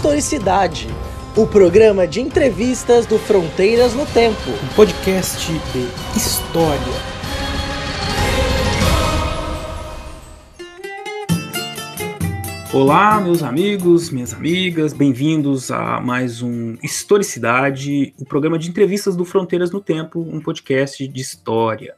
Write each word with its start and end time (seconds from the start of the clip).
Historicidade, 0.00 0.88
o 1.36 1.46
programa 1.46 2.06
de 2.08 2.22
entrevistas 2.22 3.04
do 3.04 3.18
Fronteiras 3.18 3.92
no 3.92 4.06
Tempo. 4.06 4.48
Um 4.48 4.74
podcast 4.74 5.52
de 5.52 6.16
história. 6.16 6.80
Olá, 12.72 13.20
meus 13.20 13.42
amigos, 13.42 14.08
minhas 14.08 14.32
amigas, 14.32 14.94
bem-vindos 14.94 15.70
a 15.70 16.00
mais 16.00 16.40
um 16.40 16.78
Historicidade, 16.82 18.14
o 18.18 18.24
programa 18.24 18.58
de 18.58 18.70
entrevistas 18.70 19.14
do 19.14 19.26
Fronteiras 19.26 19.70
no 19.70 19.82
Tempo, 19.82 20.20
um 20.20 20.40
podcast 20.40 21.06
de 21.06 21.20
história. 21.20 21.94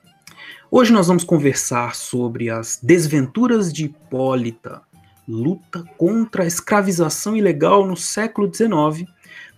Hoje 0.69 0.93
nós 0.93 1.07
vamos 1.07 1.23
conversar 1.23 1.95
sobre 1.95 2.50
as 2.50 2.80
desventuras 2.83 3.73
de 3.73 3.84
Hipólita, 3.84 4.83
luta 5.27 5.85
contra 5.97 6.45
a 6.45 6.47
escravização 6.47 7.37
ilegal 7.37 7.87
no 7.87 7.97
século 7.97 8.53
XIX, 8.53 9.09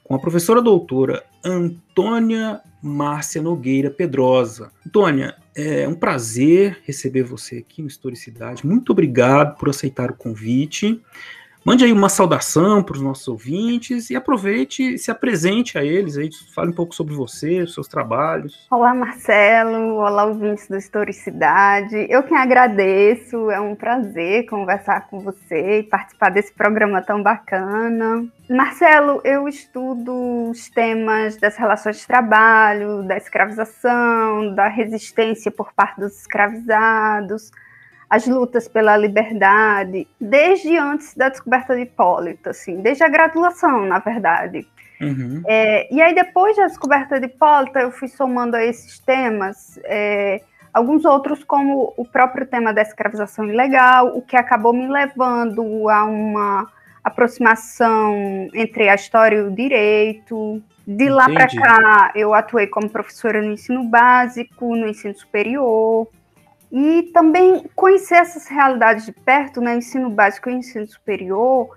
com 0.02 0.14
a 0.14 0.18
professora 0.18 0.60
doutora 0.60 1.24
Antônia 1.42 2.60
Márcia 2.82 3.40
Nogueira 3.40 3.90
Pedrosa. 3.90 4.70
Antônia, 4.86 5.36
é 5.56 5.88
um 5.88 5.94
prazer 5.94 6.80
receber 6.84 7.22
você 7.22 7.58
aqui 7.58 7.80
no 7.80 7.88
Historicidade. 7.88 8.66
Muito 8.66 8.92
obrigado 8.92 9.56
por 9.56 9.70
aceitar 9.70 10.10
o 10.10 10.16
convite. 10.16 11.00
Mande 11.64 11.82
aí 11.82 11.92
uma 11.94 12.10
saudação 12.10 12.82
para 12.82 12.94
os 12.94 13.00
nossos 13.00 13.26
ouvintes 13.26 14.10
e 14.10 14.16
aproveite, 14.16 14.98
se 14.98 15.10
apresente 15.10 15.78
a 15.78 15.82
eles 15.82 16.18
aí, 16.18 16.28
fale 16.54 16.68
um 16.68 16.74
pouco 16.74 16.94
sobre 16.94 17.14
você, 17.14 17.62
os 17.62 17.72
seus 17.72 17.88
trabalhos. 17.88 18.66
Olá, 18.70 18.92
Marcelo. 18.92 19.94
Olá, 19.96 20.26
ouvintes 20.26 20.68
do 20.68 20.76
Historicidade. 20.76 22.06
Eu 22.10 22.22
quem 22.22 22.36
agradeço, 22.36 23.50
é 23.50 23.58
um 23.58 23.74
prazer 23.74 24.44
conversar 24.44 25.08
com 25.08 25.20
você 25.20 25.78
e 25.78 25.82
participar 25.84 26.28
desse 26.28 26.52
programa 26.52 27.00
tão 27.00 27.22
bacana. 27.22 28.26
Marcelo, 28.46 29.22
eu 29.24 29.48
estudo 29.48 30.50
os 30.50 30.68
temas 30.68 31.38
das 31.38 31.56
relações 31.56 31.96
de 31.98 32.06
trabalho, 32.06 33.02
da 33.04 33.16
escravização, 33.16 34.54
da 34.54 34.68
resistência 34.68 35.50
por 35.50 35.72
parte 35.72 35.98
dos 35.98 36.14
escravizados, 36.20 37.50
as 38.08 38.26
lutas 38.26 38.68
pela 38.68 38.96
liberdade, 38.96 40.06
desde 40.20 40.76
antes 40.76 41.14
da 41.14 41.28
descoberta 41.28 41.74
de 41.74 41.82
Hipólito, 41.82 42.50
assim, 42.50 42.80
desde 42.80 43.04
a 43.04 43.08
graduação, 43.08 43.86
na 43.86 43.98
verdade. 43.98 44.66
Uhum. 45.00 45.42
É, 45.46 45.92
e 45.92 46.00
aí, 46.00 46.14
depois 46.14 46.56
da 46.56 46.66
descoberta 46.66 47.18
de 47.18 47.26
Hipólito, 47.26 47.78
eu 47.78 47.90
fui 47.90 48.08
somando 48.08 48.56
a 48.56 48.64
esses 48.64 48.98
temas 48.98 49.78
é, 49.84 50.40
alguns 50.74 51.04
outros, 51.04 51.44
como 51.44 51.94
o 51.96 52.04
próprio 52.04 52.46
tema 52.46 52.74
da 52.74 52.82
escravização 52.82 53.46
ilegal, 53.46 54.16
o 54.16 54.20
que 54.20 54.36
acabou 54.36 54.72
me 54.72 54.88
levando 54.88 55.88
a 55.88 56.04
uma 56.04 56.68
aproximação 57.02 58.48
entre 58.52 58.88
a 58.88 58.94
história 58.96 59.36
e 59.36 59.42
o 59.42 59.50
direito. 59.50 60.60
De 60.86 61.08
lá 61.08 61.26
para 61.26 61.48
cá, 61.48 62.12
eu 62.14 62.34
atuei 62.34 62.66
como 62.66 62.90
professora 62.90 63.40
no 63.40 63.52
ensino 63.52 63.84
básico, 63.84 64.74
no 64.74 64.88
ensino 64.88 65.14
superior. 65.14 66.08
E 66.76 67.04
também 67.12 67.70
conhecer 67.76 68.16
essas 68.16 68.48
realidades 68.48 69.06
de 69.06 69.12
perto, 69.12 69.60
né, 69.60 69.76
ensino 69.76 70.10
básico 70.10 70.50
e 70.50 70.54
ensino 70.54 70.84
superior, 70.88 71.68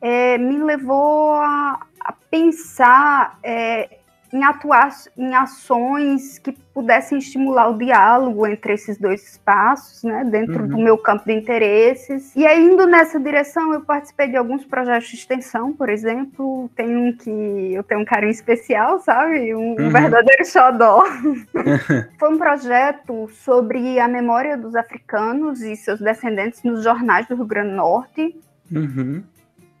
é, 0.00 0.38
me 0.38 0.56
levou 0.56 1.34
a, 1.34 1.78
a 2.00 2.12
pensar 2.30 3.38
é, 3.42 3.98
em 4.32 4.44
atuar 4.44 4.90
em 5.16 5.34
ações 5.34 6.38
que 6.38 6.52
pudessem 6.74 7.18
estimular 7.18 7.70
o 7.70 7.78
diálogo 7.78 8.46
entre 8.46 8.74
esses 8.74 8.98
dois 8.98 9.22
espaços, 9.26 10.02
né, 10.02 10.24
dentro 10.24 10.62
uhum. 10.62 10.68
do 10.68 10.78
meu 10.78 10.98
campo 10.98 11.24
de 11.24 11.32
interesses. 11.32 12.34
E 12.36 12.46
aí, 12.46 12.62
indo 12.62 12.86
nessa 12.86 13.18
direção, 13.18 13.72
eu 13.72 13.80
participei 13.80 14.28
de 14.28 14.36
alguns 14.36 14.64
projetos 14.64 15.08
de 15.08 15.16
extensão, 15.16 15.72
por 15.72 15.88
exemplo, 15.88 16.70
tem 16.76 16.94
um 16.94 17.16
que 17.16 17.72
eu 17.72 17.82
tenho 17.82 18.02
um 18.02 18.04
carinho 18.04 18.30
especial, 18.30 18.98
sabe? 19.00 19.54
Um, 19.54 19.74
uhum. 19.74 19.86
um 19.86 19.90
verdadeiro 19.90 20.44
xodó. 20.44 21.04
Foi 22.18 22.34
um 22.34 22.38
projeto 22.38 23.28
sobre 23.30 23.98
a 23.98 24.06
memória 24.06 24.56
dos 24.56 24.74
africanos 24.74 25.62
e 25.62 25.74
seus 25.76 26.00
descendentes 26.00 26.62
nos 26.62 26.84
jornais 26.84 27.26
do 27.26 27.36
Rio 27.36 27.46
Grande 27.46 27.70
do 27.70 27.76
Norte. 27.76 28.36
Uhum. 28.70 29.22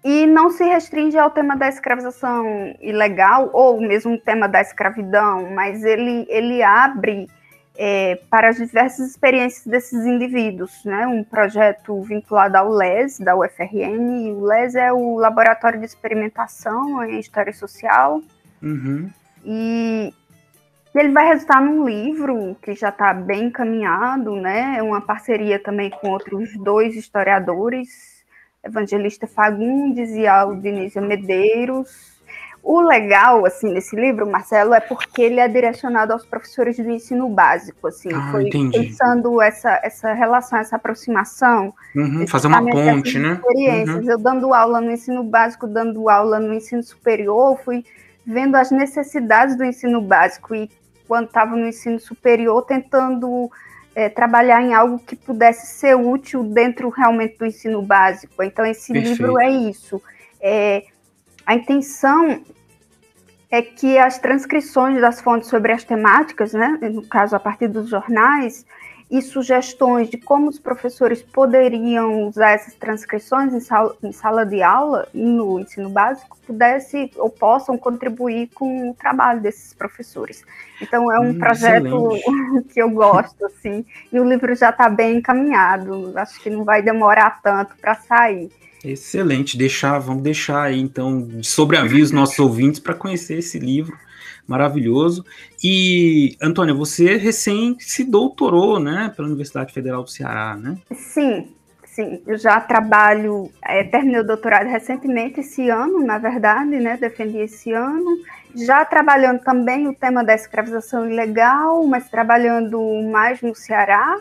E 0.08 0.24
não 0.24 0.50
se 0.50 0.62
restringe 0.62 1.18
ao 1.18 1.32
tema 1.32 1.56
da 1.56 1.66
escravização 1.66 2.46
ilegal, 2.80 3.50
ou 3.52 3.80
mesmo 3.80 4.14
o 4.14 4.20
tema 4.20 4.46
da 4.46 4.60
escravidão, 4.60 5.50
mas 5.50 5.82
ele, 5.82 6.24
ele 6.28 6.62
abre 6.62 7.28
é, 7.76 8.14
para 8.30 8.50
as 8.50 8.56
diversas 8.56 9.10
experiências 9.10 9.66
desses 9.66 10.06
indivíduos. 10.06 10.84
Né? 10.84 11.08
Um 11.08 11.24
projeto 11.24 12.00
vinculado 12.02 12.56
ao 12.56 12.68
LES, 12.68 13.18
da 13.18 13.34
UFRN, 13.34 14.28
e 14.28 14.32
o 14.32 14.44
LES 14.44 14.76
é 14.76 14.92
o 14.92 15.16
Laboratório 15.16 15.80
de 15.80 15.86
Experimentação 15.86 17.02
em 17.02 17.18
História 17.18 17.52
Social. 17.52 18.22
Uhum. 18.62 19.10
E 19.44 20.14
ele 20.94 21.10
vai 21.10 21.26
resultar 21.26 21.60
num 21.60 21.84
livro 21.84 22.56
que 22.62 22.76
já 22.76 22.90
está 22.90 23.12
bem 23.12 23.46
encaminhado, 23.46 24.36
né? 24.36 24.76
É 24.78 24.82
uma 24.84 25.00
parceria 25.00 25.58
também 25.58 25.90
com 25.90 26.10
outros 26.10 26.56
dois 26.56 26.94
historiadores 26.94 28.15
Evangelista 28.66 29.26
Fagundes 29.26 30.10
e 30.10 30.26
Aldinísia 30.26 31.00
Medeiros. 31.00 32.16
O 32.62 32.80
legal, 32.80 33.46
assim, 33.46 33.72
nesse 33.72 33.94
livro, 33.94 34.28
Marcelo, 34.28 34.74
é 34.74 34.80
porque 34.80 35.22
ele 35.22 35.38
é 35.38 35.46
direcionado 35.46 36.12
aos 36.12 36.26
professores 36.26 36.76
do 36.76 36.90
ensino 36.90 37.28
básico, 37.28 37.86
assim, 37.86 38.08
ah, 38.12 38.32
foi 38.32 38.48
entendi. 38.48 38.76
pensando 38.76 39.40
essa, 39.40 39.80
essa 39.84 40.12
relação, 40.12 40.58
essa 40.58 40.74
aproximação. 40.74 41.72
Uhum, 41.94 42.26
fazer 42.26 42.48
uma 42.48 42.60
ponte, 42.68 43.20
né? 43.20 43.34
Experiências. 43.34 44.04
Uhum. 44.04 44.10
Eu 44.10 44.18
dando 44.18 44.52
aula 44.52 44.80
no 44.80 44.90
ensino 44.90 45.22
básico, 45.22 45.68
dando 45.68 46.08
aula 46.08 46.40
no 46.40 46.52
ensino 46.52 46.82
superior, 46.82 47.56
fui 47.64 47.84
vendo 48.26 48.56
as 48.56 48.72
necessidades 48.72 49.56
do 49.56 49.64
ensino 49.64 50.02
básico 50.02 50.52
e 50.52 50.68
quando 51.06 51.26
estava 51.26 51.54
no 51.54 51.68
ensino 51.68 52.00
superior, 52.00 52.62
tentando 52.62 53.48
é, 53.96 54.10
trabalhar 54.10 54.60
em 54.60 54.74
algo 54.74 54.98
que 54.98 55.16
pudesse 55.16 55.78
ser 55.78 55.96
útil 55.96 56.44
dentro 56.44 56.90
realmente 56.90 57.38
do 57.38 57.46
ensino 57.46 57.80
básico. 57.80 58.42
Então, 58.42 58.66
esse 58.66 58.92
Perfeito. 58.92 59.22
livro 59.22 59.40
é 59.40 59.48
isso. 59.48 60.02
É, 60.38 60.84
a 61.46 61.54
intenção 61.54 62.44
é 63.50 63.62
que 63.62 63.96
as 63.96 64.18
transcrições 64.18 65.00
das 65.00 65.22
fontes 65.22 65.48
sobre 65.48 65.72
as 65.72 65.82
temáticas, 65.82 66.52
né, 66.52 66.78
no 66.92 67.06
caso 67.06 67.34
a 67.34 67.40
partir 67.40 67.68
dos 67.68 67.88
jornais, 67.88 68.66
e 69.10 69.22
sugestões 69.22 70.10
de 70.10 70.16
como 70.16 70.48
os 70.48 70.58
professores 70.58 71.22
poderiam 71.22 72.26
usar 72.28 72.52
essas 72.52 72.74
transcrições 72.74 73.54
em 73.54 73.60
sala, 73.60 73.96
em 74.02 74.10
sala 74.10 74.44
de 74.44 74.62
aula, 74.62 75.06
no 75.14 75.60
ensino 75.60 75.88
básico, 75.88 76.36
pudesse 76.44 77.10
ou 77.16 77.30
possam 77.30 77.78
contribuir 77.78 78.50
com 78.52 78.90
o 78.90 78.94
trabalho 78.94 79.40
desses 79.40 79.72
professores. 79.72 80.44
Então 80.82 81.10
é 81.12 81.20
um 81.20 81.30
hum, 81.30 81.38
projeto 81.38 82.16
excelente. 82.16 82.68
que 82.74 82.82
eu 82.82 82.90
gosto, 82.90 83.46
assim, 83.46 83.84
e 84.12 84.18
o 84.18 84.24
livro 84.24 84.54
já 84.54 84.70
está 84.70 84.88
bem 84.88 85.18
encaminhado, 85.18 86.12
acho 86.16 86.40
que 86.40 86.50
não 86.50 86.64
vai 86.64 86.82
demorar 86.82 87.40
tanto 87.42 87.76
para 87.76 87.94
sair. 87.94 88.50
Excelente, 88.84 89.56
deixar, 89.56 89.98
vamos 89.98 90.22
deixar 90.22 90.62
aí 90.62 90.80
então 90.80 91.22
de 91.22 91.46
sobreaviso 91.46 92.14
nossos 92.14 92.38
ouvintes 92.38 92.80
para 92.80 92.94
conhecer 92.94 93.38
esse 93.38 93.58
livro 93.58 93.96
maravilhoso. 94.46 95.24
E, 95.62 96.36
Antônia, 96.40 96.74
você 96.74 97.16
recém 97.16 97.76
se 97.78 98.04
doutorou, 98.04 98.78
né, 98.78 99.12
pela 99.14 99.28
Universidade 99.28 99.72
Federal 99.72 100.02
do 100.02 100.10
Ceará, 100.10 100.56
né? 100.56 100.78
Sim, 100.92 101.48
sim. 101.84 102.22
Eu 102.26 102.38
já 102.38 102.60
trabalho, 102.60 103.50
é, 103.64 103.84
terminei 103.84 104.20
o 104.20 104.26
doutorado 104.26 104.66
recentemente, 104.66 105.40
esse 105.40 105.68
ano, 105.68 106.04
na 106.04 106.18
verdade, 106.18 106.78
né, 106.78 106.96
defendi 106.96 107.38
esse 107.38 107.72
ano. 107.72 108.18
Já 108.54 108.84
trabalhando 108.84 109.40
também 109.40 109.86
o 109.86 109.94
tema 109.94 110.24
da 110.24 110.34
escravização 110.34 111.10
ilegal, 111.10 111.84
mas 111.86 112.08
trabalhando 112.08 112.80
mais 113.10 113.42
no 113.42 113.54
Ceará, 113.54 114.18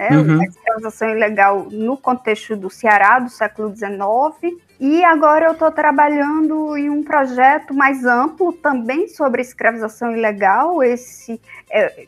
né, 0.00 0.08
uhum. 0.16 0.40
a 0.40 0.44
escravização 0.44 1.10
ilegal 1.10 1.68
no 1.70 1.96
contexto 1.96 2.56
do 2.56 2.70
Ceará 2.70 3.18
do 3.18 3.28
século 3.28 3.74
XIX. 3.76 4.56
E 4.80 5.04
agora 5.04 5.46
eu 5.46 5.52
estou 5.52 5.70
trabalhando 5.70 6.74
em 6.74 6.88
um 6.88 7.02
projeto 7.02 7.74
mais 7.74 8.06
amplo 8.06 8.50
também 8.50 9.08
sobre 9.08 9.42
escravização 9.42 10.16
ilegal. 10.16 10.82
Esse 10.82 11.38
é, 11.70 12.06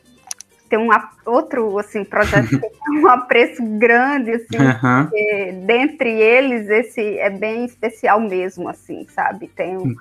tem 0.67 0.79
um 0.79 0.89
outro 1.23 1.77
assim 1.77 2.03
projeto 2.03 2.49
que 2.49 2.57
tem 2.57 2.99
um 2.99 3.07
apreço 3.07 3.61
grande 3.77 4.31
assim. 4.31 4.57
Uhum. 4.57 5.65
dentre 5.67 6.09
eles 6.09 6.67
esse 6.69 7.19
é 7.19 7.29
bem 7.29 7.65
especial 7.65 8.19
mesmo 8.19 8.67
assim, 8.67 9.05
sabe? 9.13 9.47
Tem 9.49 9.77
um, 9.77 9.93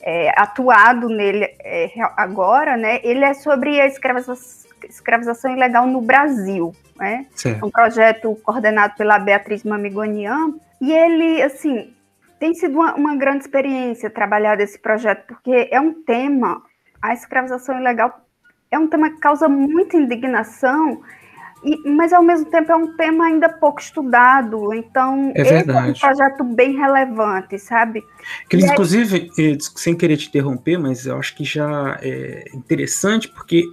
é, 0.00 0.32
atuado 0.40 1.06
nele 1.10 1.44
é, 1.62 1.90
agora, 2.16 2.78
né? 2.78 2.98
Ele 3.02 3.22
é 3.22 3.34
sobre 3.34 3.78
a 3.78 3.86
escravização, 3.86 4.69
escravização 4.88 5.52
ilegal 5.52 5.86
no 5.86 6.00
Brasil, 6.00 6.74
né? 6.96 7.26
Certo. 7.34 7.62
É 7.62 7.66
um 7.66 7.70
projeto 7.70 8.36
coordenado 8.42 8.94
pela 8.96 9.18
Beatriz 9.18 9.64
Mamigonian 9.64 10.54
e 10.80 10.92
ele, 10.92 11.42
assim, 11.42 11.92
tem 12.38 12.54
sido 12.54 12.74
uma, 12.74 12.94
uma 12.94 13.16
grande 13.16 13.44
experiência 13.44 14.08
trabalhar 14.08 14.56
desse 14.56 14.78
projeto, 14.78 15.26
porque 15.26 15.68
é 15.70 15.80
um 15.80 15.92
tema, 15.92 16.62
a 17.00 17.12
escravização 17.12 17.78
ilegal 17.78 18.24
é 18.70 18.78
um 18.78 18.86
tema 18.86 19.10
que 19.10 19.18
causa 19.18 19.48
muita 19.48 19.96
indignação, 19.96 21.02
e, 21.62 21.90
mas 21.90 22.12
ao 22.12 22.22
mesmo 22.22 22.46
tempo 22.46 22.72
é 22.72 22.76
um 22.76 22.96
tema 22.96 23.26
ainda 23.26 23.48
pouco 23.48 23.80
estudado, 23.80 24.72
então 24.72 25.32
é, 25.34 25.42
verdade. 25.42 25.88
é 25.88 25.90
um 25.90 25.94
projeto 25.94 26.44
bem 26.44 26.76
relevante, 26.76 27.58
sabe? 27.58 28.02
Aí... 28.50 28.60
inclusive, 28.60 29.30
eh, 29.38 29.58
sem 29.76 29.94
querer 29.94 30.16
te 30.16 30.28
interromper, 30.28 30.78
mas 30.78 31.04
eu 31.04 31.18
acho 31.18 31.36
que 31.36 31.44
já 31.44 31.98
é 32.00 32.44
interessante 32.54 33.28
porque 33.28 33.64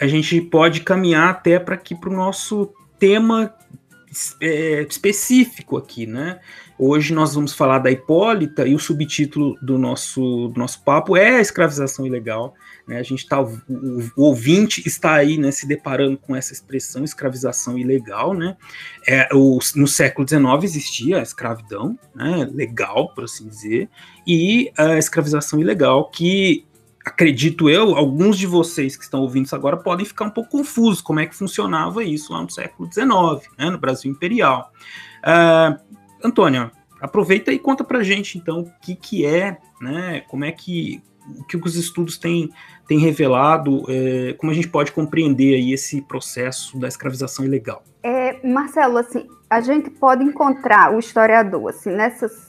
a 0.00 0.06
gente 0.06 0.40
pode 0.40 0.80
caminhar 0.80 1.30
até 1.30 1.58
para 1.58 1.74
aqui 1.74 1.94
para 1.94 2.10
o 2.10 2.16
nosso 2.16 2.72
tema 2.98 3.54
é, 4.40 4.82
específico 4.82 5.76
aqui, 5.76 6.06
né? 6.06 6.40
Hoje 6.78 7.14
nós 7.14 7.34
vamos 7.34 7.54
falar 7.54 7.78
da 7.78 7.90
Hipólita 7.90 8.66
e 8.66 8.74
o 8.74 8.78
subtítulo 8.78 9.56
do 9.62 9.78
nosso, 9.78 10.48
do 10.48 10.58
nosso 10.58 10.82
papo 10.84 11.16
é 11.16 11.36
a 11.36 11.40
escravização 11.40 12.06
ilegal. 12.06 12.54
Né? 12.86 12.98
A 12.98 13.02
gente 13.02 13.20
está, 13.22 13.40
o, 13.40 13.50
o, 14.14 14.22
ouvinte 14.24 14.82
está 14.86 15.14
aí 15.14 15.38
né, 15.38 15.50
se 15.50 15.66
deparando 15.66 16.18
com 16.18 16.36
essa 16.36 16.52
expressão 16.52 17.02
escravização 17.02 17.78
ilegal. 17.78 18.34
Né? 18.34 18.58
É, 19.06 19.26
o, 19.32 19.58
no 19.74 19.88
século 19.88 20.28
XIX 20.28 20.64
existia 20.64 21.18
a 21.18 21.22
escravidão 21.22 21.98
né, 22.14 22.46
legal, 22.52 23.08
por 23.14 23.24
assim 23.24 23.48
dizer, 23.48 23.88
e 24.26 24.70
a 24.76 24.98
escravização 24.98 25.58
ilegal 25.58 26.10
que 26.10 26.65
acredito 27.06 27.70
eu, 27.70 27.94
alguns 27.94 28.36
de 28.36 28.48
vocês 28.48 28.96
que 28.96 29.04
estão 29.04 29.20
ouvindo 29.20 29.46
isso 29.46 29.54
agora 29.54 29.76
podem 29.76 30.04
ficar 30.04 30.24
um 30.24 30.30
pouco 30.30 30.50
confusos 30.50 31.00
como 31.00 31.20
é 31.20 31.26
que 31.26 31.36
funcionava 31.36 32.02
isso 32.02 32.32
lá 32.32 32.42
no 32.42 32.50
século 32.50 32.92
XIX, 32.92 33.48
né, 33.56 33.70
no 33.70 33.78
Brasil 33.78 34.10
Imperial. 34.10 34.72
Uh, 35.20 35.78
Antônia, 36.24 36.72
aproveita 37.00 37.52
e 37.52 37.60
conta 37.60 37.84
pra 37.84 38.02
gente 38.02 38.36
então 38.36 38.60
o 38.62 38.72
que, 38.82 38.96
que 38.96 39.24
é, 39.24 39.56
né, 39.80 40.22
como 40.22 40.44
é 40.44 40.50
que 40.50 41.00
o 41.38 41.44
que 41.44 41.56
os 41.56 41.74
estudos 41.74 42.16
têm, 42.18 42.50
têm 42.86 43.00
revelado, 43.00 43.84
é, 43.88 44.32
como 44.34 44.52
a 44.52 44.54
gente 44.54 44.68
pode 44.68 44.92
compreender 44.92 45.56
aí 45.56 45.72
esse 45.72 46.00
processo 46.00 46.78
da 46.78 46.86
escravização 46.86 47.44
ilegal? 47.44 47.82
É, 48.00 48.46
Marcelo, 48.46 48.96
assim, 48.98 49.26
a 49.50 49.60
gente 49.60 49.90
pode 49.90 50.22
encontrar 50.22 50.94
o 50.94 51.00
historiador 51.00 51.68
assim, 51.70 51.90
nessas 51.90 52.45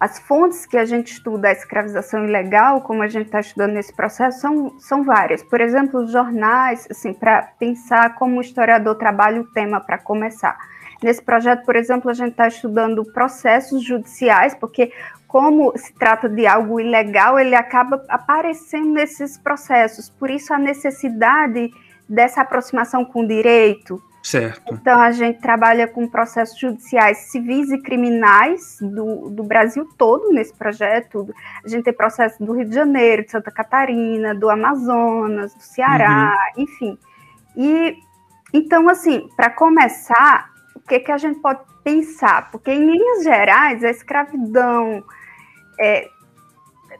as 0.00 0.18
fontes 0.18 0.64
que 0.64 0.78
a 0.78 0.84
gente 0.86 1.12
estuda 1.12 1.48
a 1.48 1.52
escravização 1.52 2.24
ilegal, 2.24 2.80
como 2.80 3.02
a 3.02 3.08
gente 3.08 3.26
está 3.26 3.40
estudando 3.40 3.74
nesse 3.74 3.92
processo, 3.92 4.40
são, 4.40 4.80
são 4.80 5.04
várias. 5.04 5.42
Por 5.42 5.60
exemplo, 5.60 6.00
os 6.00 6.10
jornais, 6.10 6.88
assim, 6.90 7.12
para 7.12 7.42
pensar 7.58 8.14
como 8.14 8.38
o 8.38 8.40
historiador 8.40 8.94
trabalha 8.94 9.42
o 9.42 9.44
tema 9.44 9.78
para 9.78 9.98
começar. 9.98 10.56
Nesse 11.02 11.22
projeto, 11.22 11.66
por 11.66 11.76
exemplo, 11.76 12.10
a 12.10 12.14
gente 12.14 12.30
está 12.30 12.48
estudando 12.48 13.04
processos 13.12 13.82
judiciais, 13.82 14.54
porque 14.54 14.90
como 15.28 15.76
se 15.76 15.92
trata 15.92 16.30
de 16.30 16.46
algo 16.46 16.80
ilegal, 16.80 17.38
ele 17.38 17.54
acaba 17.54 18.02
aparecendo 18.08 18.94
nesses 18.94 19.36
processos. 19.36 20.08
Por 20.08 20.30
isso 20.30 20.54
a 20.54 20.58
necessidade 20.58 21.70
dessa 22.08 22.40
aproximação 22.40 23.04
com 23.04 23.22
o 23.22 23.28
direito, 23.28 24.02
Certo. 24.22 24.74
Então, 24.74 25.00
a 25.00 25.10
gente 25.12 25.40
trabalha 25.40 25.88
com 25.88 26.06
processos 26.06 26.58
judiciais 26.58 27.30
civis 27.30 27.70
e 27.70 27.80
criminais 27.80 28.76
do, 28.80 29.30
do 29.30 29.42
Brasil 29.42 29.88
todo 29.96 30.30
nesse 30.30 30.54
projeto. 30.54 31.28
A 31.64 31.68
gente 31.68 31.84
tem 31.84 31.92
processos 31.92 32.38
do 32.38 32.52
Rio 32.52 32.66
de 32.66 32.74
Janeiro, 32.74 33.24
de 33.24 33.30
Santa 33.30 33.50
Catarina, 33.50 34.34
do 34.34 34.50
Amazonas, 34.50 35.54
do 35.54 35.62
Ceará, 35.62 36.36
uhum. 36.56 36.62
enfim. 36.62 36.98
E 37.56 37.96
então, 38.52 38.88
assim, 38.88 39.28
para 39.36 39.48
começar, 39.50 40.50
o 40.74 40.80
que, 40.80 40.98
que 41.00 41.12
a 41.12 41.18
gente 41.18 41.40
pode 41.40 41.60
pensar? 41.82 42.50
Porque, 42.50 42.70
em 42.70 42.90
linhas 42.90 43.22
gerais, 43.22 43.82
a 43.84 43.90
escravidão. 43.90 45.02
É, 45.80 46.08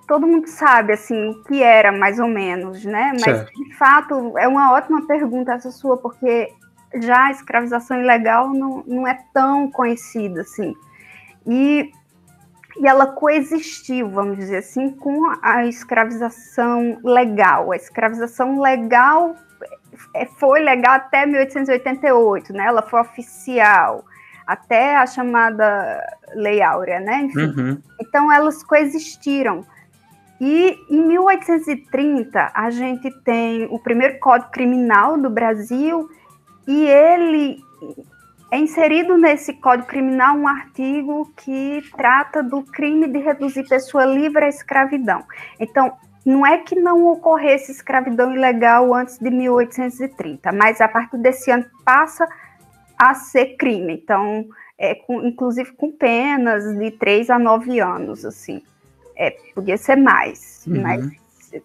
todo 0.06 0.26
mundo 0.26 0.48
sabe 0.48 0.92
assim 0.92 1.30
o 1.30 1.44
que 1.44 1.62
era 1.62 1.92
mais 1.92 2.18
ou 2.18 2.28
menos, 2.28 2.84
né? 2.84 3.10
Mas 3.12 3.22
certo. 3.22 3.52
de 3.52 3.74
fato 3.76 4.38
é 4.38 4.48
uma 4.48 4.72
ótima 4.72 5.06
pergunta 5.06 5.52
essa 5.52 5.70
sua, 5.70 5.98
porque 5.98 6.52
já 6.94 7.26
a 7.26 7.30
escravização 7.30 8.00
ilegal 8.00 8.48
não, 8.50 8.82
não 8.86 9.06
é 9.06 9.18
tão 9.32 9.70
conhecida 9.70 10.40
assim. 10.40 10.74
E, 11.46 11.92
e 12.76 12.86
ela 12.86 13.06
coexistiu, 13.06 14.10
vamos 14.10 14.36
dizer 14.36 14.58
assim, 14.58 14.90
com 14.90 15.32
a 15.42 15.66
escravização 15.66 16.98
legal. 17.04 17.72
A 17.72 17.76
escravização 17.76 18.60
legal 18.60 19.36
é, 20.14 20.26
foi 20.26 20.60
legal 20.60 20.94
até 20.94 21.26
1888, 21.26 22.52
né? 22.52 22.64
Ela 22.66 22.82
foi 22.82 23.00
oficial 23.00 24.04
até 24.46 24.96
a 24.96 25.06
chamada 25.06 26.02
Lei 26.34 26.60
Áurea, 26.60 26.98
né? 26.98 27.22
Enfim, 27.22 27.54
uhum. 27.56 27.82
Então 28.00 28.32
elas 28.32 28.62
coexistiram. 28.64 29.64
E 30.40 30.78
em 30.88 31.02
1830 31.06 32.50
a 32.54 32.70
gente 32.70 33.10
tem 33.22 33.68
o 33.70 33.78
primeiro 33.78 34.18
Código 34.18 34.50
Criminal 34.50 35.18
do 35.18 35.28
Brasil 35.28 36.08
e 36.70 36.86
ele 36.86 37.60
é 38.48 38.56
inserido 38.56 39.18
nesse 39.18 39.54
Código 39.54 39.88
Criminal 39.88 40.36
um 40.36 40.46
artigo 40.46 41.32
que 41.36 41.82
trata 41.96 42.44
do 42.44 42.62
crime 42.62 43.08
de 43.08 43.18
reduzir 43.18 43.66
pessoa 43.68 44.04
livre 44.04 44.44
à 44.44 44.48
escravidão. 44.48 45.24
Então, 45.58 45.92
não 46.24 46.46
é 46.46 46.58
que 46.58 46.76
não 46.76 47.08
ocorresse 47.08 47.72
escravidão 47.72 48.32
ilegal 48.32 48.94
antes 48.94 49.18
de 49.18 49.30
1830, 49.30 50.52
mas 50.52 50.80
a 50.80 50.86
partir 50.86 51.18
desse 51.18 51.50
ano 51.50 51.66
passa 51.84 52.24
a 52.96 53.14
ser 53.14 53.56
crime. 53.56 53.94
Então, 53.94 54.46
é 54.78 54.94
com, 54.94 55.26
inclusive 55.26 55.72
com 55.72 55.90
penas 55.90 56.62
de 56.78 56.92
3 56.92 57.30
a 57.30 57.38
9 57.38 57.80
anos, 57.80 58.24
assim. 58.24 58.62
É, 59.16 59.32
podia 59.56 59.76
ser 59.76 59.96
mais, 59.96 60.64
uhum. 60.68 60.82
mas 60.82 61.20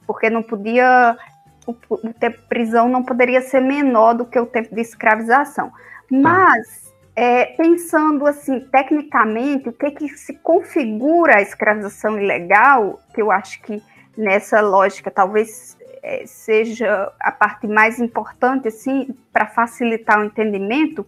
porque 0.08 0.32
não 0.32 0.42
podia 0.42 1.16
o, 1.66 1.76
o 1.90 2.14
tempo 2.14 2.38
de 2.38 2.48
prisão 2.48 2.88
não 2.88 3.04
poderia 3.04 3.42
ser 3.42 3.62
menor 3.62 4.14
do 4.14 4.26
que 4.26 4.40
o 4.40 4.46
tempo 4.46 4.74
de 4.74 4.82
escravização. 4.82 5.72
Mas, 6.10 6.94
é, 7.16 7.46
pensando 7.46 8.26
assim, 8.28 8.60
tecnicamente, 8.60 9.70
o 9.70 9.74
que, 9.74 9.92
que 9.92 10.10
se 10.10 10.34
configura 10.36 11.38
a 11.38 11.42
escravização 11.42 12.20
ilegal, 12.20 13.00
que 13.14 13.22
eu 13.22 13.32
acho 13.32 13.62
que 13.62 13.82
nessa 14.18 14.62
lógica 14.62 15.10
talvez 15.10 15.78
é, 16.04 16.24
seja 16.26 17.12
a 17.20 17.32
parte 17.32 17.68
mais 17.68 18.00
importante, 18.00 18.68
assim, 18.68 19.16
para 19.34 19.48
facilitar 19.48 20.20
o 20.20 20.26
entendimento, 20.26 21.06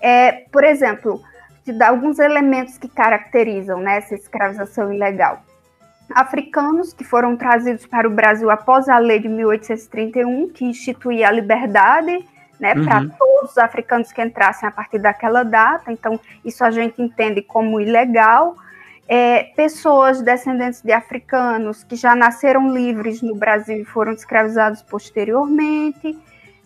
é, 0.00 0.44
por 0.50 0.64
exemplo, 0.64 1.20
de 1.64 1.72
dar 1.72 1.90
alguns 1.90 2.18
elementos 2.18 2.78
que 2.78 2.88
caracterizam 2.88 3.80
né, 3.80 3.98
essa 3.98 4.14
escravização 4.14 4.92
ilegal 4.92 5.42
africanos 6.14 6.92
que 6.92 7.04
foram 7.04 7.36
trazidos 7.36 7.86
para 7.86 8.06
o 8.06 8.10
Brasil 8.10 8.50
após 8.50 8.88
a 8.88 8.98
lei 8.98 9.18
de 9.18 9.28
1831, 9.28 10.48
que 10.50 10.64
instituía 10.64 11.28
a 11.28 11.30
liberdade 11.30 12.24
né, 12.62 12.74
uhum. 12.74 12.84
para 12.84 13.08
todos 13.08 13.50
os 13.50 13.58
africanos 13.58 14.12
que 14.12 14.22
entrassem 14.22 14.68
a 14.68 14.72
partir 14.72 15.00
daquela 15.00 15.42
data. 15.42 15.90
Então, 15.90 16.18
isso 16.44 16.64
a 16.64 16.70
gente 16.70 17.02
entende 17.02 17.42
como 17.42 17.80
ilegal. 17.80 18.56
É, 19.08 19.42
pessoas 19.56 20.22
descendentes 20.22 20.80
de 20.80 20.92
africanos 20.92 21.82
que 21.82 21.96
já 21.96 22.14
nasceram 22.14 22.72
livres 22.72 23.20
no 23.20 23.34
Brasil 23.34 23.78
e 23.78 23.84
foram 23.84 24.12
escravizados 24.12 24.80
posteriormente. 24.80 26.16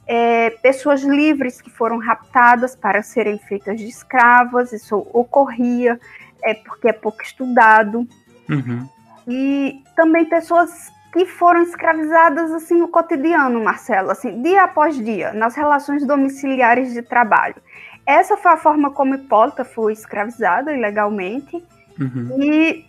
É, 0.06 0.50
pessoas 0.62 1.02
livres 1.02 1.60
que 1.62 1.70
foram 1.70 1.98
raptadas 1.98 2.76
para 2.76 3.02
serem 3.02 3.38
feitas 3.38 3.80
de 3.80 3.88
escravas, 3.88 4.72
isso 4.72 4.98
ocorria, 5.12 5.98
é, 6.44 6.54
porque 6.54 6.88
é 6.88 6.92
pouco 6.92 7.22
estudado. 7.22 8.06
Uhum 8.48 8.86
e 9.26 9.82
também 9.94 10.24
pessoas 10.24 10.92
que 11.12 11.24
foram 11.24 11.62
escravizadas 11.62 12.52
assim 12.52 12.78
no 12.78 12.88
cotidiano, 12.88 13.62
Marcelo, 13.62 14.10
assim, 14.10 14.42
dia 14.42 14.64
após 14.64 14.96
dia, 14.96 15.32
nas 15.32 15.54
relações 15.54 16.06
domiciliares 16.06 16.92
de 16.92 17.02
trabalho. 17.02 17.56
Essa 18.04 18.36
foi 18.36 18.52
a 18.52 18.56
forma 18.56 18.90
como 18.90 19.14
Hipólita 19.14 19.64
foi 19.64 19.92
escravizada 19.92 20.72
ilegalmente 20.74 21.62
uhum. 21.98 22.40
e 22.40 22.86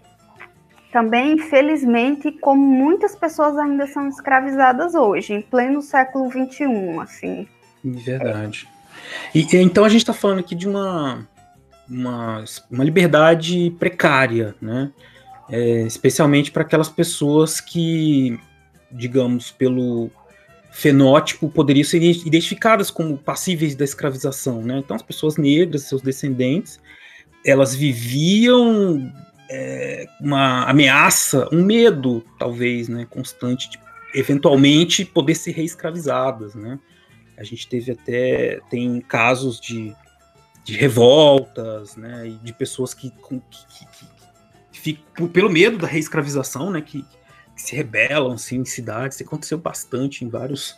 também, 0.92 1.34
infelizmente, 1.34 2.32
como 2.32 2.62
muitas 2.62 3.16
pessoas 3.16 3.58
ainda 3.58 3.88
são 3.88 4.08
escravizadas 4.08 4.96
hoje, 4.96 5.34
em 5.34 5.42
pleno 5.42 5.82
século 5.82 6.30
XXI, 6.30 7.00
assim. 7.02 7.48
Verdade. 7.84 8.68
E, 9.34 9.48
então 9.58 9.84
a 9.84 9.90
gente 9.90 10.02
está 10.02 10.14
falando 10.14 10.40
aqui 10.40 10.56
de 10.56 10.68
uma, 10.68 11.28
uma, 11.90 12.44
uma 12.70 12.84
liberdade 12.84 13.76
precária, 13.80 14.56
né? 14.62 14.92
É, 15.50 15.82
especialmente 15.82 16.52
para 16.52 16.64
aquelas 16.64 16.90
pessoas 16.90 17.62
que, 17.62 18.40
digamos, 18.92 19.52
pelo 19.52 20.10
fenótipo 20.72 21.50
poderiam 21.50 21.84
ser 21.84 22.02
identificadas 22.02 22.92
como 22.92 23.18
passíveis 23.18 23.76
da 23.76 23.84
escravização, 23.84 24.62
né? 24.62 24.78
Então 24.78 24.96
as 24.96 25.02
pessoas 25.02 25.38
negras, 25.38 25.84
seus 25.84 26.02
descendentes, 26.02 26.80
elas 27.44 27.74
viviam 27.74 29.12
é, 29.50 30.06
uma 30.22 30.66
ameaça, 30.66 31.48
um 31.52 31.64
medo, 31.64 32.24
talvez, 32.38 32.90
né, 32.90 33.08
constante 33.10 33.70
de 33.70 33.80
eventualmente 34.14 35.06
poder 35.06 35.36
ser 35.36 35.52
reescravizadas, 35.52 36.54
né? 36.54 36.80
A 37.38 37.44
gente 37.44 37.68
teve 37.68 37.92
até 37.92 38.60
tem 38.70 39.00
casos 39.02 39.60
de, 39.60 39.96
de 40.64 40.74
revoltas, 40.74 41.96
né, 41.96 42.38
de 42.44 42.54
pessoas 42.54 42.94
que, 42.94 43.10
que, 43.10 43.40
que, 43.40 44.08
fico, 44.94 45.28
pelo 45.28 45.50
medo 45.50 45.78
da 45.78 45.88
reescravização, 45.88 46.70
né, 46.72 46.82
que, 46.82 47.02
que, 47.56 47.62
se 47.62 47.76
rebelam 47.76 48.34
assim, 48.34 48.58
em 48.58 48.66
cidades, 48.66 49.18
isso 49.18 49.28
aconteceu 49.28 49.58
bastante 49.58 50.24
em 50.24 50.30
vários 50.30 50.78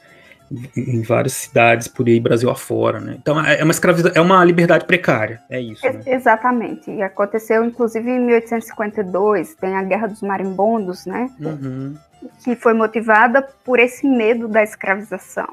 em 0.75 1.03
várias 1.03 1.33
cidades 1.33 1.87
por 1.87 2.07
aí, 2.07 2.19
Brasil 2.19 2.49
afora, 2.49 2.99
né? 2.99 3.17
Então 3.21 3.39
é, 3.39 3.59
é 3.59 3.63
uma 3.63 3.69
escravidão, 3.69 4.11
é 4.15 4.19
uma 4.19 4.43
liberdade 4.43 4.83
precária, 4.85 5.39
é 5.47 5.61
isso. 5.61 5.85
Né? 5.85 6.01
Exatamente. 6.07 6.89
E 6.89 7.03
aconteceu, 7.03 7.63
inclusive, 7.63 8.09
em 8.09 8.19
1852, 8.19 9.53
tem 9.53 9.75
a 9.75 9.83
Guerra 9.83 10.07
dos 10.07 10.23
Marimbondos, 10.23 11.05
né? 11.05 11.29
Uhum. 11.39 11.95
Que 12.43 12.55
foi 12.55 12.73
motivada 12.73 13.47
por 13.63 13.79
esse 13.79 14.07
medo 14.07 14.47
da 14.47 14.63
escravização. 14.63 15.47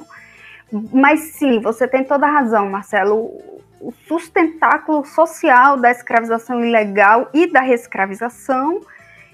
Mas 0.72 1.20
sim, 1.34 1.60
você 1.60 1.86
tem 1.86 2.02
toda 2.02 2.26
a 2.26 2.30
razão, 2.30 2.70
Marcelo. 2.70 3.55
O 3.80 3.92
sustentáculo 4.08 5.04
social 5.04 5.76
da 5.76 5.90
escravização 5.90 6.64
ilegal 6.64 7.28
e 7.32 7.46
da 7.46 7.60
reescravização 7.60 8.80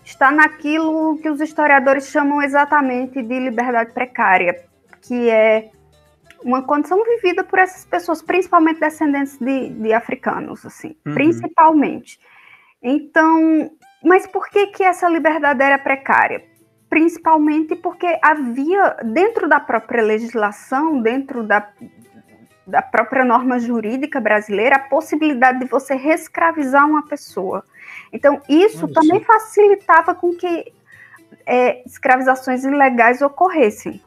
está 0.05 0.31
naquilo 0.31 1.19
que 1.19 1.31
os 1.31 1.41
historiadores 1.41 2.09
chamam 2.09 2.43
exatamente 2.43 3.23
de 3.23 3.39
liberdade 3.39 3.93
precária, 3.93 4.65
que 5.01 5.31
é 5.31 5.71
uma 6.45 6.63
condição 6.63 7.03
vivida 7.05 7.45
por 7.45 7.59
essas 7.59 7.85
pessoas, 7.85 8.21
principalmente 8.21 8.81
descendentes 8.81 9.39
de, 9.39 9.69
de 9.71 9.93
africanos, 9.93 10.67
assim, 10.67 10.97
uhum. 11.07 11.15
principalmente. 11.15 12.19
Então, 12.83 13.71
mas 14.03 14.27
por 14.27 14.49
que 14.49 14.67
que 14.69 14.83
essa 14.83 15.09
liberdade 15.09 15.63
era 15.63 15.79
precária? 15.79 16.45
Principalmente 16.91 17.77
porque 17.77 18.19
havia, 18.21 18.97
dentro 19.05 19.49
da 19.49 19.61
própria 19.61 20.03
legislação, 20.03 21.01
dentro 21.01 21.45
da, 21.45 21.67
da 22.73 22.81
própria 22.81 23.23
norma 23.23 23.59
jurídica 23.59 24.19
brasileira, 24.19 24.77
a 24.77 24.79
possibilidade 24.79 25.59
de 25.59 25.67
você 25.67 25.95
reescravizar 25.95 26.89
uma 26.89 27.07
pessoa. 27.07 27.63
Então, 28.11 28.41
isso 28.49 28.89
também 28.89 29.21
facilitava 29.23 30.15
com 30.15 30.35
que 30.35 30.73
é, 31.45 31.87
escravizações 31.87 32.65
ilegais 32.65 33.21
ocorressem. 33.21 34.01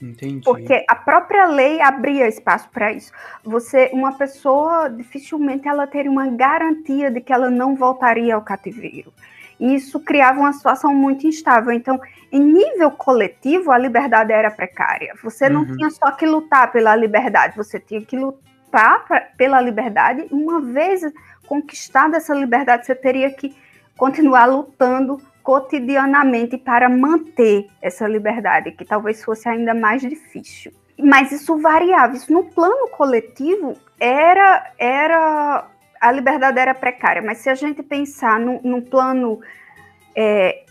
Entendi. 0.00 0.40
Porque 0.42 0.86
a 0.88 0.94
própria 0.94 1.48
lei 1.48 1.82
abria 1.82 2.26
espaço 2.26 2.70
para 2.70 2.94
isso. 2.94 3.12
Você, 3.44 3.90
uma 3.92 4.16
pessoa, 4.16 4.88
dificilmente 4.88 5.68
ela 5.68 5.86
teria 5.86 6.10
uma 6.10 6.28
garantia 6.28 7.10
de 7.10 7.20
que 7.20 7.30
ela 7.30 7.50
não 7.50 7.76
voltaria 7.76 8.34
ao 8.34 8.40
cativeiro. 8.40 9.12
E 9.58 9.74
isso 9.74 9.98
criava 10.00 10.40
uma 10.40 10.52
situação 10.52 10.94
muito 10.94 11.26
instável. 11.26 11.72
Então, 11.72 12.00
em 12.30 12.40
nível 12.40 12.90
coletivo, 12.90 13.70
a 13.70 13.78
liberdade 13.78 14.32
era 14.32 14.50
precária. 14.50 15.14
Você 15.22 15.48
não 15.48 15.62
uhum. 15.62 15.76
tinha 15.76 15.90
só 15.90 16.10
que 16.12 16.26
lutar 16.26 16.70
pela 16.70 16.94
liberdade, 16.94 17.56
você 17.56 17.80
tinha 17.80 18.00
que 18.02 18.16
lutar 18.16 19.04
pra, 19.06 19.20
pela 19.36 19.60
liberdade. 19.60 20.26
Uma 20.30 20.60
vez 20.60 21.02
conquistada 21.46 22.18
essa 22.18 22.34
liberdade, 22.34 22.86
você 22.86 22.94
teria 22.94 23.30
que 23.30 23.56
continuar 23.96 24.46
lutando 24.46 25.20
cotidianamente 25.42 26.58
para 26.58 26.88
manter 26.88 27.66
essa 27.80 28.06
liberdade, 28.06 28.72
que 28.72 28.84
talvez 28.84 29.24
fosse 29.24 29.48
ainda 29.48 29.74
mais 29.74 30.02
difícil. 30.02 30.72
Mas 30.98 31.32
isso 31.32 31.56
variava, 31.58 32.14
isso 32.14 32.30
no 32.32 32.44
plano 32.44 32.88
coletivo 32.90 33.74
era, 33.98 34.72
era 34.78 35.66
a 36.00 36.12
liberdade 36.12 36.58
era 36.58 36.74
precária, 36.74 37.22
mas 37.22 37.38
se 37.38 37.48
a 37.48 37.54
gente 37.54 37.82
pensar 37.82 38.38
no, 38.38 38.60
no 38.62 38.82
plano 38.82 39.40
é, 40.14 40.64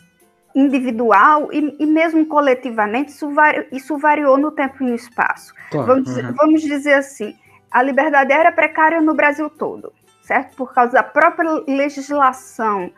individual 0.56 1.50
e, 1.54 1.76
e, 1.80 1.86
mesmo 1.86 2.26
coletivamente, 2.26 3.12
isso, 3.12 3.32
vari, 3.34 3.68
isso, 3.72 3.98
variou 3.98 4.38
no 4.38 4.52
tempo 4.52 4.84
e 4.84 4.88
no 4.88 4.96
espaço. 4.96 5.54
Claro, 5.70 5.88
vamos, 5.88 6.18
uhum. 6.18 6.34
vamos 6.34 6.62
dizer 6.62 6.96
assim, 6.96 7.36
a 7.70 7.82
liberdade 7.84 8.34
era 8.34 8.52
precária 8.52 9.00
no 9.02 9.14
Brasil 9.14 9.50
todo, 9.50 9.94
certo? 10.22 10.56
Por 10.56 10.74
causa 10.74 10.94
da 10.94 11.04
própria 11.04 11.64
legislação 11.68 12.92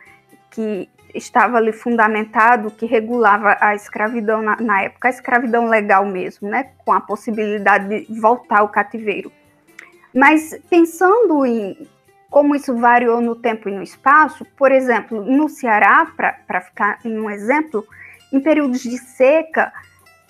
que 0.50 0.89
estava 1.13 1.57
ali 1.57 1.74
fundamentado 1.74 2.71
que 2.71 2.86
regulava 2.86 3.57
a 3.59 3.75
escravidão 3.75 4.41
na, 4.41 4.55
na, 4.62 4.83
época, 4.83 5.07
a 5.07 5.12
escravidão 5.12 5.67
legal 5.67 6.05
mesmo, 6.05 6.48
né, 6.48 6.71
com 6.86 6.93
a 6.93 7.01
possibilidade 7.01 8.05
de 8.05 8.19
voltar 8.19 8.59
ao 8.59 8.69
cativeiro. 8.69 9.31
Mas 10.13 10.57
pensando 10.69 11.45
em 11.45 11.88
como 12.29 12.55
isso 12.55 12.75
variou 12.77 13.21
no 13.21 13.36
tempo 13.36 13.67
e 13.67 13.71
no 13.71 13.81
espaço, 13.81 14.45
por 14.57 14.71
exemplo, 14.71 15.24
no 15.24 15.50
Ceará, 15.50 16.07
para 16.45 16.62
ficar 16.62 17.00
em 17.03 17.19
um 17.19 17.29
exemplo, 17.29 17.86
em 18.31 18.39
períodos 18.39 18.81
de 18.81 18.98
seca, 18.98 19.74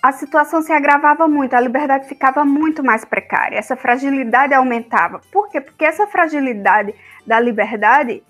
a 0.01 0.13
situação 0.13 0.61
se 0.61 0.71
agravava 0.71 1.27
muito, 1.27 1.53
a 1.53 1.59
liberdade 1.59 2.07
ficava 2.07 2.45
muito 2.45 2.81
mais 2.81 3.03
precária, 3.03 3.57
essa 3.57 3.75
fragilidade 3.75 4.53
aumentava. 4.53 5.19
Por 5.31 5.49
quê? 5.49 5.59
Porque 5.59 5.83
essa 5.83 6.07
fragilidade 6.07 6.95
da 7.27 7.37
liberdade 7.39 8.23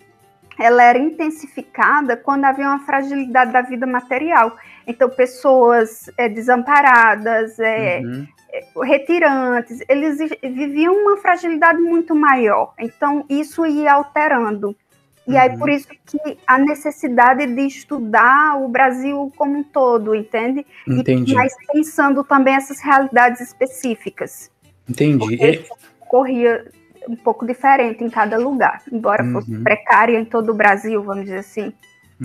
ela 0.60 0.84
era 0.84 1.00
intensificada 1.00 2.18
quando 2.18 2.44
havia 2.44 2.66
uma 2.66 2.80
fragilidade 2.80 3.54
da 3.54 3.62
vida 3.62 3.88
material. 3.88 4.56
Então, 4.86 5.10
pessoas 5.10 6.10
é, 6.18 6.28
desamparadas, 6.28 7.58
é, 7.60 8.02
uhum. 8.04 8.28
é, 8.52 8.66
retirantes, 8.84 9.80
eles 9.88 10.18
viviam 10.44 10.94
uma 10.94 11.18
fragilidade 11.18 11.80
muito 11.80 12.14
maior. 12.14 12.74
Então, 12.78 13.26
isso 13.30 13.66
ia 13.66 13.94
alterando. 13.94 14.76
E 15.26 15.32
uhum. 15.32 15.40
aí, 15.40 15.58
por 15.58 15.70
isso 15.70 15.88
que 15.88 16.38
a 16.46 16.58
necessidade 16.58 17.46
de 17.48 17.62
estudar 17.62 18.62
o 18.62 18.68
Brasil 18.68 19.32
como 19.38 19.60
um 19.60 19.64
todo, 19.64 20.14
entende? 20.14 20.66
Entendi. 20.86 21.32
E, 21.32 21.36
mas 21.36 21.54
pensando 21.72 22.24
também 22.24 22.56
essas 22.56 22.82
realidades 22.82 23.40
específicas. 23.40 24.52
Entendi. 24.90 25.20
Porque 25.20 25.64
corria 26.00 26.66
um 27.10 27.16
pouco 27.16 27.46
diferente 27.46 28.04
em 28.04 28.10
cada 28.10 28.38
lugar, 28.38 28.84
embora 28.92 29.24
uhum. 29.24 29.34
fosse 29.34 29.58
precária 29.58 30.18
em 30.18 30.24
todo 30.24 30.52
o 30.52 30.56
Brasil, 30.56 31.04
vamos 31.04 31.24
dizer 31.24 31.40
assim. 31.40 31.74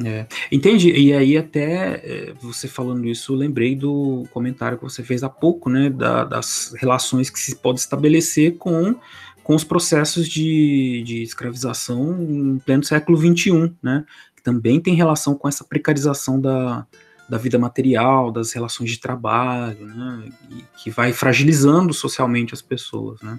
É, 0.05 0.27
entendi. 0.51 0.91
E 0.91 1.13
aí, 1.13 1.39
até 1.39 2.01
é, 2.05 2.35
você 2.41 2.67
falando 2.67 3.07
isso, 3.07 3.33
eu 3.33 3.37
lembrei 3.37 3.77
do 3.77 4.25
comentário 4.33 4.77
que 4.77 4.83
você 4.83 5.03
fez 5.05 5.23
há 5.23 5.29
pouco, 5.29 5.71
né? 5.71 5.89
Da, 5.89 6.25
das 6.25 6.75
relações 6.77 7.31
que 7.31 7.39
se 7.39 7.57
pode 7.57 7.79
estabelecer 7.79 8.59
com, 8.59 8.97
com 9.45 9.55
os 9.55 9.63
processos 9.63 10.29
de, 10.29 11.03
de 11.07 11.23
escravização 11.23 12.21
em 12.21 12.59
pleno 12.59 12.83
século 12.83 13.17
XXI, 13.17 13.73
né? 13.81 14.05
Que 14.35 14.43
também 14.43 14.81
tem 14.81 14.95
relação 14.95 15.37
com 15.37 15.49
essa 15.49 15.63
precarização 15.63 16.41
da, 16.41 16.85
da 17.29 17.39
vida 17.39 17.59
material, 17.59 18.33
das 18.33 18.53
relações 18.53 18.91
de 18.91 18.99
trabalho, 18.99 19.87
né? 19.87 20.25
E 20.51 20.65
que 20.83 20.91
vai 20.91 21.13
fragilizando 21.13 21.95
socialmente 21.95 22.53
as 22.53 22.61
pessoas, 22.61 23.23
né? 23.23 23.39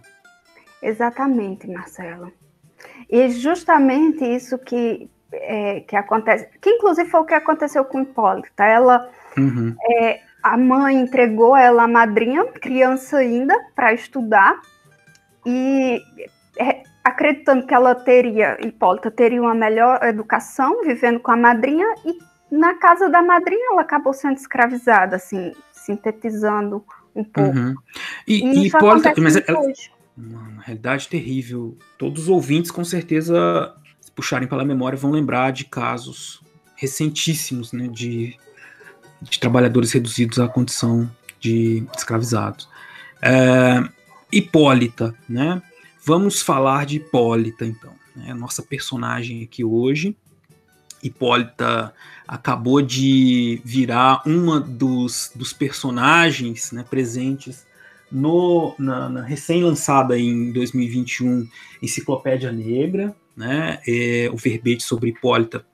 Exatamente, 0.86 1.68
Marcelo. 1.68 2.32
E 3.10 3.30
justamente 3.30 4.24
isso 4.24 4.58
que, 4.60 5.10
é, 5.34 5.80
que 5.82 5.96
acontece, 5.96 6.48
que 6.62 6.70
inclusive 6.70 7.10
foi 7.10 7.22
o 7.22 7.26
que 7.26 7.34
aconteceu 7.34 7.84
com 7.86 8.02
Hipólita. 8.02 8.64
Ela, 8.64 9.10
uhum. 9.36 9.76
é, 10.00 10.20
a 10.44 10.56
mãe 10.56 10.96
entregou 10.96 11.58
ela 11.58 11.84
a 11.84 11.88
madrinha, 11.88 12.46
criança 12.46 13.18
ainda, 13.18 13.56
para 13.76 13.94
estudar, 13.94 14.62
e 15.44 16.00
é, 16.60 16.84
acreditando 17.04 17.66
que 17.66 17.74
ela 17.74 17.96
teria, 17.96 18.58
Hipólita 18.64 19.10
teria 19.10 19.42
uma 19.42 19.56
melhor 19.56 20.04
educação, 20.04 20.84
vivendo 20.84 21.20
com 21.20 21.32
a 21.32 21.38
madrinha, 21.38 21.88
e 22.06 22.18
na 22.56 22.76
casa 22.76 23.10
da 23.10 23.24
madrinha 23.24 23.72
ela 23.72 23.82
acabou 23.82 24.14
sendo 24.14 24.38
escravizada, 24.38 25.16
assim, 25.16 25.52
sintetizando 25.72 26.86
um 27.16 27.24
pouco. 27.24 27.58
Uhum. 27.58 27.76
E, 28.28 28.44
e, 28.44 28.64
e 28.64 28.68
Hipólita, 28.68 29.14
mas 29.18 29.36
ela, 29.36 29.62
uma 30.18 30.62
realidade 30.62 31.08
terrível. 31.08 31.78
Todos 31.98 32.24
os 32.24 32.30
ouvintes, 32.30 32.72
com 32.72 32.84
certeza, 32.84 33.76
se 34.00 34.12
puxarem 34.12 34.48
pela 34.48 34.64
memória, 34.64 34.98
vão 34.98 35.12
lembrar 35.12 35.52
de 35.52 35.66
casos 35.66 36.42
recentíssimos 36.76 37.72
né, 37.72 37.88
de, 37.88 38.38
de 39.22 39.40
trabalhadores 39.40 39.92
reduzidos 39.92 40.40
à 40.40 40.48
condição 40.48 41.10
de 41.40 41.86
escravizados. 41.96 42.68
É, 43.22 43.84
Hipólita, 44.32 45.16
né? 45.28 45.62
Vamos 46.04 46.42
falar 46.42 46.86
de 46.86 46.98
Hipólita, 46.98 47.66
então. 47.66 47.94
Né, 48.16 48.34
nossa 48.34 48.62
personagem 48.62 49.44
aqui 49.44 49.64
hoje. 49.64 50.16
Hipólita 51.02 51.94
acabou 52.28 52.82
de 52.82 53.62
virar 53.64 54.22
uma 54.26 54.60
dos, 54.60 55.32
dos 55.36 55.54
personagens 55.54 56.72
né, 56.72 56.84
presentes 56.84 57.66
no, 58.16 58.74
na, 58.80 59.10
na 59.10 59.22
recém-lançada 59.22 60.18
em 60.18 60.54
2021 60.54 61.46
Enciclopédia 61.84 62.50
Negra, 62.50 63.14
né, 63.36 63.82
é, 63.86 64.30
o 64.32 64.38
verbete 64.38 64.84
sobre 64.84 65.10
Hipólita 65.10 65.66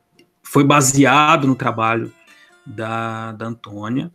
foi 0.42 0.64
baseado 0.64 1.48
no 1.48 1.54
trabalho 1.56 2.12
da, 2.66 3.32
da 3.34 3.46
Antônia. 3.46 4.12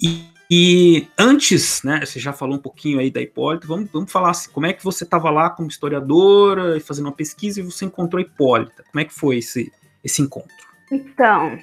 E, 0.00 0.24
e, 0.50 1.06
antes, 1.18 1.82
né, 1.82 2.00
você 2.04 2.18
já 2.18 2.32
falou 2.32 2.56
um 2.56 2.62
pouquinho 2.62 2.98
aí 2.98 3.10
da 3.10 3.20
Hipólita, 3.20 3.66
vamos, 3.66 3.90
vamos 3.92 4.10
falar 4.10 4.30
assim, 4.30 4.50
como 4.50 4.64
é 4.64 4.72
que 4.72 4.82
você 4.82 5.04
estava 5.04 5.30
lá 5.30 5.50
como 5.50 5.68
historiadora, 5.68 6.80
fazendo 6.80 7.06
uma 7.06 7.12
pesquisa 7.12 7.60
e 7.60 7.62
você 7.62 7.84
encontrou 7.84 8.22
Hipólita? 8.22 8.82
Como 8.90 9.00
é 9.00 9.04
que 9.04 9.12
foi 9.12 9.36
esse, 9.36 9.70
esse 10.02 10.22
encontro? 10.22 10.50
Então, 10.90 11.58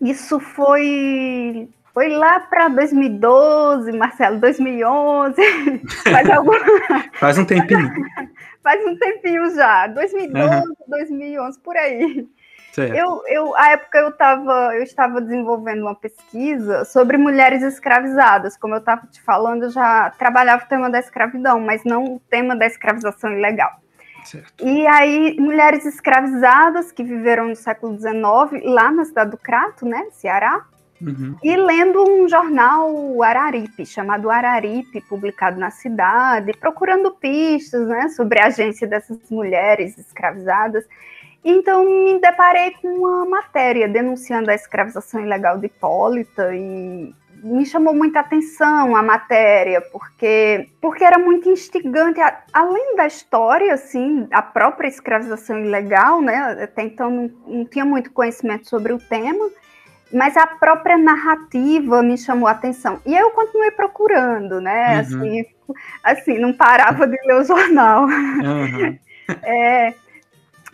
isso 0.00 0.40
foi 0.40 1.68
foi 1.94 2.08
lá 2.08 2.40
para 2.40 2.66
2012, 2.68 3.92
Marcelo, 3.92 4.40
2011. 4.40 5.36
Faz, 6.10 6.28
algum... 6.28 6.52
Faz 7.14 7.38
um 7.38 7.44
tempinho. 7.44 7.88
Faz 8.62 8.84
um 8.84 8.96
tempinho 8.98 9.54
já. 9.54 9.86
2012, 9.86 10.56
uhum. 10.56 10.74
2011, 10.88 11.60
por 11.60 11.76
aí. 11.76 12.26
Eu, 12.76 13.22
eu, 13.28 13.56
a 13.56 13.70
época 13.70 13.98
eu, 13.98 14.10
tava, 14.10 14.74
eu 14.74 14.82
estava 14.82 15.20
desenvolvendo 15.20 15.82
uma 15.82 15.94
pesquisa 15.94 16.84
sobre 16.84 17.16
mulheres 17.16 17.62
escravizadas. 17.62 18.56
Como 18.56 18.74
eu 18.74 18.80
estava 18.80 19.06
te 19.06 19.22
falando, 19.22 19.62
eu 19.64 19.70
já 19.70 20.10
trabalhava 20.18 20.64
o 20.64 20.68
tema 20.68 20.90
da 20.90 20.98
escravidão, 20.98 21.60
mas 21.60 21.84
não 21.84 22.02
o 22.04 22.20
tema 22.28 22.56
da 22.56 22.66
escravização 22.66 23.32
ilegal. 23.32 23.70
Certo. 24.24 24.66
E 24.66 24.84
aí, 24.88 25.36
mulheres 25.38 25.86
escravizadas 25.86 26.90
que 26.90 27.04
viveram 27.04 27.46
no 27.46 27.54
século 27.54 27.96
XIX, 27.96 28.64
lá 28.64 28.90
na 28.90 29.04
cidade 29.04 29.30
do 29.30 29.36
Crato, 29.36 29.86
né, 29.86 30.08
Ceará, 30.10 30.66
Uhum. 31.06 31.36
E 31.42 31.56
lendo 31.56 32.02
um 32.02 32.28
jornal 32.28 33.22
Araripe, 33.22 33.84
chamado 33.84 34.30
Araripe, 34.30 35.00
publicado 35.02 35.58
na 35.58 35.70
cidade, 35.70 36.52
procurando 36.58 37.10
pistas 37.10 37.86
né, 37.88 38.08
sobre 38.08 38.40
a 38.40 38.46
agência 38.46 38.86
dessas 38.86 39.18
mulheres 39.30 39.98
escravizadas. 39.98 40.86
Então, 41.44 41.84
me 41.84 42.18
deparei 42.18 42.70
com 42.80 42.88
uma 42.88 43.26
matéria 43.26 43.86
denunciando 43.86 44.50
a 44.50 44.54
escravização 44.54 45.20
ilegal 45.20 45.58
de 45.58 45.66
Hipólita 45.66 46.54
e 46.54 47.14
me 47.44 47.66
chamou 47.66 47.94
muita 47.94 48.20
atenção 48.20 48.96
a 48.96 49.02
matéria, 49.02 49.82
porque, 49.92 50.70
porque 50.80 51.04
era 51.04 51.18
muito 51.18 51.50
instigante, 51.50 52.18
além 52.50 52.96
da 52.96 53.06
história, 53.06 53.74
assim, 53.74 54.26
a 54.30 54.40
própria 54.40 54.88
escravização 54.88 55.58
ilegal, 55.58 56.22
né, 56.22 56.56
até 56.62 56.82
então 56.84 57.10
não, 57.10 57.30
não 57.46 57.64
tinha 57.66 57.84
muito 57.84 58.10
conhecimento 58.12 58.66
sobre 58.66 58.94
o 58.94 58.98
tema, 58.98 59.50
mas 60.12 60.36
a 60.36 60.46
própria 60.46 60.96
narrativa 60.96 62.02
me 62.02 62.16
chamou 62.16 62.48
a 62.48 62.52
atenção. 62.52 63.00
E 63.04 63.14
eu 63.14 63.30
continuei 63.30 63.70
procurando, 63.70 64.60
né? 64.60 64.94
Uhum. 64.94 65.00
Assim, 65.00 65.44
assim, 66.02 66.38
não 66.38 66.52
parava 66.52 67.06
de 67.06 67.16
ler 67.26 67.40
o 67.40 67.44
jornal. 67.44 68.04
Uhum. 68.04 68.98
É, 69.42 69.94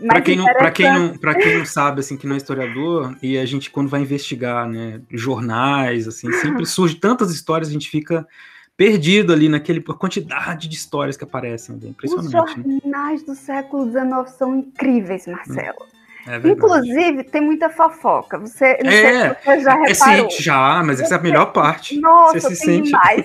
para 0.06 0.20
quem, 0.22 0.36
não, 0.36 0.46
quem, 0.72 0.92
não, 0.92 1.34
quem 1.34 1.58
não 1.58 1.66
sabe, 1.66 2.00
assim, 2.00 2.16
que 2.16 2.26
não 2.26 2.34
é 2.34 2.38
historiador, 2.38 3.14
e 3.22 3.38
a 3.38 3.44
gente, 3.44 3.70
quando 3.70 3.88
vai 3.88 4.00
investigar, 4.00 4.66
né, 4.66 5.00
jornais, 5.10 6.08
assim, 6.08 6.32
sempre 6.32 6.64
surge 6.66 6.96
tantas 6.96 7.30
histórias, 7.30 7.68
a 7.68 7.72
gente 7.72 7.88
fica 7.88 8.26
perdido 8.76 9.30
ali 9.30 9.46
naquele 9.48 9.82
quantidade 9.82 10.66
de 10.66 10.74
histórias 10.74 11.16
que 11.16 11.24
aparecem. 11.24 11.78
É 11.82 11.88
impressionante. 11.88 12.34
Os 12.34 12.56
né? 12.56 12.80
jornais 12.82 13.20
né? 13.20 13.26
do 13.26 13.34
século 13.34 13.90
XIX 13.90 14.36
são 14.38 14.56
incríveis, 14.56 15.26
Marcelo. 15.26 15.86
É 16.30 16.48
Inclusive, 16.48 17.24
tem 17.24 17.40
muita 17.40 17.68
fofoca. 17.68 18.38
Você, 18.38 18.78
não 18.84 18.90
é, 18.90 19.34
se 19.34 19.44
você 19.44 19.60
já 19.60 19.72
é, 19.72 19.88
reparou. 19.88 20.26
É, 20.26 20.30
já, 20.30 20.82
mas 20.84 21.00
essa 21.00 21.14
é 21.16 21.18
a 21.18 21.20
melhor 21.20 21.46
parte. 21.46 21.98
Nossa, 21.98 22.40
você 22.40 22.54
se 22.54 22.66
tem 22.66 22.76
sente... 22.76 22.90
demais. 22.90 23.24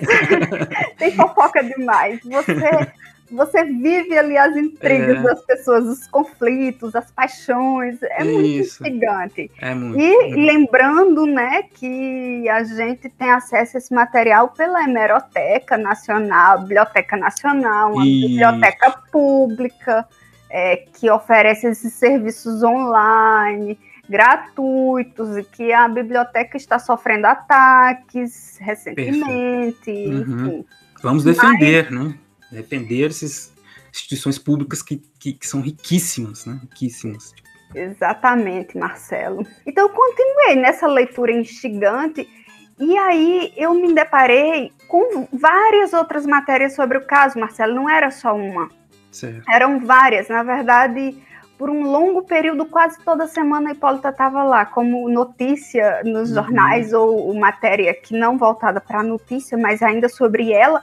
tem 0.98 1.12
fofoca 1.12 1.62
demais. 1.62 2.18
Você, 2.24 2.92
você 3.30 3.64
vive 3.64 4.18
ali 4.18 4.36
as 4.36 4.56
intrigas 4.56 5.18
é. 5.18 5.22
das 5.22 5.40
pessoas, 5.42 5.84
os 5.84 6.08
conflitos, 6.08 6.96
as 6.96 7.08
paixões. 7.12 8.02
É 8.02 8.24
Isso. 8.24 8.32
muito 8.32 8.58
instigante. 8.58 9.50
É 9.60 9.72
muito. 9.72 10.00
E 10.00 10.34
lembrando, 10.34 11.26
né, 11.26 11.62
que 11.74 12.48
a 12.48 12.64
gente 12.64 13.08
tem 13.08 13.30
acesso 13.30 13.76
a 13.76 13.78
esse 13.78 13.94
material 13.94 14.48
pela 14.48 14.82
Hemeroteca 14.82 15.78
Nacional, 15.78 16.60
Biblioteca 16.62 17.16
Nacional, 17.16 17.92
uma 17.92 18.04
Isso. 18.04 18.28
biblioteca 18.28 18.90
pública 19.12 20.06
é, 20.50 20.76
que 20.76 21.10
oferece 21.10 21.66
esses 21.66 21.92
serviços 21.94 22.62
online 22.62 23.78
gratuitos 24.08 25.36
e 25.36 25.42
que 25.42 25.72
a 25.72 25.88
biblioteca 25.88 26.56
está 26.56 26.78
sofrendo 26.78 27.26
ataques 27.26 28.56
recentemente. 28.60 29.90
Uhum. 29.90 30.64
Vamos 31.02 31.24
defender, 31.24 31.90
Mas... 31.90 32.04
né? 32.04 32.18
Defender 32.50 33.10
essas 33.10 33.52
instituições 33.90 34.38
públicas 34.38 34.82
que, 34.82 35.02
que, 35.18 35.32
que, 35.32 35.46
são 35.46 35.60
riquíssimas, 35.60 36.46
né? 36.46 36.58
Riquíssimas. 36.62 37.34
Exatamente, 37.74 38.78
Marcelo. 38.78 39.44
Então, 39.66 39.88
eu 39.88 39.90
continuei 39.92 40.56
nessa 40.56 40.86
leitura 40.86 41.32
instigante 41.32 42.28
e 42.78 42.96
aí 42.96 43.52
eu 43.56 43.74
me 43.74 43.92
deparei 43.92 44.70
com 44.86 45.26
várias 45.32 45.92
outras 45.92 46.26
matérias 46.26 46.74
sobre 46.74 46.98
o 46.98 47.06
caso, 47.06 47.38
Marcelo. 47.38 47.74
Não 47.74 47.90
era 47.90 48.10
só 48.10 48.36
uma. 48.36 48.68
Certo. 49.16 49.50
Eram 49.50 49.80
várias, 49.80 50.28
na 50.28 50.42
verdade, 50.42 51.16
por 51.56 51.70
um 51.70 51.90
longo 51.90 52.22
período, 52.22 52.66
quase 52.66 53.02
toda 53.02 53.26
semana 53.26 53.70
a 53.70 53.72
Hipólita 53.72 54.10
estava 54.10 54.42
lá, 54.42 54.66
como 54.66 55.08
notícia 55.08 56.02
nos 56.04 56.28
uhum. 56.28 56.34
jornais 56.34 56.92
ou 56.92 57.32
matéria 57.34 57.94
que 57.94 58.16
não 58.16 58.36
voltada 58.36 58.78
para 58.78 59.00
a 59.00 59.02
notícia, 59.02 59.56
mas 59.56 59.82
ainda 59.82 60.08
sobre 60.08 60.52
ela. 60.52 60.82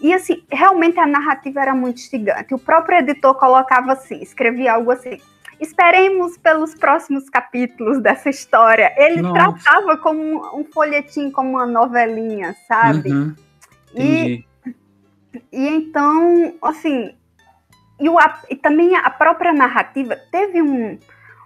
E 0.00 0.12
assim, 0.12 0.44
realmente 0.50 1.00
a 1.00 1.06
narrativa 1.06 1.60
era 1.60 1.74
muito 1.74 1.98
instigante. 1.98 2.54
O 2.54 2.58
próprio 2.58 2.98
editor 2.98 3.34
colocava 3.34 3.92
assim, 3.92 4.22
escrevia 4.22 4.74
algo 4.74 4.92
assim: 4.92 5.18
esperemos 5.60 6.38
pelos 6.38 6.76
próximos 6.76 7.28
capítulos 7.28 8.00
dessa 8.00 8.30
história. 8.30 8.92
Ele 8.96 9.20
Nossa. 9.20 9.34
tratava 9.34 9.96
como 9.96 10.56
um, 10.56 10.64
folhetim, 10.64 11.30
como 11.30 11.50
uma 11.50 11.66
novelinha, 11.66 12.54
sabe? 12.68 13.10
Uhum. 13.10 13.34
E, 13.96 14.44
e 15.52 15.68
então, 15.68 16.54
assim, 16.62 17.14
e, 17.98 18.08
o, 18.08 18.16
e 18.50 18.56
também 18.56 18.96
a 18.96 19.10
própria 19.10 19.52
narrativa 19.52 20.16
teve 20.30 20.60
um, 20.60 20.98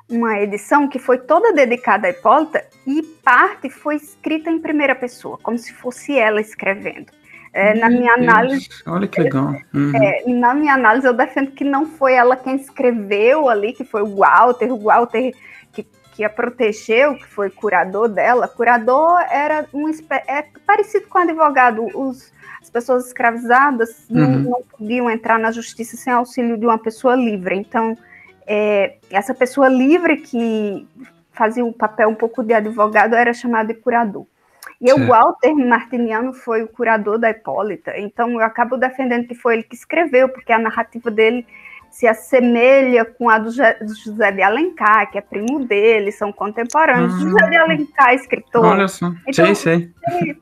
uma 0.08 0.38
edição 0.40 0.88
que 0.88 0.98
foi 0.98 1.18
toda 1.18 1.52
dedicada 1.52 2.06
a 2.06 2.10
Hipólita 2.10 2.64
e 2.86 3.02
parte 3.02 3.68
foi 3.68 3.96
escrita 3.96 4.50
em 4.50 4.58
primeira 4.58 4.94
pessoa, 4.94 5.38
como 5.42 5.58
se 5.58 5.72
fosse 5.72 6.18
ela 6.18 6.40
escrevendo. 6.40 7.12
É, 7.52 7.74
na 7.74 7.88
minha 7.88 8.14
Deus, 8.14 8.28
análise. 8.28 8.68
Olha 8.86 9.08
que 9.08 9.20
legal. 9.20 9.54
Uhum. 9.74 9.92
É, 9.96 10.22
na 10.26 10.54
minha 10.54 10.74
análise, 10.74 11.06
eu 11.06 11.14
defendo 11.14 11.50
que 11.52 11.64
não 11.64 11.86
foi 11.86 12.14
ela 12.14 12.36
quem 12.36 12.56
escreveu 12.56 13.48
ali, 13.48 13.72
que 13.72 13.84
foi 13.84 14.02
o 14.02 14.16
Walter, 14.16 14.72
o 14.72 14.78
Walter 14.78 15.34
que, 15.72 15.82
que 16.12 16.24
a 16.24 16.30
protegeu, 16.30 17.16
que 17.16 17.26
foi 17.26 17.50
curador 17.50 18.08
dela. 18.08 18.46
Curador 18.48 19.18
era 19.30 19.66
um 19.72 19.88
é 20.26 20.44
parecido 20.66 21.06
com 21.08 21.18
advogado. 21.18 21.86
Os, 21.98 22.32
as 22.60 22.70
pessoas 22.70 23.06
escravizadas 23.06 24.06
uhum. 24.10 24.16
não, 24.18 24.38
não, 24.38 24.62
podiam 24.62 25.10
entrar 25.10 25.38
na 25.38 25.50
justiça 25.50 25.96
sem 25.96 26.12
auxílio 26.12 26.56
de 26.56 26.66
uma 26.66 26.78
pessoa 26.78 27.14
livre. 27.14 27.56
Então, 27.56 27.96
é, 28.46 28.96
essa 29.10 29.34
pessoa 29.34 29.68
livre 29.68 30.18
que 30.18 30.86
fazia 31.32 31.64
o 31.64 31.68
um 31.68 31.72
papel 31.72 32.08
um 32.08 32.14
pouco 32.14 32.42
de 32.42 32.52
advogado 32.52 33.14
era 33.14 33.32
chamada 33.32 33.72
de 33.72 33.80
curador. 33.80 34.26
E 34.80 34.92
o 34.92 35.06
Walter 35.06 35.54
Martiniano 35.54 36.32
foi 36.32 36.62
o 36.62 36.68
curador 36.68 37.18
da 37.18 37.30
Hipólita, 37.30 37.98
então 37.98 38.30
eu 38.30 38.40
acabo 38.40 38.76
defendendo 38.76 39.26
que 39.26 39.34
foi 39.34 39.54
ele 39.54 39.62
que 39.64 39.74
escreveu, 39.74 40.28
porque 40.28 40.52
a 40.52 40.58
narrativa 40.58 41.10
dele 41.10 41.44
se 41.90 42.06
assemelha 42.06 43.04
com 43.04 43.28
a 43.28 43.38
do 43.38 43.50
José 43.50 44.30
de 44.30 44.42
Alencar, 44.42 45.10
que 45.10 45.18
é 45.18 45.20
primo 45.20 45.64
dele, 45.64 46.12
são 46.12 46.32
contemporâneos. 46.32 47.12
Uhum. 47.14 47.30
José 47.30 47.48
de 47.48 47.56
Alencar, 47.56 48.14
escritor. 48.14 48.64
Olha 48.64 48.86
só, 48.86 49.12
então, 49.26 49.54
sei, 49.54 49.54
sei. 49.54 50.38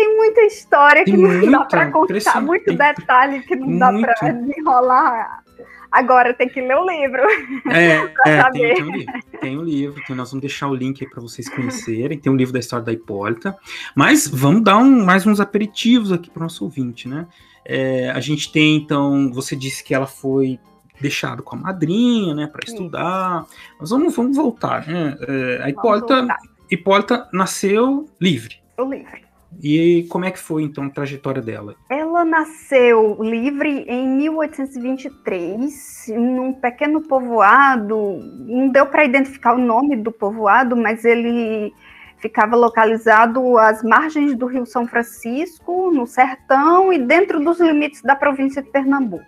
Tem, 0.00 0.16
muita 0.16 0.40
história 0.42 1.04
que 1.04 1.10
tem 1.12 1.20
não 1.20 1.30
muita, 1.30 1.50
dá 1.50 1.64
para 1.64 1.90
contar, 1.90 2.40
muito 2.40 2.72
detalhe 2.74 3.40
que 3.40 3.56
não 3.56 3.78
dá 3.78 3.92
para 3.92 4.30
enrolar 4.30 5.42
Agora 5.90 6.32
tem 6.32 6.48
que 6.48 6.60
ler 6.60 6.76
o 6.76 6.86
livro. 6.88 7.22
É, 7.68 7.96
é 8.24 8.50
tem, 8.50 8.74
tem, 8.74 8.82
um 8.82 8.92
livro. 8.92 9.12
Tem 9.40 9.58
um 9.58 9.62
livro, 9.62 10.02
que 10.02 10.14
nós 10.14 10.30
vamos 10.30 10.40
deixar 10.40 10.68
o 10.68 10.74
link 10.74 11.02
aí 11.02 11.10
para 11.10 11.20
vocês 11.20 11.48
conhecerem. 11.48 12.18
Tem 12.18 12.32
um 12.32 12.36
livro 12.36 12.52
da 12.52 12.60
história 12.60 12.84
da 12.84 12.92
Hipólita. 12.92 13.56
Mas 13.94 14.28
vamos 14.28 14.62
dar 14.62 14.78
um, 14.78 15.04
mais 15.04 15.26
uns 15.26 15.40
aperitivos 15.40 16.12
aqui 16.12 16.30
para 16.30 16.40
o 16.40 16.42
nosso 16.44 16.62
ouvinte, 16.64 17.08
né? 17.08 17.26
É, 17.64 18.10
a 18.10 18.20
gente 18.20 18.52
tem, 18.52 18.76
então, 18.76 19.32
você 19.32 19.56
disse 19.56 19.82
que 19.82 19.92
ela 19.92 20.06
foi 20.06 20.60
deixada 21.00 21.42
com 21.42 21.56
a 21.56 21.58
madrinha, 21.58 22.34
né, 22.34 22.46
para 22.46 22.62
estudar. 22.64 23.46
Mas 23.78 23.90
vamos, 23.90 24.14
vamos 24.14 24.36
voltar, 24.36 24.86
né? 24.86 25.16
É, 25.20 25.62
a 25.64 25.70
Hipólita, 25.70 26.26
Hipólita 26.70 27.28
nasceu 27.32 28.08
livre. 28.20 28.56
O 28.78 28.84
livre. 28.84 29.29
E 29.62 30.06
como 30.08 30.24
é 30.24 30.30
que 30.30 30.38
foi 30.38 30.62
então 30.62 30.84
a 30.84 30.90
trajetória 30.90 31.42
dela? 31.42 31.74
Ela 31.88 32.24
nasceu 32.24 33.18
livre 33.20 33.84
em 33.88 34.06
1823, 34.08 36.06
num 36.16 36.52
pequeno 36.52 37.00
povoado. 37.02 38.20
Não 38.46 38.68
deu 38.68 38.86
para 38.86 39.04
identificar 39.04 39.54
o 39.54 39.58
nome 39.58 39.96
do 39.96 40.12
povoado, 40.12 40.76
mas 40.76 41.04
ele 41.04 41.74
ficava 42.18 42.54
localizado 42.54 43.58
às 43.58 43.82
margens 43.82 44.36
do 44.36 44.46
Rio 44.46 44.64
São 44.66 44.86
Francisco, 44.86 45.90
no 45.90 46.06
sertão 46.06 46.92
e 46.92 46.98
dentro 46.98 47.40
dos 47.40 47.58
limites 47.58 48.02
da 48.02 48.14
província 48.14 48.62
de 48.62 48.70
Pernambuco. 48.70 49.24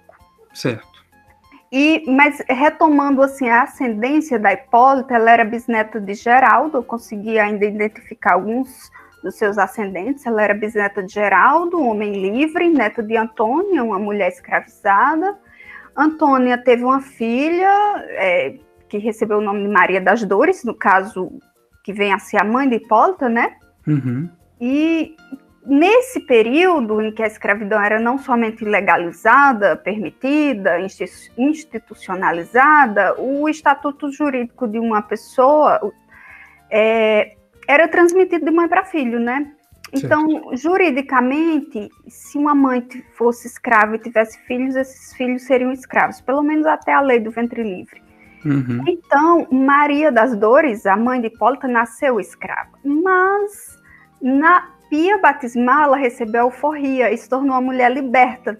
Certo. 0.54 0.92
E, 1.72 2.04
mas 2.06 2.42
retomando 2.46 3.22
assim 3.22 3.48
a 3.48 3.62
ascendência 3.62 4.38
da 4.38 4.52
Hipólita, 4.52 5.14
ela 5.14 5.30
era 5.30 5.42
bisneta 5.42 5.98
de 5.98 6.12
Geraldo, 6.12 6.76
eu 6.76 6.82
consegui 6.82 7.38
ainda 7.38 7.64
identificar 7.64 8.34
alguns 8.34 8.90
dos 9.22 9.36
seus 9.36 9.56
ascendentes. 9.58 10.26
Ela 10.26 10.42
era 10.42 10.54
bisneta 10.54 11.02
de 11.02 11.12
Geraldo, 11.12 11.78
um 11.78 11.88
homem 11.88 12.12
livre, 12.12 12.68
neto 12.68 13.02
de 13.02 13.16
Antônia, 13.16 13.82
uma 13.84 13.98
mulher 13.98 14.28
escravizada. 14.28 15.38
Antônia 15.96 16.58
teve 16.58 16.84
uma 16.84 17.00
filha 17.00 17.70
é, 18.08 18.58
que 18.88 18.98
recebeu 18.98 19.38
o 19.38 19.42
nome 19.42 19.62
de 19.62 19.68
Maria 19.68 20.00
das 20.00 20.24
Dores, 20.24 20.64
no 20.64 20.74
caso, 20.74 21.30
que 21.84 21.92
vem 21.92 22.12
a 22.12 22.18
ser 22.18 22.40
a 22.40 22.44
mãe 22.44 22.68
de 22.68 22.76
Hipólita, 22.76 23.28
né? 23.28 23.56
Uhum. 23.86 24.28
E 24.60 25.16
nesse 25.64 26.20
período 26.20 27.00
em 27.00 27.12
que 27.12 27.22
a 27.22 27.26
escravidão 27.26 27.80
era 27.80 28.00
não 28.00 28.18
somente 28.18 28.64
legalizada, 28.64 29.76
permitida, 29.76 30.78
institucionalizada, 31.38 33.20
o 33.20 33.48
estatuto 33.48 34.10
jurídico 34.10 34.66
de 34.66 34.78
uma 34.78 35.02
pessoa 35.02 35.80
é, 36.70 37.36
era 37.68 37.88
transmitido 37.88 38.44
de 38.44 38.50
mãe 38.50 38.68
para 38.68 38.84
filho, 38.84 39.18
né? 39.20 39.52
Então, 39.92 40.28
certo. 40.30 40.56
juridicamente, 40.56 41.90
se 42.08 42.38
uma 42.38 42.54
mãe 42.54 42.86
fosse 43.14 43.46
escrava 43.46 43.96
e 43.96 43.98
tivesse 43.98 44.38
filhos, 44.46 44.74
esses 44.74 45.14
filhos 45.14 45.42
seriam 45.42 45.70
escravos, 45.70 46.20
pelo 46.20 46.42
menos 46.42 46.66
até 46.66 46.92
a 46.92 47.00
lei 47.00 47.20
do 47.20 47.30
ventre 47.30 47.62
livre. 47.62 48.02
Uhum. 48.44 48.82
Então, 48.88 49.46
Maria 49.50 50.10
das 50.10 50.34
Dores, 50.34 50.86
a 50.86 50.96
mãe 50.96 51.20
de 51.20 51.28
Hipólita, 51.28 51.68
nasceu 51.68 52.18
escrava, 52.18 52.70
mas 52.84 53.78
na 54.20 54.70
pia 54.88 55.18
batismal 55.18 55.84
ela 55.84 55.96
recebeu 55.96 56.40
a 56.40 56.44
alforria 56.44 57.12
e 57.12 57.16
se 57.16 57.28
tornou 57.28 57.52
uma 57.52 57.60
mulher 57.60 57.90
liberta. 57.92 58.58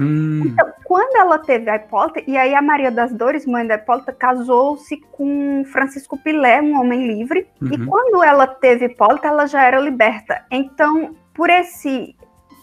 Hum. 0.00 0.42
Então, 0.46 0.72
quando 0.84 1.16
ela 1.16 1.38
teve 1.38 1.68
a 1.70 1.76
Hipólita, 1.76 2.22
e 2.26 2.36
aí 2.36 2.54
a 2.54 2.62
Maria 2.62 2.90
das 2.90 3.12
Dores, 3.12 3.46
mãe 3.46 3.66
da 3.66 3.74
Hipólita, 3.74 4.12
casou-se 4.12 4.96
com 5.12 5.64
Francisco 5.66 6.16
Pilé, 6.18 6.60
um 6.60 6.80
homem 6.80 7.06
livre, 7.06 7.46
uhum. 7.60 7.68
e 7.72 7.86
quando 7.86 8.22
ela 8.22 8.46
teve 8.46 8.86
Hipólita, 8.86 9.28
ela 9.28 9.46
já 9.46 9.62
era 9.62 9.78
liberta. 9.78 10.44
Então, 10.50 11.14
por 11.34 11.50
esse 11.50 12.16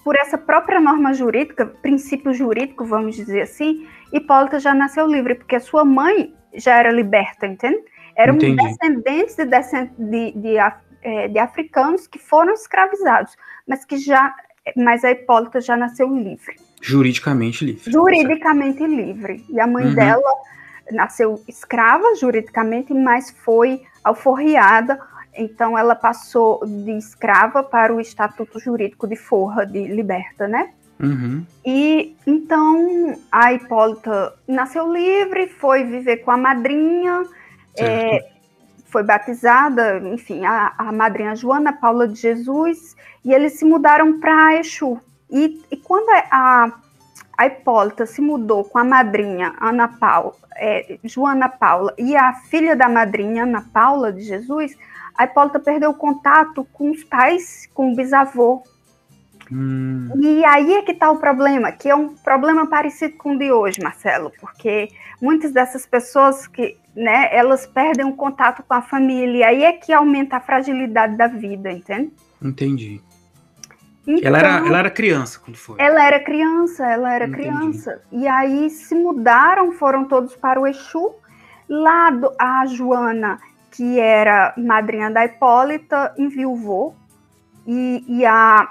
por 0.04 0.16
essa 0.16 0.38
própria 0.38 0.80
norma 0.80 1.14
jurídica, 1.14 1.68
princípio 1.68 2.34
jurídico, 2.34 2.84
vamos 2.86 3.16
dizer 3.16 3.42
assim, 3.42 3.88
Hipólita 4.12 4.60
já 4.60 4.74
nasceu 4.74 5.06
livre, 5.06 5.36
porque 5.36 5.58
a 5.58 5.60
sua 5.60 5.86
mãe 5.86 6.34
já 6.54 6.78
era 6.78 6.92
liberta, 6.92 7.46
entende? 7.46 7.84
Eram 8.16 8.36
Entendi. 8.36 8.56
descendentes 8.56 9.36
de, 9.36 9.46
de, 9.46 10.32
de, 10.32 10.58
é, 11.04 11.28
de, 11.28 11.40
africanos 11.40 12.08
que 12.08 12.18
foram 12.18 12.54
escravizados, 12.54 13.38
mas 13.68 13.86
que 13.86 13.98
já, 13.98 14.34
mas 14.76 15.04
a 15.04 15.12
Hipólita 15.12 15.62
já 15.62 15.78
nasceu 15.78 16.14
livre. 16.14 16.56
Juridicamente 16.82 17.66
livre. 17.66 17.92
Juridicamente 17.92 18.86
livre. 18.86 19.46
E 19.50 19.60
a 19.60 19.68
mãe 19.68 19.86
uhum. 19.88 19.96
dela 19.96 20.32
nasceu 20.92 21.42
escrava 21.48 22.16
juridicamente, 22.16 22.94
mas 22.94 23.32
foi 23.32 23.82
alforriada. 24.04 25.00
Então 25.36 25.78
ela 25.78 25.96
passou 25.96 26.66
de 26.66 26.92
escrava 26.98 27.64
para 27.64 27.94
o 27.94 28.00
estatuto 28.00 28.60
jurídico 28.60 29.08
de 29.08 29.16
forra, 29.16 29.66
de 29.66 29.88
liberta, 29.88 30.48
né? 30.48 30.70
Uhum. 31.00 31.46
E 31.66 32.16
então 32.28 33.18
a 33.32 33.54
Hipólita 33.54 34.34
nasceu 34.48 34.92
livre, 34.92 35.48
foi 35.48 35.86
viver 35.86 36.18
com 36.18 36.32
a 36.32 36.38
madrinha, 36.38 37.24
é, 37.78 38.30
foi 38.88 39.04
batizada, 39.04 40.00
enfim, 40.00 40.46
a, 40.46 40.74
a, 40.78 40.92
madrinha 40.92 41.36
Joana 41.36 41.72
Paula 41.72 42.08
de 42.08 42.20
Jesus, 42.20 42.98
e 43.24 43.34
eles 43.34 43.54
se 43.54 43.64
mudaram 43.64 44.20
para 44.20 44.60
Exu. 44.60 45.00
E, 45.30 45.62
e 45.70 45.78
quando 45.78 46.10
a, 46.32 46.72
a 47.38 47.46
Hipólita 47.46 48.06
se 48.06 48.22
mudou 48.22 48.64
com 48.64 48.78
a 48.80 48.84
madrinha 48.84 49.56
Ana 49.62 49.88
Paula, 49.88 50.34
é, 50.56 50.98
Joana 51.04 51.48
Paula 51.48 51.94
e 51.98 52.16
a 52.16 52.34
filha 52.34 52.76
da 52.76 52.90
madrinha 52.90 53.44
Ana 53.44 53.66
Paula 53.74 54.12
de 54.12 54.22
Jesus, 54.22 54.76
a 55.16 55.26
Hipólita 55.26 55.60
perdeu 55.60 55.94
contato 55.94 56.68
com 56.74 56.92
os 56.92 57.04
pais, 57.04 57.70
com 57.74 57.92
o 57.92 57.96
bisavô. 57.96 58.64
Hum. 59.52 60.10
E 60.16 60.46
aí 60.46 60.74
é 60.76 60.82
que 60.82 60.92
está 60.92 61.10
o 61.10 61.18
problema, 61.18 61.72
que 61.72 61.90
é 61.90 61.96
um 61.96 62.10
problema 62.10 62.68
parecido 62.68 63.18
com 63.18 63.36
o 63.36 63.38
de 63.38 63.52
hoje, 63.52 63.82
Marcelo, 63.82 64.32
porque 64.40 64.90
muitas 65.22 65.52
dessas 65.52 65.86
pessoas 65.86 66.48
que, 66.48 66.78
né, 66.96 67.30
elas 67.36 67.66
perdem 67.66 68.06
o 68.06 68.16
contato 68.16 68.64
com 68.64 68.74
a 68.74 68.82
família, 68.82 69.38
e 69.38 69.44
aí 69.44 69.64
é 69.64 69.72
que 69.74 69.92
aumenta 69.92 70.38
a 70.38 70.40
fragilidade 70.40 71.18
da 71.18 71.28
vida, 71.28 71.72
entende? 71.72 72.12
Entendi. 72.42 73.02
Então, 74.10 74.28
ela, 74.28 74.40
era, 74.40 74.68
ela 74.68 74.80
era 74.80 74.90
criança 74.90 75.40
quando 75.40 75.56
foi? 75.56 75.76
Ela 75.78 76.04
era 76.04 76.20
criança, 76.20 76.84
ela 76.84 77.14
era 77.14 77.28
Entendi. 77.28 77.44
criança. 77.44 78.02
E 78.12 78.28
aí 78.28 78.68
se 78.72 78.96
mudaram, 78.96 79.72
foram 79.74 80.06
todos 80.06 80.36
para 80.36 80.60
o 80.60 80.66
Exu. 80.66 81.14
Lá 81.70 82.10
do, 82.10 82.34
a 82.40 82.66
Joana, 82.66 83.40
que 83.70 84.00
era 84.00 84.52
madrinha 84.58 85.12
da 85.12 85.24
Hipólita, 85.26 86.12
enviuvou. 86.18 86.96
E, 87.68 88.04
e 88.08 88.26
a 88.26 88.68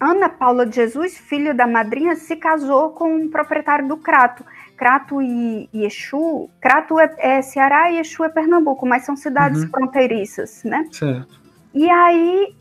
Ana 0.00 0.30
Paula 0.30 0.64
de 0.64 0.76
Jesus, 0.76 1.18
filha 1.18 1.52
da 1.52 1.66
madrinha, 1.66 2.16
se 2.16 2.34
casou 2.34 2.92
com 2.92 3.14
o 3.14 3.24
um 3.24 3.28
proprietário 3.28 3.86
do 3.86 3.98
Crato. 3.98 4.42
Crato 4.74 5.20
e, 5.20 5.68
e 5.70 5.84
Exu, 5.84 6.48
Crato 6.62 6.98
é, 6.98 7.14
é, 7.18 7.42
Ceará 7.42 7.90
e 7.90 7.98
Exu 7.98 8.24
é 8.24 8.30
Pernambuco, 8.30 8.86
mas 8.86 9.04
são 9.04 9.14
cidades 9.14 9.64
uhum. 9.64 9.68
fronteiriças, 9.68 10.64
né? 10.64 10.86
Certo. 10.90 11.38
E 11.74 11.90
aí 11.90 12.56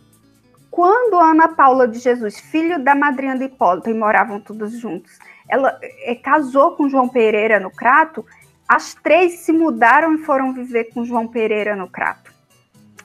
quando 0.70 1.20
Ana 1.20 1.50
Paula 1.50 1.88
de 1.88 2.00
Jesus, 2.00 2.40
filho 2.40 2.84
da 2.84 2.94
madrinha 2.94 3.38
de 3.38 3.46
Hipólito, 3.46 3.90
e 3.90 3.94
moravam 3.94 4.40
todos 4.40 4.78
juntos, 4.78 5.18
ela 5.50 5.78
é, 5.82 6.16
casou 6.16 6.76
com 6.76 6.90
João 6.90 7.08
Pereira 7.08 7.60
no 7.60 7.72
Crato, 7.72 8.26
as 8.68 8.94
três 8.94 9.40
se 9.40 9.52
mudaram 9.52 10.14
e 10.16 10.18
foram 10.20 10.54
viver 10.54 10.86
com 10.86 11.06
João 11.06 11.28
Pereira 11.28 11.76
no 11.76 11.88
Crato. 11.88 12.32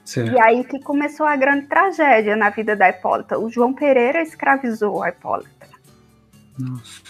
Certo. 0.04 0.32
E 0.32 0.40
aí 0.40 0.64
que 0.64 0.80
começou 0.80 1.24
a 1.24 1.36
grande 1.36 1.66
tragédia 1.66 2.34
na 2.34 2.50
vida 2.50 2.74
da 2.74 2.88
Hipólita. 2.88 3.38
O 3.38 3.48
João 3.48 3.72
Pereira 3.72 4.20
escravizou 4.20 5.02
a 5.02 5.10
Hipólita. 5.10 5.68
Nossa. 6.58 7.02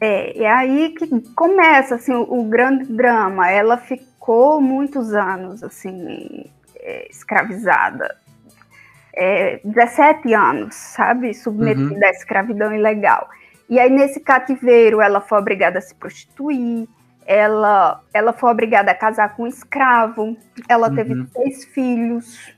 É, 0.00 0.42
é 0.42 0.50
aí 0.50 0.90
que 0.90 1.06
começa 1.34 1.94
assim, 1.94 2.12
o, 2.12 2.22
o 2.22 2.44
grande 2.44 2.84
drama. 2.92 3.48
Ela 3.48 3.78
ficou 3.78 4.60
muitos 4.60 5.14
anos 5.14 5.62
assim 5.62 6.44
é, 6.74 7.08
escravizada 7.08 8.16
é, 9.16 9.60
17 9.64 10.34
anos, 10.34 10.74
sabe? 10.74 11.32
Submetida 11.32 11.94
uhum. 11.94 12.04
à 12.04 12.10
escravidão 12.10 12.74
ilegal. 12.74 13.28
E 13.68 13.80
aí, 13.80 13.90
nesse 13.90 14.20
cativeiro, 14.20 15.00
ela 15.00 15.20
foi 15.20 15.38
obrigada 15.38 15.78
a 15.78 15.82
se 15.82 15.94
prostituir, 15.94 16.86
ela, 17.24 18.00
ela 18.14 18.32
foi 18.32 18.50
obrigada 18.50 18.92
a 18.92 18.94
casar 18.94 19.34
com 19.34 19.44
um 19.44 19.46
escravo, 19.48 20.36
ela 20.68 20.88
uhum. 20.88 20.94
teve 20.94 21.26
seis 21.32 21.64
filhos. 21.64 22.54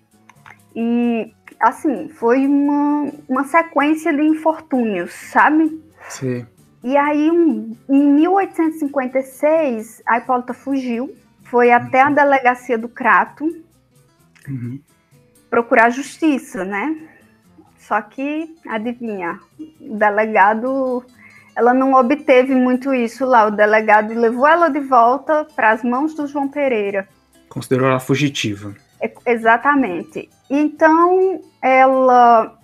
E, 0.75 1.33
assim, 1.61 2.09
foi 2.11 2.47
uma, 2.47 3.11
uma 3.29 3.44
sequência 3.44 4.12
de 4.12 4.23
infortúnios, 4.23 5.12
sabe? 5.14 5.81
Sim. 6.09 6.44
E 6.83 6.97
aí, 6.97 7.31
um, 7.31 7.75
em 7.88 8.09
1856, 8.14 10.03
a 10.07 10.18
Hipólita 10.18 10.53
fugiu, 10.53 11.14
foi 11.44 11.71
até 11.73 12.03
a 12.03 12.09
uhum. 12.09 12.14
delegacia 12.14 12.77
do 12.77 12.88
Crato. 12.88 13.44
Uhum 14.47 14.79
procurar 15.50 15.90
justiça, 15.90 16.64
né? 16.64 17.08
Só 17.78 18.00
que, 18.02 18.54
adivinha, 18.68 19.40
o 19.80 19.96
delegado, 19.96 21.04
ela 21.56 21.72
não 21.72 21.94
obteve 21.94 22.54
muito 22.54 22.92
isso 22.92 23.24
lá. 23.24 23.46
O 23.46 23.50
delegado 23.50 24.12
levou 24.12 24.46
ela 24.46 24.68
de 24.68 24.80
volta 24.80 25.46
para 25.56 25.70
as 25.70 25.82
mãos 25.82 26.14
do 26.14 26.26
João 26.26 26.48
Pereira. 26.48 27.08
Considerou 27.48 27.88
ela 27.88 28.00
fugitiva. 28.00 28.74
É, 29.00 29.11
exatamente. 29.26 30.28
Então, 30.50 31.40
ela 31.62 32.58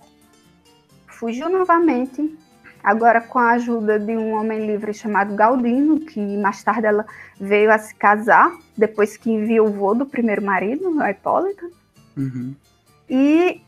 fugiu 1.07 1.49
novamente, 1.49 2.37
agora 2.83 3.19
com 3.19 3.39
a 3.39 3.51
ajuda 3.53 3.97
de 3.97 4.15
um 4.15 4.33
homem 4.33 4.67
livre 4.67 4.93
chamado 4.93 5.33
Galdino, 5.33 6.01
que 6.01 6.19
mais 6.37 6.61
tarde 6.63 6.85
ela 6.85 7.05
veio 7.39 7.71
a 7.71 7.79
se 7.79 7.95
casar, 7.95 8.51
depois 8.77 9.17
que 9.17 9.31
enviou 9.31 9.67
o 9.67 9.71
vô 9.71 9.95
do 9.95 10.05
primeiro 10.05 10.43
marido, 10.43 11.01
a 11.01 11.09
Hipólita. 11.09 11.67
Uhum. 12.15 12.53
E, 13.09 13.61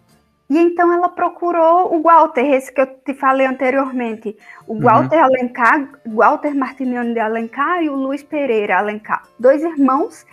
e 0.50 0.58
então 0.58 0.91
ela 0.91 1.10
procurou 1.10 1.95
o 1.95 2.02
Walter, 2.02 2.45
esse 2.54 2.73
que 2.73 2.82
eu 2.82 2.88
te 2.88 3.13
falei 3.13 3.45
anteriormente. 3.45 4.38
O 4.67 4.73
uhum. 4.73 4.82
Walter 4.82 5.19
Alencar, 5.19 5.89
Walter 6.06 6.56
Martiniano 6.56 7.13
de 7.13 7.19
Alencar 7.19 7.84
e 7.84 7.89
o 7.89 7.95
Luiz 7.95 8.23
Pereira 8.23 8.78
Alencar. 8.78 9.23
Dois 9.39 9.63
irmãos. 9.63 10.26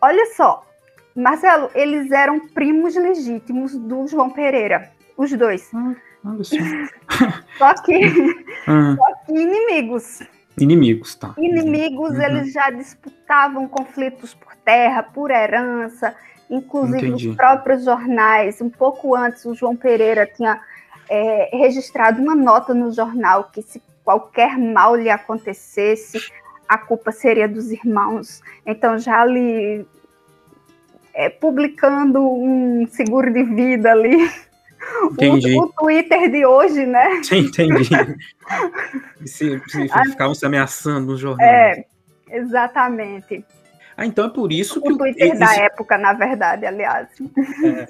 Olha 0.00 0.26
só, 0.34 0.66
Marcelo, 1.14 1.70
eles 1.74 2.10
eram 2.10 2.48
primos 2.48 2.94
legítimos 2.94 3.74
do 3.74 4.06
João 4.06 4.30
Pereira. 4.30 4.90
Os 5.16 5.32
dois. 5.32 5.70
Ah, 5.74 5.94
só, 7.56 7.74
que, 7.82 8.00
ah. 8.66 8.96
só 8.96 9.24
que 9.24 9.32
inimigos. 9.32 10.22
Inimigos, 10.58 11.14
tá. 11.14 11.34
Inimigos, 11.38 12.10
uhum. 12.10 12.22
eles 12.22 12.52
já 12.52 12.70
disputavam 12.70 13.66
conflitos 13.68 14.34
por 14.34 14.54
terra, 14.56 15.02
por 15.02 15.30
herança, 15.30 16.14
inclusive 16.50 17.06
Entendi. 17.06 17.28
os 17.30 17.36
próprios 17.36 17.84
jornais. 17.84 18.60
Um 18.60 18.70
pouco 18.70 19.14
antes, 19.14 19.44
o 19.44 19.54
João 19.54 19.76
Pereira 19.76 20.26
tinha 20.26 20.60
é, 21.08 21.50
registrado 21.56 22.20
uma 22.20 22.34
nota 22.34 22.74
no 22.74 22.92
jornal 22.92 23.50
que 23.52 23.62
se 23.62 23.82
qualquer 24.04 24.56
mal 24.56 24.94
lhe 24.94 25.10
acontecesse, 25.10 26.18
a 26.68 26.78
culpa 26.78 27.10
seria 27.12 27.48
dos 27.48 27.70
irmãos. 27.70 28.40
Então, 28.64 28.98
já 28.98 29.20
ali 29.20 29.86
é, 31.12 31.28
publicando 31.28 32.20
um 32.20 32.86
seguro 32.88 33.32
de 33.32 33.42
vida 33.42 33.90
ali. 33.90 34.30
Entendi. 35.10 35.56
O, 35.56 35.62
o 35.62 35.72
Twitter 35.72 36.30
de 36.30 36.46
hoje, 36.46 36.86
né? 36.86 37.20
Entendi. 37.32 37.88
se, 39.26 39.60
se 39.66 39.88
ficavam 39.88 40.34
se 40.34 40.46
ameaçando 40.46 41.12
no 41.12 41.16
jornal. 41.16 41.46
É, 41.46 41.84
exatamente. 42.30 43.44
Ah, 43.96 44.04
então 44.06 44.26
é 44.26 44.28
por 44.28 44.52
isso 44.52 44.78
o 44.78 44.82
que. 44.82 44.92
O 44.92 44.98
Twitter 44.98 45.38
da 45.38 45.54
época, 45.54 45.96
na 45.96 46.12
verdade, 46.12 46.66
aliás. 46.66 47.08
É. 47.64 47.88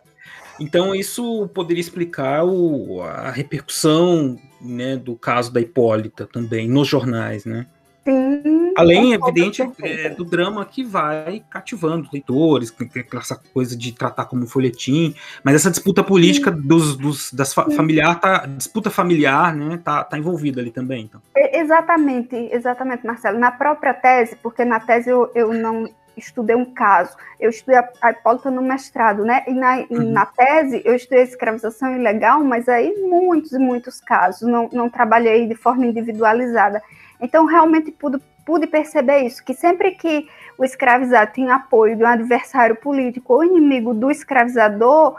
Então 0.59 0.95
isso 0.95 1.49
poderia 1.53 1.81
explicar 1.81 2.45
o, 2.45 3.03
a 3.03 3.31
repercussão 3.31 4.39
né, 4.61 4.97
do 4.97 5.15
caso 5.15 5.53
da 5.53 5.61
Hipólita 5.61 6.27
também 6.27 6.69
nos 6.69 6.89
jornais, 6.89 7.45
né? 7.45 7.67
Sim. 8.07 8.73
Além, 8.77 9.15
evidente, 9.15 9.69
é, 9.83 10.11
do 10.11 10.25
drama 10.25 10.65
que 10.65 10.85
vai 10.85 11.43
cativando 11.51 12.09
leitores, 12.13 12.73
essa 13.15 13.35
coisa 13.53 13.77
de 13.77 13.93
tratar 13.93 14.27
como 14.27 14.45
um 14.45 14.47
folhetim, 14.47 15.13
mas 15.43 15.57
essa 15.57 15.71
disputa 15.71 16.05
política 16.05 16.53
dos, 16.53 16.97
dos, 16.97 17.33
das 17.33 17.53
fa 17.53 17.69
familiar, 17.71 18.21
tá, 18.21 18.47
disputa 18.47 18.91
familiar, 18.91 19.57
né, 19.57 19.81
tá, 19.83 20.05
tá 20.05 20.17
envolvida 20.17 20.61
ali 20.61 20.71
também. 20.71 21.03
Então. 21.05 21.21
Exatamente, 21.35 22.37
exatamente, 22.53 23.05
Marcelo. 23.05 23.41
Na 23.41 23.51
própria 23.51 23.93
tese, 23.93 24.37
porque 24.37 24.65
na 24.65 24.79
tese 24.79 25.11
eu, 25.11 25.29
eu 25.35 25.53
não 25.53 25.89
estudei 26.17 26.57
um 26.57 26.65
caso. 26.65 27.17
Eu 27.39 27.51
estudei 27.51 27.79
a, 27.79 27.89
a 28.01 28.11
Hipólita 28.11 28.51
no 28.51 28.63
mestrado, 28.63 29.25
né? 29.25 29.45
E 29.47 29.53
na, 29.53 29.79
uhum. 29.91 30.13
na 30.13 30.27
tese 30.27 30.83
eu 30.85 30.95
estudei 30.95 31.23
escravização 31.23 31.95
ilegal, 31.95 32.43
mas 32.43 32.69
aí 32.69 32.95
muitos 33.03 33.53
e 33.53 33.59
muitos 33.59 34.01
casos. 34.01 34.49
Não, 34.49 34.69
não 34.73 34.89
trabalhei 34.89 35.47
de 35.47 35.55
forma 35.55 35.87
individualizada. 35.87 36.83
Então 37.21 37.45
realmente 37.45 37.91
pude, 37.91 38.19
pude 38.45 38.67
perceber 38.67 39.21
isso, 39.21 39.45
que 39.45 39.55
sempre 39.55 39.93
que 39.93 40.29
o 40.57 40.65
escravizado 40.65 41.33
tinha 41.33 41.57
apoio 41.57 41.97
de 41.97 42.03
um 42.03 42.07
adversário 42.07 42.77
político 42.77 43.35
ou 43.35 43.45
inimigo 43.45 43.93
do 43.93 44.11
escravizador, 44.11 45.17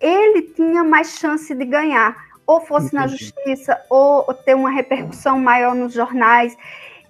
ele 0.00 0.42
tinha 0.42 0.84
mais 0.84 1.18
chance 1.18 1.54
de 1.54 1.64
ganhar, 1.64 2.16
ou 2.46 2.60
fosse 2.60 2.88
Entendi. 2.88 3.02
na 3.02 3.06
justiça, 3.06 3.80
ou 3.88 4.22
ter 4.34 4.54
uma 4.54 4.70
repercussão 4.70 5.38
maior 5.38 5.74
nos 5.74 5.92
jornais. 5.92 6.56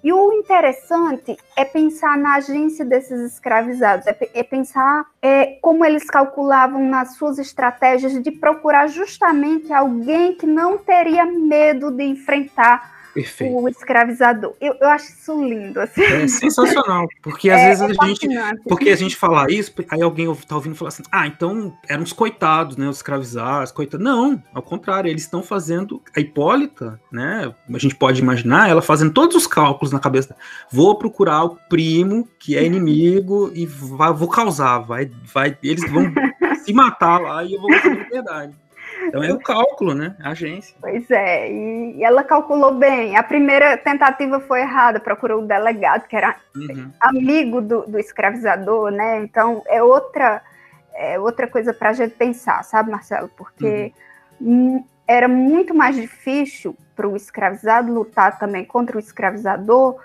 E 0.02 0.12
o 0.12 0.32
interessante 0.32 1.36
é 1.54 1.64
pensar 1.64 2.16
na 2.16 2.36
agência 2.36 2.84
desses 2.84 3.32
escravizados, 3.32 4.06
é, 4.06 4.16
é 4.32 4.42
pensar 4.42 5.04
é, 5.20 5.58
como 5.60 5.84
eles 5.84 6.04
calculavam 6.04 6.82
nas 6.88 7.16
suas 7.16 7.38
estratégias 7.38 8.20
de 8.22 8.30
procurar 8.30 8.86
justamente 8.86 9.72
alguém 9.72 10.34
que 10.34 10.46
não 10.46 10.78
teria 10.78 11.26
medo 11.26 11.90
de 11.90 12.04
enfrentar 12.04 12.99
Perfeito. 13.14 13.56
o 13.56 13.68
escravizador. 13.68 14.54
Eu, 14.60 14.74
eu 14.80 14.88
acho 14.88 15.12
isso 15.12 15.44
lindo. 15.44 15.80
Assim. 15.80 16.02
É 16.02 16.28
sensacional, 16.28 17.08
porque 17.22 17.50
às 17.50 17.60
é, 17.60 17.68
vezes 17.68 17.82
é 17.82 17.86
a 17.86 18.06
gente, 18.06 18.28
porque 18.68 18.90
a 18.90 18.96
gente 18.96 19.16
fala 19.16 19.50
isso, 19.50 19.72
aí 19.90 20.02
alguém 20.02 20.32
tá 20.46 20.54
ouvindo 20.54 20.74
falar 20.74 20.88
assim, 20.88 21.02
ah, 21.10 21.26
então 21.26 21.76
eram 21.88 22.02
os 22.02 22.12
coitados, 22.12 22.76
né, 22.76 22.88
os 22.88 22.96
escravizados, 22.96 23.72
coitados. 23.72 24.04
Não, 24.04 24.42
ao 24.54 24.62
contrário, 24.62 25.08
eles 25.08 25.22
estão 25.22 25.42
fazendo 25.42 26.02
a 26.16 26.20
Hipólita, 26.20 27.00
né, 27.10 27.52
a 27.72 27.78
gente 27.78 27.94
pode 27.94 28.20
imaginar 28.20 28.68
ela 28.68 28.82
fazendo 28.82 29.12
todos 29.12 29.36
os 29.36 29.46
cálculos 29.46 29.92
na 29.92 29.98
cabeça. 29.98 30.36
Vou 30.70 30.96
procurar 30.96 31.44
o 31.44 31.56
primo 31.68 32.28
que 32.38 32.56
é 32.56 32.64
inimigo 32.64 33.50
e 33.54 33.66
vai, 33.66 34.12
vou 34.12 34.28
causar, 34.28 34.80
vai, 34.80 35.10
vai, 35.32 35.56
eles 35.62 35.88
vão 35.90 36.12
se 36.64 36.72
matar 36.72 37.20
lá 37.20 37.44
e 37.44 37.54
eu 37.54 37.60
vou 37.60 37.70
ter 37.70 37.90
liberdade. 37.90 38.54
Então 39.06 39.22
é 39.22 39.32
o 39.32 39.38
cálculo, 39.38 39.94
né? 39.94 40.16
A 40.20 40.30
agência. 40.30 40.76
Pois 40.80 41.10
é, 41.10 41.50
e, 41.50 41.96
e, 41.96 42.04
ela 42.04 42.22
calculou 42.22 42.74
bem. 42.74 43.16
A 43.16 43.22
primeira 43.22 43.76
tentativa 43.76 44.40
foi 44.40 44.60
errada, 44.60 45.00
procurou 45.00 45.42
o 45.42 45.46
delegado, 45.46 46.06
que 46.06 46.16
era 46.16 46.36
uhum. 46.54 46.90
amigo 47.00 47.60
do, 47.60 47.86
do, 47.86 47.98
escravizador, 47.98 48.90
né? 48.90 49.22
Então 49.22 49.62
é 49.66 49.82
outra, 49.82 50.42
é 50.94 51.18
outra 51.18 51.46
coisa 51.46 51.72
para 51.72 51.90
a 51.90 51.92
gente 51.92 52.14
pensar, 52.14 52.62
sabe, 52.62 52.90
Marcelo? 52.90 53.30
Porque 53.36 53.92
uhum. 54.40 54.84
era 55.06 55.28
muito 55.28 55.74
mais 55.74 55.96
difícil 55.96 56.76
para 56.94 57.08
o 57.08 57.16
escravizado 57.16 57.92
lutar 57.92 58.38
também 58.38 58.64
contra 58.64 58.96
o 58.96 59.00
escravizador, 59.00 59.96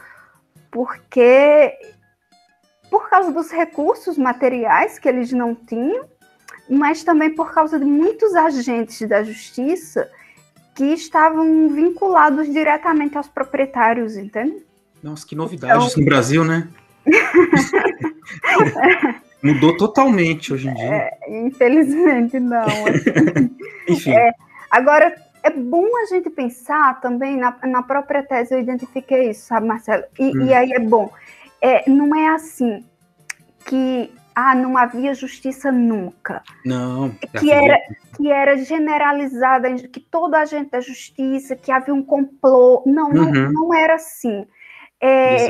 porque 0.72 1.74
por 2.90 3.10
causa 3.10 3.32
dos 3.32 3.52
recursos 3.52 4.18
materiais 4.18 4.98
que 4.98 5.10
eles 5.10 5.32
não 5.32 5.54
tinham 5.54 6.06
mas 6.70 7.04
também 7.04 7.34
por 7.34 7.54
causa 7.54 7.80
de 7.80 7.86
muitos 7.86 8.36
agentes 8.36 9.08
da 9.08 9.24
justiça 9.24 10.10
que 10.74 10.86
estavam 10.86 11.70
vinculados 11.70 12.52
diretamente 12.52 13.18
aos 13.18 13.28
proprietários, 13.28 14.18
entende? 14.18 14.66
Nossa, 15.02 15.26
que 15.26 15.36
novidade 15.36 15.86
então... 15.86 15.98
no 15.98 16.06
Brasil, 16.06 16.44
né? 16.44 16.68
Mudou 19.42 19.78
totalmente 19.78 20.52
hoje 20.52 20.68
em 20.68 20.74
dia. 20.74 20.86
É, 20.86 21.46
infelizmente, 21.46 22.40
não. 22.40 22.66
Enfim. 23.88 24.12
É, 24.12 24.34
agora, 24.72 25.16
é 25.44 25.52
bom 25.52 25.86
a 25.98 26.08
gente 26.08 26.32
pensar 26.32 27.00
também, 27.00 27.38
na, 27.38 27.56
na 27.64 27.84
própria 27.84 28.24
tese 28.24 28.56
eu 28.56 28.60
identifiquei 28.60 29.30
isso, 29.30 29.46
sabe, 29.46 29.68
Marcelo? 29.68 30.04
E, 30.18 30.36
hum. 30.36 30.48
e 30.48 30.54
aí 30.54 30.72
é 30.72 30.80
bom. 30.80 31.14
É, 31.62 31.88
não 31.88 32.16
é 32.16 32.30
assim 32.30 32.84
que 33.66 34.12
ah, 34.36 34.54
não 34.54 34.78
havia 34.78 35.14
justiça 35.14 35.72
nunca. 35.72 36.44
Não. 36.66 37.10
Que 37.40 37.50
era, 37.50 37.80
que 38.16 38.30
era 38.30 38.58
generalizada, 38.58 39.74
que 39.76 40.02
todo 40.02 40.36
agente 40.36 40.72
da 40.72 40.82
justiça, 40.82 41.56
que 41.56 41.72
havia 41.72 41.94
um 41.94 42.04
complô. 42.04 42.84
Não, 42.86 43.10
uhum. 43.10 43.32
não, 43.32 43.52
não 43.52 43.74
era 43.74 43.96
assim. 43.96 44.46
É, 45.02 45.48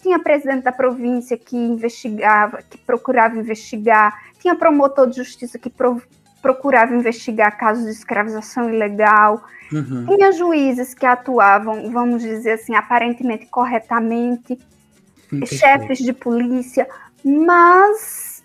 tinha 0.00 0.18
presidente 0.18 0.62
da 0.62 0.72
província 0.72 1.36
que 1.36 1.56
investigava, 1.56 2.62
que 2.62 2.78
procurava 2.78 3.36
investigar, 3.36 4.16
tinha 4.38 4.54
promotor 4.54 5.08
de 5.08 5.16
justiça 5.16 5.58
que 5.58 5.70
pro, 5.70 6.00
procurava 6.40 6.94
investigar 6.94 7.56
casos 7.58 7.84
de 7.84 7.90
escravização 7.90 8.72
ilegal, 8.72 9.42
uhum. 9.72 10.06
tinha 10.06 10.32
juízes 10.32 10.94
que 10.94 11.06
atuavam, 11.06 11.90
vamos 11.90 12.22
dizer 12.22 12.52
assim, 12.52 12.74
aparentemente 12.74 13.46
corretamente, 13.46 14.58
Entendi. 15.32 15.56
chefes 15.56 15.98
de 15.98 16.12
polícia, 16.12 16.86
mas 17.24 18.42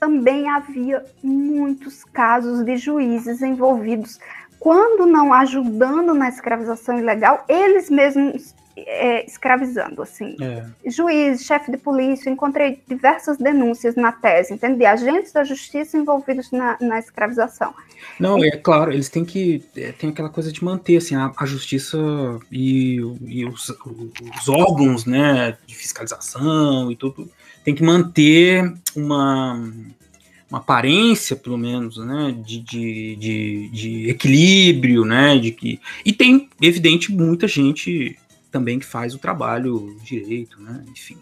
também 0.00 0.48
havia 0.48 1.04
muitos 1.22 2.04
casos 2.04 2.64
de 2.64 2.76
juízes 2.76 3.42
envolvidos, 3.42 4.18
quando 4.58 5.06
não 5.06 5.32
ajudando 5.32 6.14
na 6.14 6.28
escravização 6.28 6.98
ilegal, 6.98 7.44
eles 7.48 7.88
mesmos 7.90 8.54
é, 8.76 9.24
escravizando, 9.24 10.02
assim. 10.02 10.36
É. 10.40 10.66
Juiz, 10.90 11.42
chefe 11.42 11.70
de 11.70 11.78
polícia, 11.78 12.28
encontrei 12.28 12.82
diversas 12.86 13.38
denúncias 13.38 13.96
na 13.96 14.12
tese, 14.12 14.52
entende? 14.52 14.78
De 14.78 14.84
agentes 14.84 15.32
da 15.32 15.44
justiça 15.44 15.96
envolvidos 15.96 16.50
na, 16.50 16.76
na 16.80 16.98
escravização. 16.98 17.74
Não, 18.20 18.38
e, 18.44 18.48
é 18.48 18.56
claro, 18.56 18.92
eles 18.92 19.08
têm 19.08 19.24
que, 19.24 19.64
é, 19.76 19.92
tem 19.92 20.10
aquela 20.10 20.28
coisa 20.28 20.52
de 20.52 20.62
manter, 20.62 20.98
assim, 20.98 21.14
a, 21.14 21.32
a 21.36 21.46
justiça 21.46 21.98
e, 22.52 22.96
e 23.26 23.46
os, 23.46 23.70
os, 23.70 24.48
órgãos, 24.48 25.06
né, 25.06 25.56
de 25.66 25.74
fiscalização 25.74 26.92
e 26.92 26.96
tudo, 26.96 27.30
tem 27.64 27.74
que 27.74 27.82
manter 27.82 28.72
uma, 28.94 29.54
uma 30.50 30.58
aparência, 30.58 31.34
pelo 31.34 31.56
menos, 31.56 31.96
né, 31.96 32.34
de, 32.44 32.60
de, 32.60 33.16
de, 33.16 33.68
de, 33.70 34.10
equilíbrio, 34.10 35.04
né, 35.04 35.38
de 35.38 35.50
que 35.52 35.80
e 36.04 36.12
tem 36.12 36.48
evidente 36.60 37.10
muita 37.10 37.48
gente 37.48 38.18
também 38.56 38.78
que 38.78 38.86
faz 38.86 39.14
o 39.14 39.18
trabalho 39.18 39.94
direito, 40.02 40.60
né, 40.62 40.82
enfim. 40.88 41.18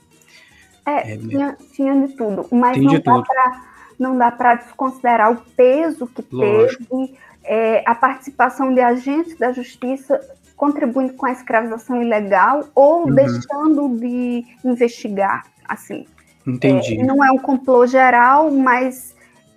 É, 0.86 1.14
é 1.14 1.16
tinha, 1.16 1.56
tinha, 1.72 2.06
de 2.06 2.14
tudo, 2.14 2.46
mas 2.52 2.80
não 2.80 3.00
dá, 3.00 3.22
pra, 3.22 3.64
não 3.98 4.18
dá 4.18 4.30
para 4.30 4.54
desconsiderar 4.54 5.32
o 5.32 5.36
peso 5.56 6.06
que 6.06 6.24
Lógico. 6.30 6.84
teve 6.84 7.18
é, 7.42 7.82
a 7.84 7.94
participação 7.94 8.72
de 8.72 8.80
agentes 8.80 9.36
da 9.36 9.50
justiça 9.50 10.20
contribuindo 10.56 11.14
com 11.14 11.26
a 11.26 11.32
escravização 11.32 12.00
ilegal 12.00 12.68
ou 12.72 13.06
uhum. 13.06 13.14
deixando 13.14 13.88
de 13.98 14.44
investigar, 14.64 15.44
assim. 15.68 16.06
Entendi. 16.46 17.00
É, 17.00 17.02
não 17.02 17.24
é 17.24 17.32
um 17.32 17.38
complô 17.38 17.84
geral, 17.86 18.48
mas 18.50 19.14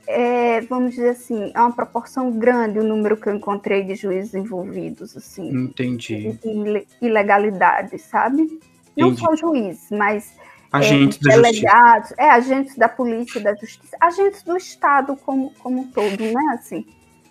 é, 0.07 0.61
vamos 0.61 0.91
dizer 0.91 1.09
assim, 1.09 1.51
é 1.53 1.59
uma 1.59 1.71
proporção 1.71 2.31
grande 2.31 2.79
o 2.79 2.83
número 2.83 3.17
que 3.17 3.27
eu 3.27 3.35
encontrei 3.35 3.83
de 3.83 3.93
juízes 3.95 4.33
envolvidos, 4.33 5.15
assim. 5.17 5.49
Entendi. 5.49 6.39
Em 6.43 6.85
ilegalidade, 7.01 7.99
sabe? 7.99 8.43
Entendi. 8.43 8.59
Não 8.95 9.15
só 9.15 9.35
juízes, 9.35 9.89
mas 9.91 10.33
agentes 10.71 11.19
é, 11.25 11.29
delegados, 11.29 12.13
é, 12.17 12.29
agentes 12.29 12.75
da 12.77 12.87
polícia, 12.87 13.41
da 13.41 13.53
justiça, 13.53 13.97
agentes 13.99 14.43
do 14.43 14.55
Estado 14.55 15.15
como, 15.17 15.51
como 15.59 15.81
um 15.81 15.91
todo, 15.91 16.23
né? 16.23 16.55
Assim. 16.57 16.85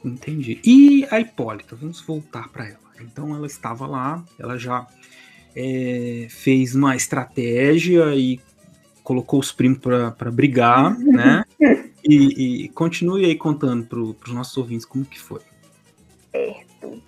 Entendi. 0.05 0.61
E 0.62 1.07
a 1.11 1.19
Hipólita, 1.19 1.75
vamos 1.75 2.01
voltar 2.03 2.49
para 2.51 2.67
ela. 2.67 2.87
Então 3.01 3.35
ela 3.35 3.47
estava 3.47 3.87
lá, 3.87 4.23
ela 4.39 4.59
já 4.59 4.87
é, 5.55 6.27
fez 6.29 6.75
uma 6.75 6.95
estratégia 6.95 8.15
e 8.15 8.39
colocou 9.03 9.41
os 9.41 9.51
primos 9.53 9.79
para 9.79 10.31
brigar, 10.31 10.97
né? 11.01 11.45
E, 12.09 12.64
e, 12.64 12.69
continue 12.69 13.25
aí 13.25 13.35
contando 13.35 13.85
para 13.85 13.99
os 13.99 14.33
nossos 14.33 14.57
ouvintes 14.57 14.87
como 14.87 15.05
que 15.05 15.21
foi. 15.21 15.40
Certo. 16.31 17.03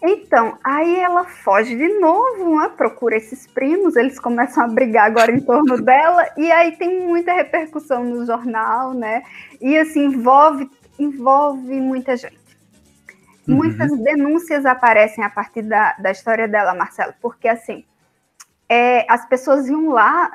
Então, 0.00 0.56
aí 0.62 1.00
ela 1.00 1.24
foge 1.24 1.74
de 1.74 1.88
novo, 1.98 2.56
né? 2.56 2.68
procura 2.76 3.16
esses 3.16 3.48
primos, 3.48 3.96
eles 3.96 4.20
começam 4.20 4.62
a 4.62 4.68
brigar 4.68 5.06
agora 5.06 5.32
em 5.32 5.40
torno 5.40 5.76
dela, 5.82 6.24
e 6.36 6.52
aí 6.52 6.76
tem 6.76 7.00
muita 7.04 7.32
repercussão 7.32 8.04
no 8.04 8.24
jornal, 8.24 8.94
né? 8.94 9.24
E 9.60 9.76
assim, 9.76 10.04
envolve, 10.04 10.70
envolve 10.98 11.80
muita 11.80 12.16
gente. 12.16 12.38
Uhum. 13.48 13.56
Muitas 13.56 13.90
denúncias 13.98 14.64
aparecem 14.64 15.24
a 15.24 15.30
partir 15.30 15.62
da, 15.62 15.94
da 15.94 16.12
história 16.12 16.46
dela, 16.46 16.74
Marcelo, 16.74 17.14
porque 17.20 17.48
assim, 17.48 17.84
é, 18.68 19.04
as 19.12 19.28
pessoas 19.28 19.68
iam 19.68 19.88
lá 19.88 20.30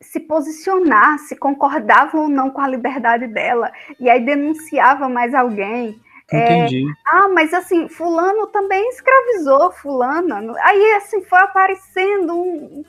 se 0.00 0.18
posicionar, 0.20 1.18
se 1.18 1.36
concordava 1.36 2.18
ou 2.18 2.28
não 2.28 2.50
com 2.50 2.60
a 2.60 2.68
liberdade 2.68 3.26
dela, 3.26 3.70
e 3.98 4.08
aí 4.08 4.24
denunciava 4.24 5.08
mais 5.08 5.34
alguém. 5.34 6.00
Entendi. 6.32 6.88
É, 6.88 6.92
ah, 7.06 7.28
mas 7.28 7.52
assim, 7.52 7.88
fulano 7.88 8.46
também 8.46 8.88
escravizou 8.88 9.72
fulana. 9.72 10.40
Aí 10.62 10.92
assim 10.92 11.22
foi 11.24 11.40
aparecendo 11.40 12.34
um, 12.34 12.84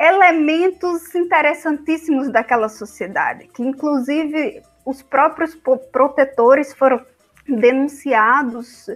elementos 0.00 1.14
interessantíssimos 1.14 2.30
daquela 2.30 2.68
sociedade, 2.68 3.48
que 3.48 3.62
inclusive 3.62 4.62
os 4.84 5.02
próprios 5.02 5.54
protetores 5.92 6.72
foram 6.74 7.00
denunciados 7.46 8.88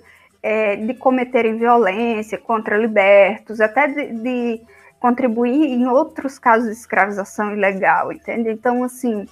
é, 0.42 0.76
de 0.76 0.94
cometerem 0.94 1.58
violência 1.58 2.38
contra 2.38 2.76
libertos, 2.76 3.60
até 3.60 3.86
de, 3.88 4.12
de, 4.12 4.60
contribuir 5.00 5.64
em 5.64 5.86
outros 5.86 6.38
casos 6.38 6.66
de 6.66 6.72
escravização 6.72 7.52
ilegal, 7.52 8.12
entende? 8.12 8.50
Então, 8.50 8.82
assim, 8.82 9.26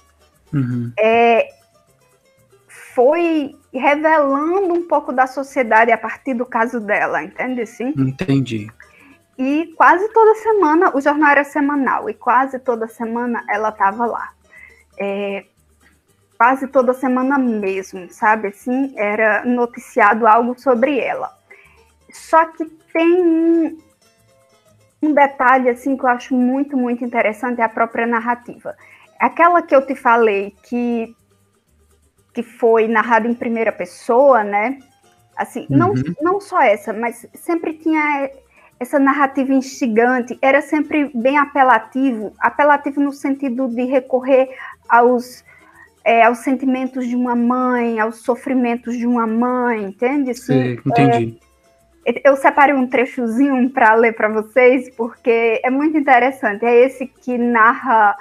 uhum. 0.53 0.91
é, 0.97 1.49
foi 2.67 3.55
revelando 3.73 4.73
um 4.73 4.87
pouco 4.87 5.11
da 5.11 5.27
sociedade 5.27 5.91
a 5.91 5.97
partir 5.97 6.33
do 6.33 6.45
caso 6.45 6.79
dela, 6.79 7.21
entende? 7.21 7.65
Sim? 7.65 7.93
Entendi. 7.97 8.71
E 9.37 9.73
quase 9.75 10.11
toda 10.13 10.33
semana, 10.35 10.95
o 10.95 11.01
jornal 11.01 11.29
era 11.31 11.43
semanal, 11.43 12.09
e 12.09 12.13
quase 12.13 12.57
toda 12.57 12.87
semana 12.87 13.43
ela 13.49 13.69
estava 13.69 14.05
lá. 14.05 14.33
É, 14.99 15.45
quase 16.37 16.67
toda 16.67 16.93
semana 16.93 17.37
mesmo, 17.37 18.07
sabe? 18.11 18.47
Assim, 18.47 18.93
era 18.95 19.45
noticiado 19.45 20.25
algo 20.25 20.59
sobre 20.59 20.99
ela. 20.99 21.31
Só 22.11 22.45
que 22.45 22.65
tem 22.65 23.21
um, 23.21 23.77
um 25.01 25.13
detalhe 25.13 25.69
assim 25.69 25.95
que 25.95 26.03
eu 26.03 26.09
acho 26.09 26.35
muito, 26.35 26.75
muito 26.75 27.03
interessante 27.03 27.61
é 27.61 27.63
a 27.63 27.69
própria 27.69 28.05
narrativa. 28.05 28.75
Aquela 29.19 29.61
que 29.61 29.75
eu 29.75 29.85
te 29.85 29.95
falei 29.95 30.55
que 30.63 31.15
que 32.33 32.43
foi 32.43 32.87
narrada 32.87 33.27
em 33.27 33.33
primeira 33.33 33.71
pessoa, 33.71 34.43
né? 34.43 34.77
Assim, 35.35 35.61
uhum. 35.71 35.77
não, 35.77 35.93
não 36.21 36.39
só 36.39 36.61
essa, 36.61 36.93
mas 36.93 37.27
sempre 37.33 37.73
tinha 37.73 38.29
essa 38.79 38.99
narrativa 38.99 39.51
instigante, 39.51 40.37
era 40.39 40.61
sempre 40.61 41.09
bem 41.15 41.35
apelativo, 41.35 42.33
apelativo 42.37 43.01
no 43.01 43.11
sentido 43.11 43.67
de 43.67 43.85
recorrer 43.85 44.49
aos 44.87 45.43
é, 46.03 46.23
aos 46.23 46.37
sentimentos 46.37 47.05
de 47.05 47.15
uma 47.15 47.35
mãe, 47.35 47.99
aos 47.99 48.17
sofrimentos 48.17 48.95
de 48.95 49.05
uma 49.05 49.27
mãe, 49.27 49.83
entende? 49.83 50.33
Sim, 50.35 50.79
entendi. 50.85 51.37
É, 51.41 51.46
eu 52.23 52.35
separei 52.37 52.73
um 52.73 52.87
trechozinho 52.87 53.69
para 53.69 53.93
ler 53.95 54.13
para 54.13 54.29
vocês, 54.29 54.89
porque 54.95 55.59
é 55.63 55.69
muito 55.69 55.97
interessante. 55.97 56.65
É 56.65 56.85
esse 56.85 57.05
que 57.05 57.37
narra, 57.37 58.15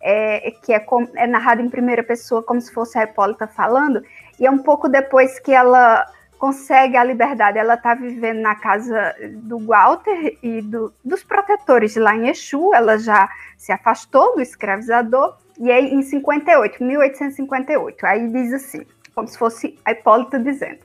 é, 0.00 0.52
que 0.62 0.72
é, 0.72 0.84
é 1.16 1.26
narrado 1.26 1.60
em 1.60 1.68
primeira 1.68 2.02
pessoa, 2.02 2.42
como 2.42 2.60
se 2.60 2.72
fosse 2.72 2.98
a 2.98 3.04
Hipólita 3.04 3.46
falando, 3.46 4.02
e 4.38 4.46
é 4.46 4.50
um 4.50 4.58
pouco 4.58 4.88
depois 4.88 5.40
que 5.40 5.52
ela 5.52 6.06
consegue 6.38 6.96
a 6.96 7.04
liberdade. 7.04 7.58
Ela 7.58 7.74
está 7.74 7.94
vivendo 7.94 8.40
na 8.40 8.54
casa 8.54 9.14
do 9.30 9.58
Walter 9.58 10.38
e 10.42 10.62
do, 10.62 10.92
dos 11.04 11.24
protetores 11.24 11.96
lá 11.96 12.14
em 12.14 12.28
Exu, 12.28 12.72
ela 12.74 12.98
já 12.98 13.28
se 13.56 13.72
afastou 13.72 14.36
do 14.36 14.40
escravizador, 14.40 15.36
e 15.58 15.70
aí, 15.70 15.92
em 15.92 16.02
58, 16.02 16.82
1858, 16.82 18.06
aí 18.06 18.28
diz 18.28 18.52
assim, 18.52 18.86
como 19.14 19.28
se 19.28 19.38
fosse 19.38 19.78
a 19.84 19.92
Hipólita 19.92 20.38
dizendo: 20.38 20.78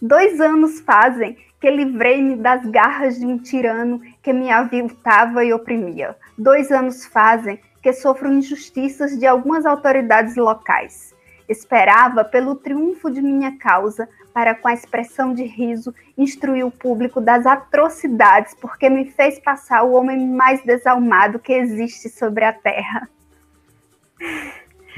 Dois 0.00 0.40
anos 0.40 0.80
fazem 0.80 1.36
que 1.62 1.70
livrei-me 1.70 2.34
das 2.34 2.66
garras 2.66 3.20
de 3.20 3.24
um 3.24 3.38
tirano 3.38 4.02
que 4.20 4.32
me 4.32 4.50
aviltava 4.50 5.44
e 5.44 5.52
oprimia. 5.52 6.16
Dois 6.36 6.72
anos 6.72 7.06
fazem 7.06 7.60
que 7.80 7.92
sofro 7.92 8.32
injustiças 8.32 9.16
de 9.16 9.28
algumas 9.28 9.64
autoridades 9.64 10.34
locais. 10.34 11.14
Esperava 11.48 12.24
pelo 12.24 12.56
triunfo 12.56 13.08
de 13.08 13.22
minha 13.22 13.56
causa 13.58 14.08
para, 14.34 14.56
com 14.56 14.66
a 14.66 14.72
expressão 14.74 15.32
de 15.32 15.44
riso, 15.44 15.94
instruir 16.18 16.66
o 16.66 16.70
público 16.70 17.20
das 17.20 17.46
atrocidades, 17.46 18.56
porque 18.60 18.90
me 18.90 19.08
fez 19.12 19.38
passar 19.38 19.84
o 19.84 19.92
homem 19.92 20.28
mais 20.28 20.64
desalmado 20.64 21.38
que 21.38 21.52
existe 21.52 22.08
sobre 22.08 22.44
a 22.44 22.52
terra. 22.52 23.08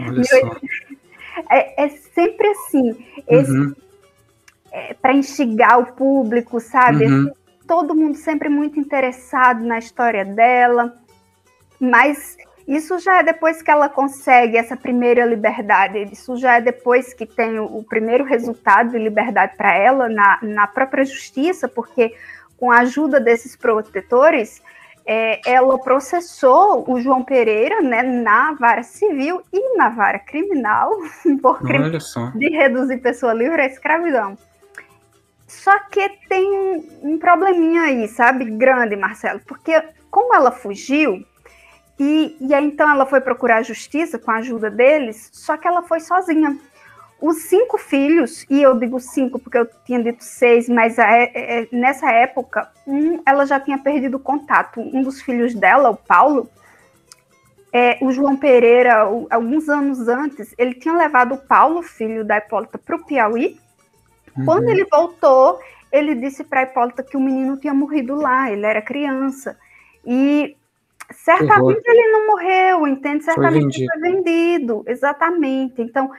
Olha 0.00 0.24
só. 0.24 0.56
É, 1.50 1.84
é 1.84 1.88
sempre 1.88 2.48
assim, 2.48 2.92
uhum. 3.28 3.74
É, 4.74 4.92
para 4.92 5.14
instigar 5.14 5.78
o 5.78 5.92
público, 5.92 6.58
sabe? 6.58 7.06
Uhum. 7.06 7.28
Assim, 7.28 7.32
todo 7.66 7.94
mundo 7.94 8.16
sempre 8.16 8.48
muito 8.48 8.78
interessado 8.78 9.64
na 9.64 9.78
história 9.78 10.24
dela, 10.24 10.92
mas 11.78 12.36
isso 12.66 12.98
já 12.98 13.20
é 13.20 13.22
depois 13.22 13.62
que 13.62 13.70
ela 13.70 13.88
consegue 13.88 14.56
essa 14.56 14.76
primeira 14.76 15.24
liberdade, 15.24 16.08
isso 16.10 16.36
já 16.36 16.56
é 16.56 16.60
depois 16.60 17.14
que 17.14 17.24
tem 17.24 17.58
o, 17.60 17.66
o 17.66 17.84
primeiro 17.84 18.24
resultado 18.24 18.90
de 18.90 18.98
liberdade 18.98 19.56
para 19.56 19.72
ela 19.76 20.08
na, 20.08 20.38
na 20.42 20.66
própria 20.66 21.04
justiça, 21.04 21.68
porque 21.68 22.12
com 22.56 22.72
a 22.72 22.80
ajuda 22.80 23.20
desses 23.20 23.54
protetores, 23.54 24.60
é, 25.06 25.40
ela 25.48 25.78
processou 25.78 26.90
o 26.90 26.98
João 26.98 27.22
Pereira 27.22 27.80
né, 27.80 28.02
na 28.02 28.54
vara 28.54 28.82
civil 28.82 29.40
e 29.52 29.76
na 29.76 29.90
vara 29.90 30.18
criminal 30.18 30.90
por 31.40 31.60
crime 31.60 31.96
de 32.34 32.48
reduzir 32.48 32.98
pessoa 32.98 33.32
livre 33.34 33.60
à 33.62 33.66
escravidão. 33.66 34.36
Só 35.62 35.78
que 35.90 36.08
tem 36.28 36.46
um, 37.02 37.18
probleminha 37.18 37.82
aí, 37.82 38.08
sabe, 38.08 38.44
grande, 38.44 38.96
Marcelo, 38.96 39.40
porque 39.46 39.82
como 40.10 40.34
ela 40.34 40.50
fugiu, 40.50 41.24
e, 41.98 42.36
e 42.40 42.54
aí 42.54 42.64
então 42.64 42.90
ela 42.90 43.06
foi 43.06 43.20
procurar 43.20 43.62
justiça 43.62 44.18
com 44.18 44.30
a 44.30 44.36
ajuda 44.36 44.70
deles, 44.70 45.30
só 45.32 45.56
que 45.56 45.66
ela 45.66 45.82
foi 45.82 46.00
sozinha 46.00 46.58
os 47.20 47.38
cinco 47.44 47.78
filhos, 47.78 48.44
e 48.50 48.60
eu 48.60 48.78
digo 48.78 49.00
cinco 49.00 49.38
porque 49.38 49.56
eu 49.56 49.66
tinha 49.86 50.02
dito 50.02 50.22
seis, 50.22 50.68
mas 50.68 50.98
é, 50.98 51.30
é, 51.34 51.68
nessa 51.72 52.10
época, 52.10 52.70
um, 52.86 53.22
ela 53.24 53.46
já 53.46 53.58
tinha 53.58 53.78
perdido 53.78 54.18
contato. 54.18 54.78
Um 54.78 55.02
dos 55.02 55.22
filhos 55.22 55.54
dela, 55.54 55.88
o 55.88 55.96
Paulo, 55.96 56.50
é, 57.72 57.96
o 58.02 58.12
João 58.12 58.36
Pereira, 58.36 59.08
o, 59.08 59.26
alguns 59.30 59.70
anos 59.70 60.06
antes, 60.06 60.54
ele 60.58 60.74
tinha 60.74 60.94
levado 60.94 61.34
o 61.34 61.38
Paulo, 61.38 61.82
filho 61.82 62.24
da 62.24 62.36
Hipólita, 62.36 62.76
para 62.76 62.96
o 62.96 63.04
Piauí. 63.06 63.58
Uhum. 64.36 64.44
Quando 64.44 64.68
ele 64.68 64.84
voltou, 64.84 65.58
ele 65.92 66.14
disse 66.14 66.44
para 66.44 66.60
a 66.60 66.62
Hipólita 66.64 67.02
que 67.02 67.16
o 67.16 67.20
menino 67.20 67.56
tinha 67.56 67.74
morrido 67.74 68.14
lá, 68.14 68.50
ele 68.50 68.66
era 68.66 68.82
criança. 68.82 69.56
E 70.04 70.56
certamente 71.12 71.82
ele 71.86 72.12
não 72.12 72.26
morreu, 72.26 72.86
entende? 72.86 73.24
Certamente 73.24 73.60
foi 73.60 73.62
vendido. 73.62 73.92
foi 73.92 74.10
vendido, 74.10 74.84
exatamente. 74.86 75.82
Então, 75.82 76.10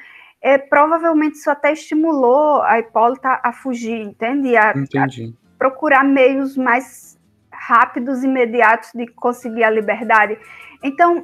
é, 0.41 0.58
provavelmente 0.58 1.36
isso 1.36 1.49
até 1.49 1.73
estimulou 1.73 2.62
a 2.62 2.80
Hipólita 2.80 3.39
a 3.43 3.51
fugir, 3.51 3.99
entende? 3.99 4.56
A, 4.56 4.73
Entendi. 4.75 5.34
A 5.34 5.58
procurar 5.58 6.04
meios 6.04 6.56
mais 6.56 7.17
rápidos 7.51 8.23
e 8.23 8.28
imediatos 8.28 8.91
de 8.93 9.08
conseguir 9.08 9.63
a 9.63 9.69
liberdade. 9.69 10.38
Então, 10.84 11.23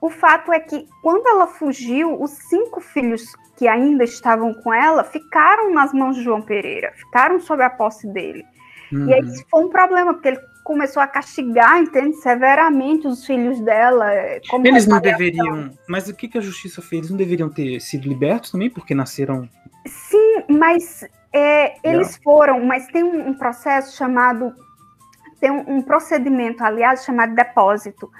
o 0.00 0.08
fato 0.08 0.52
é 0.52 0.60
que 0.60 0.86
quando 1.02 1.26
ela 1.26 1.46
fugiu, 1.46 2.20
os 2.20 2.30
cinco 2.30 2.80
filhos 2.80 3.24
que 3.56 3.68
ainda 3.68 4.04
estavam 4.04 4.54
com 4.54 4.72
ela 4.72 5.04
ficaram 5.04 5.72
nas 5.72 5.92
mãos 5.92 6.16
de 6.16 6.22
João 6.22 6.40
Pereira, 6.40 6.92
ficaram 6.96 7.38
sob 7.38 7.62
a 7.62 7.68
posse 7.68 8.06
dele. 8.08 8.44
Uhum. 8.90 9.08
E 9.08 9.14
aí 9.14 9.20
isso 9.20 9.44
foi 9.50 9.64
um 9.64 9.68
problema, 9.68 10.14
porque 10.14 10.28
ele 10.28 10.40
começou 10.64 11.02
a 11.02 11.06
castigar, 11.06 11.78
entende, 11.78 12.16
severamente 12.16 13.06
os 13.06 13.24
filhos 13.26 13.60
dela. 13.60 14.12
Eh, 14.12 14.40
Eles 14.64 14.86
não 14.86 15.00
deveriam. 15.00 15.70
Mas 15.88 16.08
o 16.08 16.14
que, 16.14 16.28
que 16.28 16.38
a 16.38 16.40
justiça 16.40 16.80
fez? 16.80 17.00
Eles 17.00 17.10
não 17.10 17.16
deveriam 17.16 17.50
ter 17.50 17.80
sido 17.80 18.08
libertos 18.08 18.50
também, 18.50 18.70
porque 18.70 18.94
nasceram. 18.94 19.48
Sim, 19.86 20.44
mas 20.48 21.04
é, 21.32 21.74
eles 21.88 22.16
foram, 22.22 22.64
mas 22.64 22.86
tem 22.88 23.02
um, 23.02 23.28
um 23.28 23.34
processo 23.34 23.96
chamado. 23.96 24.54
Tem 25.40 25.50
um, 25.50 25.76
um 25.76 25.82
procedimento, 25.82 26.62
aliás, 26.62 27.04
chamado 27.04 27.34
depósito. 27.34 28.10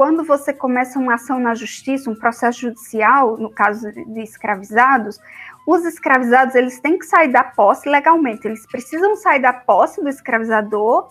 Quando 0.00 0.24
você 0.24 0.50
começa 0.50 0.98
uma 0.98 1.16
ação 1.16 1.38
na 1.38 1.54
justiça, 1.54 2.08
um 2.08 2.14
processo 2.14 2.60
judicial, 2.60 3.36
no 3.36 3.50
caso 3.50 3.92
de 3.92 4.22
escravizados, 4.22 5.20
os 5.66 5.84
escravizados 5.84 6.54
eles 6.54 6.80
têm 6.80 6.98
que 6.98 7.04
sair 7.04 7.28
da 7.28 7.44
posse 7.44 7.86
legalmente, 7.86 8.48
eles 8.48 8.66
precisam 8.66 9.14
sair 9.16 9.40
da 9.40 9.52
posse 9.52 10.02
do 10.02 10.08
escravizador 10.08 11.10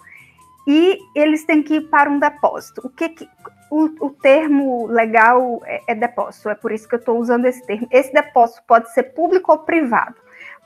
e 0.66 0.98
eles 1.14 1.46
têm 1.46 1.62
que 1.62 1.76
ir 1.76 1.82
para 1.82 2.10
um 2.10 2.18
depósito. 2.18 2.82
O 2.84 2.90
que, 2.90 3.10
que 3.10 3.30
o, 3.70 4.08
o, 4.08 4.10
termo 4.10 4.88
legal 4.88 5.62
é, 5.66 5.84
é, 5.90 5.94
depósito, 5.94 6.50
é 6.50 6.56
por 6.56 6.72
isso 6.72 6.90
que 6.90 6.96
eu 6.96 7.00
estou 7.00 7.20
usando 7.20 7.46
esse 7.46 7.64
termo. 7.68 7.88
Esse 7.92 8.12
depósito 8.12 8.64
pode 8.68 8.92
ser 8.92 9.04
público 9.14 9.52
ou 9.52 9.60
privado. 9.60 10.16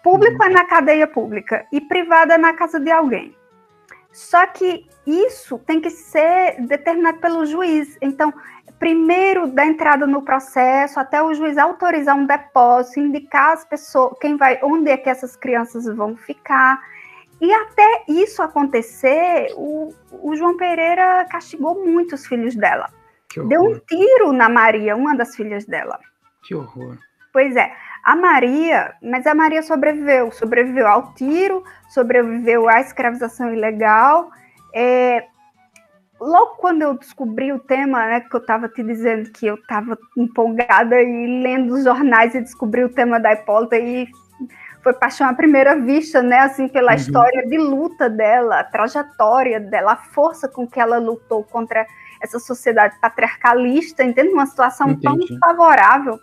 Público 0.02 0.42
uhum. 0.42 0.50
é 0.50 0.54
na 0.54 0.64
cadeia 0.64 1.08
pública 1.08 1.66
e 1.74 1.82
privado 1.82 2.32
é 2.32 2.38
na 2.38 2.54
casa 2.54 2.80
de 2.80 2.90
alguém. 2.90 3.36
Só 4.14 4.46
que 4.46 4.88
isso 5.08 5.58
tem 5.58 5.82
que 5.82 5.90
ser 5.90 6.62
determinado 6.62 7.18
pelo 7.18 7.46
juiz. 7.48 7.98
Então, 8.00 8.32
primeiro 8.78 9.48
da 9.48 9.66
entrada 9.66 10.06
no 10.06 10.22
processo, 10.22 11.00
até 11.00 11.22
o 11.22 11.34
juiz 11.34 11.58
autorizar 11.58 12.16
um 12.16 12.28
depósito, 12.28 13.00
indicar 13.00 13.54
as 13.54 13.66
pessoas, 13.66 14.16
quem 14.22 14.38
vai, 14.38 14.60
onde 14.62 14.92
é 14.92 14.98
que 14.98 15.10
essas 15.10 15.36
crianças 15.36 15.86
vão 15.86 16.16
ficar. 16.16 16.80
E 17.42 17.52
até 17.52 18.04
isso 18.08 18.44
acontecer, 18.44 19.52
o, 19.56 19.92
o 20.12 20.36
João 20.36 20.56
Pereira 20.58 21.26
castigou 21.26 21.84
muito 21.84 22.14
os 22.14 22.28
filhos 22.28 22.56
dela. 22.56 22.90
deu 23.48 23.64
um 23.64 23.80
tiro 23.80 24.32
na 24.32 24.48
Maria, 24.48 24.96
uma 24.96 25.16
das 25.16 25.36
filhas 25.36 25.66
dela. 25.66 26.00
Que 26.44 26.54
horror. 26.54 26.98
Pois 27.34 27.56
é, 27.56 27.76
a 28.04 28.16
Maria, 28.16 28.96
mas 29.02 29.26
a 29.26 29.34
Maria 29.34 29.64
sobreviveu, 29.64 30.32
sobreviveu 30.32 30.88
ao 30.88 31.14
tiro, 31.14 31.64
sobreviveu 31.90 32.68
à 32.68 32.82
escravização 32.82 33.54
ilegal. 33.54 34.30
É, 34.76 35.26
logo 36.20 36.56
quando 36.58 36.82
eu 36.82 36.98
descobri 36.98 37.54
o 37.54 37.60
tema, 37.60 38.06
né, 38.06 38.20
que 38.20 38.36
eu 38.36 38.42
estava 38.42 38.68
te 38.68 38.84
dizendo 38.84 39.32
que 39.32 39.46
eu 39.46 39.56
estava 39.56 39.98
empolgada 40.18 41.02
e 41.02 41.42
lendo 41.42 41.76
os 41.76 41.86
jornais 41.86 42.36
e 42.36 42.42
descobri 42.42 42.84
o 42.84 42.90
tema 42.90 43.20
da 43.20 43.34
Hipólita 43.34 43.78
e 43.78 44.08
foi 44.82 44.94
paixão 44.94 45.30
à 45.30 45.34
primeira 45.34 45.80
vista, 45.80 46.22
né, 46.22 46.40
assim, 46.40 46.68
pela 46.68 46.92
uhum. 46.92 46.98
história 46.98 47.48
de 47.48 47.58
luta 47.58 48.10
dela, 48.10 48.60
a 48.60 48.64
trajetória 48.66 49.62
dela, 49.62 49.94
a 49.94 49.98
força 49.98 50.50
com 50.50 50.68
que 50.68 50.78
ela 50.78 50.98
lutou 50.98 51.42
contra 51.46 51.88
essa 52.22 52.38
sociedade 52.38 53.00
patriarcalista, 53.00 54.04
entende? 54.04 54.34
Uma 54.34 54.46
situação 54.46 54.90
Entendi. 54.90 55.28
tão 55.28 55.40
favorável. 55.40 56.20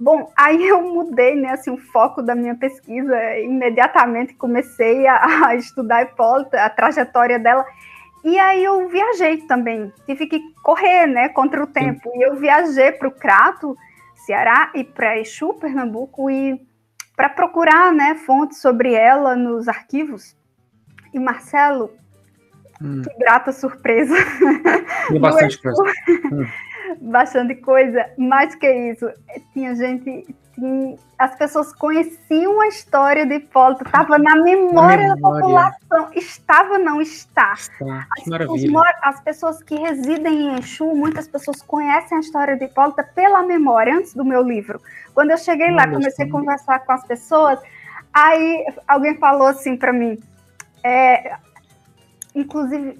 Bom, 0.00 0.32
aí 0.34 0.66
eu 0.66 0.80
mudei, 0.80 1.36
né, 1.36 1.50
assim, 1.50 1.70
o 1.70 1.76
foco 1.76 2.22
da 2.22 2.34
minha 2.34 2.54
pesquisa, 2.54 3.14
imediatamente 3.38 4.34
comecei 4.34 5.06
a, 5.06 5.20
a 5.48 5.54
estudar 5.54 6.02
Hipólita, 6.04 6.64
a 6.64 6.70
trajetória 6.70 7.38
dela, 7.38 7.66
e 8.24 8.38
aí 8.38 8.64
eu 8.64 8.88
viajei 8.88 9.42
também, 9.42 9.92
tive 10.06 10.26
que 10.26 10.40
correr, 10.62 11.06
né, 11.06 11.28
contra 11.28 11.62
o 11.62 11.66
tempo. 11.66 12.10
E 12.14 12.22
eu 12.26 12.36
viajei 12.36 12.92
para 12.92 13.08
o 13.08 13.12
Crato, 13.12 13.76
Ceará, 14.14 14.70
e 14.74 14.84
para 14.84 15.18
Exu, 15.18 15.52
Pernambuco, 15.54 16.30
e 16.30 16.58
para 17.14 17.28
procurar, 17.28 17.92
né, 17.92 18.14
fontes 18.14 18.58
sobre 18.58 18.94
ela 18.94 19.36
nos 19.36 19.68
arquivos. 19.68 20.34
E 21.12 21.18
Marcelo, 21.18 21.90
hum. 22.80 23.02
que 23.02 23.18
grata 23.18 23.52
surpresa. 23.52 24.14
Tem 25.08 25.20
bastante 25.20 25.60
coisa. 25.60 25.82
Hum. 26.32 26.46
Bastante 27.00 27.56
coisa. 27.56 28.06
Mais 28.16 28.54
que 28.54 28.70
isso, 28.70 29.10
tinha 29.52 29.74
gente 29.74 30.26
assim, 30.60 30.98
as 31.18 31.34
pessoas 31.36 31.72
conheciam 31.72 32.60
a 32.60 32.68
história 32.68 33.26
de 33.26 33.34
Hipólito, 33.36 33.84
estava 33.84 34.18
na 34.18 34.36
memória, 34.36 35.14
memória, 35.14 35.14
da 35.14 35.16
população. 35.16 36.10
Estava, 36.14 36.78
não 36.78 37.00
está. 37.00 37.54
está. 37.54 38.06
As, 38.18 39.16
as, 39.16 39.20
pessoas 39.20 39.62
que 39.62 39.74
residem 39.74 40.48
em 40.48 40.58
Exu, 40.58 40.86
muitas 40.94 41.26
pessoas 41.26 41.62
conhecem 41.62 42.18
a 42.18 42.20
história 42.20 42.56
de 42.56 42.66
Hipólito 42.66 43.02
pela 43.14 43.42
memória, 43.42 43.94
antes 43.94 44.14
do 44.14 44.24
meu 44.24 44.42
livro. 44.42 44.80
Quando 45.14 45.30
eu 45.30 45.38
cheguei 45.38 45.70
lá, 45.70 45.88
comecei 45.88 46.26
a 46.26 46.30
conversar 46.30 46.80
com 46.80 46.92
as 46.92 47.04
pessoas, 47.06 47.58
aí 48.12 48.66
alguém 48.86 49.16
falou 49.18 49.48
assim 49.48 49.76
para 49.76 49.92
mim, 49.92 50.18
é, 50.84 51.36
inclusive, 52.34 52.98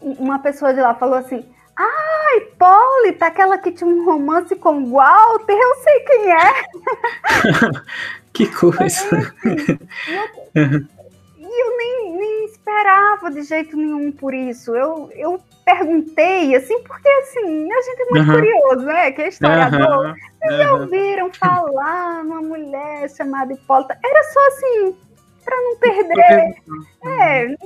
uma 0.00 0.38
pessoa 0.38 0.72
de 0.72 0.80
lá 0.80 0.94
falou 0.94 1.18
assim, 1.18 1.44
ah, 1.78 2.36
Hipólita, 2.38 3.26
aquela 3.26 3.58
que 3.58 3.70
tinha 3.70 3.88
um 3.88 4.04
romance 4.04 4.56
com 4.56 4.90
Walter, 4.90 5.52
eu 5.52 5.74
sei 5.76 6.00
quem 6.00 6.32
é. 6.32 6.64
que 8.32 8.46
coisa. 8.46 9.34
E 9.44 11.42
eu, 11.42 11.66
eu 11.66 11.76
nem, 11.76 12.16
nem, 12.16 12.44
esperava 12.46 13.30
de 13.30 13.42
jeito 13.42 13.76
nenhum 13.76 14.10
por 14.10 14.32
isso. 14.32 14.74
Eu, 14.74 15.10
eu 15.14 15.40
perguntei, 15.64 16.54
assim, 16.54 16.80
porque 16.82 17.08
assim, 17.08 17.72
a 17.72 17.82
gente 17.82 18.00
é 18.00 18.04
muito 18.10 18.28
uhum. 18.28 18.34
curioso, 18.34 18.86
né? 18.86 19.12
Que 19.12 19.22
é 19.22 19.28
historiador. 19.28 20.06
Uhum. 20.06 20.14
Vocês 20.40 20.58
já 20.58 20.72
ouviram 20.72 21.32
falar 21.32 22.24
numa 22.24 22.40
mulher 22.40 23.10
chamada 23.10 23.52
Hipólita? 23.52 23.98
Era 24.02 24.22
só 24.24 24.46
assim, 24.46 24.96
para 25.46 25.56
não 25.62 25.76
perder. 25.76 26.54
É, 27.04 27.56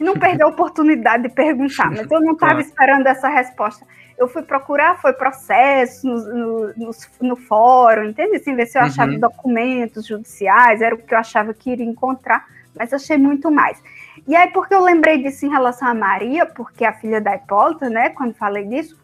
não 0.00 0.14
perder 0.18 0.42
a 0.44 0.48
oportunidade 0.48 1.24
de 1.24 1.28
perguntar, 1.28 1.90
mas 1.90 2.10
eu 2.10 2.20
não 2.20 2.32
estava 2.32 2.60
esperando 2.60 3.06
essa 3.06 3.28
resposta. 3.28 3.86
Eu 4.18 4.26
fui 4.26 4.42
procurar, 4.42 5.00
foi 5.00 5.12
processo 5.12 6.06
no, 6.06 6.72
no, 6.74 6.90
no 7.20 7.36
fórum, 7.36 8.04
entende? 8.08 8.36
Assim, 8.36 8.54
ver 8.54 8.66
se 8.66 8.78
eu 8.78 8.82
uhum. 8.82 8.88
achava 8.88 9.18
documentos 9.18 10.06
judiciais, 10.06 10.80
era 10.80 10.94
o 10.94 10.98
que 10.98 11.14
eu 11.14 11.18
achava 11.18 11.52
que 11.52 11.70
iria 11.70 11.84
encontrar, 11.84 12.46
mas 12.74 12.92
achei 12.94 13.18
muito 13.18 13.50
mais. 13.50 13.82
E 14.26 14.34
aí, 14.34 14.50
porque 14.50 14.74
eu 14.74 14.82
lembrei 14.82 15.22
disso 15.22 15.44
em 15.44 15.50
relação 15.50 15.86
a 15.88 15.94
Maria, 15.94 16.46
porque 16.46 16.84
é 16.84 16.88
a 16.88 16.94
filha 16.94 17.20
da 17.20 17.36
Hipólita, 17.36 17.90
né, 17.90 18.08
quando 18.10 18.34
falei 18.34 18.64
disso, 18.64 18.98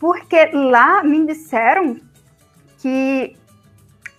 porque 0.00 0.50
lá 0.52 1.02
me 1.04 1.24
disseram 1.24 1.96
que 2.78 3.36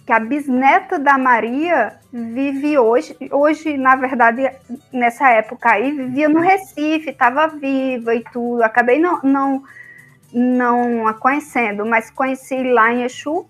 que 0.06 0.14
a 0.14 0.20
bisneta 0.20 1.00
da 1.00 1.18
Maria 1.18 1.98
vive 2.14 2.78
hoje, 2.78 3.18
hoje, 3.32 3.76
na 3.76 3.96
verdade, 3.96 4.52
nessa 4.94 5.30
época 5.32 5.72
aí, 5.72 5.92
vivia 5.92 6.30
no 6.30 6.40
Recife, 6.40 7.10
estava 7.10 7.48
viva 7.48 8.14
e 8.14 8.24
tudo. 8.32 8.62
Acabei 8.62 9.00
não, 9.00 9.20
não, 9.24 9.64
não 10.32 11.08
a 11.08 11.14
conhecendo, 11.14 11.86
mas 11.86 12.12
conheci 12.12 12.64
lá 12.64 12.94
em 12.94 13.04
Exu 13.04 13.48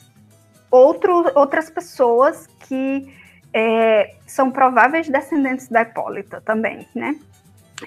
outro, 0.71 1.29
outras 1.35 1.69
pessoas 1.69 2.47
que 2.61 3.13
é, 3.53 4.15
são 4.25 4.49
prováveis 4.49 5.09
descendentes 5.09 5.67
da 5.67 5.81
Hipólita 5.81 6.41
também, 6.41 6.87
né? 6.95 7.17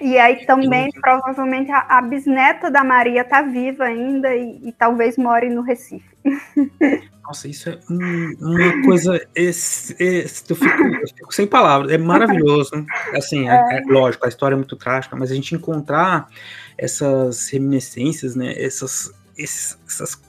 E 0.01 0.17
aí 0.17 0.45
também, 0.45 0.91
provavelmente, 0.91 1.71
a, 1.71 1.79
a 1.97 2.01
bisneta 2.01 2.69
da 2.69 2.83
Maria 2.83 3.21
está 3.21 3.41
viva 3.41 3.85
ainda 3.85 4.35
e, 4.35 4.59
e 4.69 4.71
talvez 4.71 5.17
more 5.17 5.49
no 5.49 5.61
Recife. 5.61 6.05
Nossa, 7.29 7.47
isso 7.47 7.69
é 7.69 7.79
um, 7.89 8.35
uma 8.39 8.81
coisa. 8.83 9.21
Esse, 9.35 9.95
esse, 9.99 10.43
eu, 10.49 10.55
fico, 10.55 10.83
eu, 10.83 11.07
fico, 11.07 11.33
sem 11.33 11.45
palavras. 11.45 11.91
É 11.91 11.97
maravilhoso. 11.97 12.71
Assim, 13.13 13.47
é, 13.47 13.53
é, 13.53 13.81
lógico, 13.87 14.25
a 14.25 14.29
história 14.29 14.55
é 14.55 14.57
muito 14.57 14.75
trágica, 14.75 15.15
mas 15.15 15.31
a 15.31 15.35
gente 15.35 15.53
encontrar 15.53 16.27
essas 16.75 17.47
reminiscências, 17.49 18.35
né? 18.35 18.53
Essas, 18.57 19.11
esses, 19.37 19.77
essas, 19.87 20.19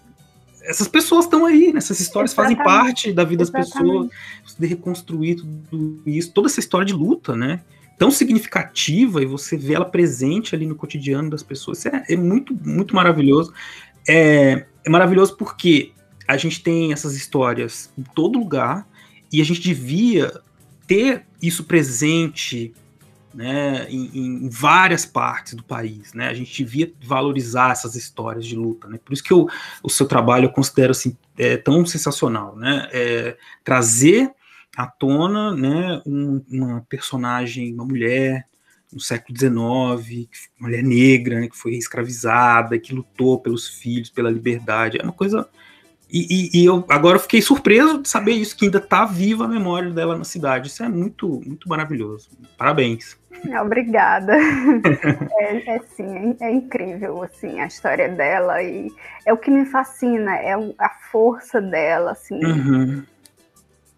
essas 0.63 0.89
pessoas 0.89 1.25
estão 1.25 1.47
aí, 1.47 1.73
né, 1.73 1.79
histórias 1.79 2.33
Exatamente. 2.33 2.35
fazem 2.35 2.57
parte 2.57 3.13
da 3.15 3.25
vida 3.25 3.45
das 3.45 3.51
pessoas. 3.51 4.11
De 4.59 4.67
reconstruir 4.67 5.37
tudo 5.37 6.03
isso, 6.05 6.33
toda 6.35 6.49
essa 6.49 6.61
história 6.61 6.87
de 6.87 6.93
luta, 6.93 7.35
né? 7.35 7.63
Tão 8.01 8.11
significativa 8.11 9.23
e 9.23 9.27
você 9.27 9.59
vê 9.59 9.75
ela 9.75 9.85
presente 9.85 10.55
ali 10.55 10.67
no 10.67 10.75
cotidiano 10.75 11.29
das 11.29 11.43
pessoas. 11.43 11.85
É, 11.85 12.03
é 12.09 12.17
muito, 12.17 12.55
muito 12.67 12.95
maravilhoso. 12.95 13.53
É, 14.09 14.65
é 14.83 14.89
maravilhoso 14.89 15.37
porque 15.37 15.93
a 16.27 16.39
gente 16.39 16.63
tem 16.63 16.95
essas 16.95 17.15
histórias 17.15 17.93
em 17.99 18.03
todo 18.03 18.39
lugar 18.39 18.89
e 19.31 19.39
a 19.39 19.45
gente 19.45 19.61
devia 19.61 20.33
ter 20.87 21.27
isso 21.43 21.65
presente 21.65 22.73
né, 23.35 23.87
em, 23.91 24.47
em, 24.47 24.49
várias 24.49 25.05
partes 25.05 25.53
do 25.53 25.63
país, 25.63 26.15
né? 26.15 26.29
A 26.29 26.35
gente 26.35 26.65
devia 26.65 26.91
valorizar 27.05 27.71
essas 27.71 27.97
histórias 27.97 28.47
de 28.47 28.57
luta, 28.57 28.89
né? 28.89 28.99
Por 29.05 29.13
isso 29.13 29.23
que 29.23 29.33
eu, 29.35 29.47
o 29.83 29.91
seu 29.91 30.07
trabalho 30.07 30.47
eu 30.47 30.51
considero 30.51 30.93
assim 30.93 31.15
é, 31.37 31.59
tão 31.59 31.85
sensacional, 31.85 32.57
né? 32.57 32.89
É, 32.93 33.37
trazer 33.63 34.33
à 34.77 34.87
tona, 34.87 35.55
né, 35.55 36.03
um, 36.07 36.43
uma 36.51 36.87
personagem, 36.89 37.73
uma 37.75 37.85
mulher 37.85 38.47
no 38.93 39.01
século 39.01 39.39
XIX, 39.39 40.29
mulher 40.59 40.83
negra, 40.83 41.41
né, 41.41 41.49
que 41.49 41.57
foi 41.57 41.75
escravizada, 41.75 42.79
que 42.79 42.95
lutou 42.95 43.39
pelos 43.41 43.69
filhos, 43.69 44.11
pela 44.11 44.31
liberdade, 44.31 44.99
é 45.01 45.03
uma 45.03 45.13
coisa 45.13 45.49
e, 46.13 46.27
e, 46.29 46.61
e, 46.61 46.65
eu 46.65 46.85
agora 46.89 47.21
fiquei 47.21 47.41
surpreso 47.41 48.03
de 48.03 48.09
saber 48.09 48.33
isso, 48.33 48.57
que 48.57 48.65
ainda 48.65 48.79
está 48.79 49.05
viva 49.05 49.45
a 49.45 49.49
memória 49.49 49.91
dela 49.91 50.19
na 50.19 50.25
cidade. 50.25 50.69
Isso 50.69 50.83
é 50.83 50.89
muito, 50.89 51.41
muito 51.47 51.69
maravilhoso. 51.69 52.31
Parabéns. 52.59 53.17
Obrigada. 53.63 54.35
é, 55.39 55.77
é, 55.77 55.81
sim, 55.95 56.37
é, 56.41 56.47
é, 56.47 56.51
incrível 56.51 57.23
assim 57.23 57.61
a 57.61 57.67
história 57.67 58.09
dela 58.09 58.61
e 58.63 58.93
é 59.25 59.33
o 59.33 59.39
que 59.39 59.51
me 59.51 59.65
fascina, 59.65 60.35
é 60.37 60.53
a 60.53 60.89
força 61.11 61.61
dela, 61.61 62.11
assim. 62.11 62.45
Uhum. 62.45 63.05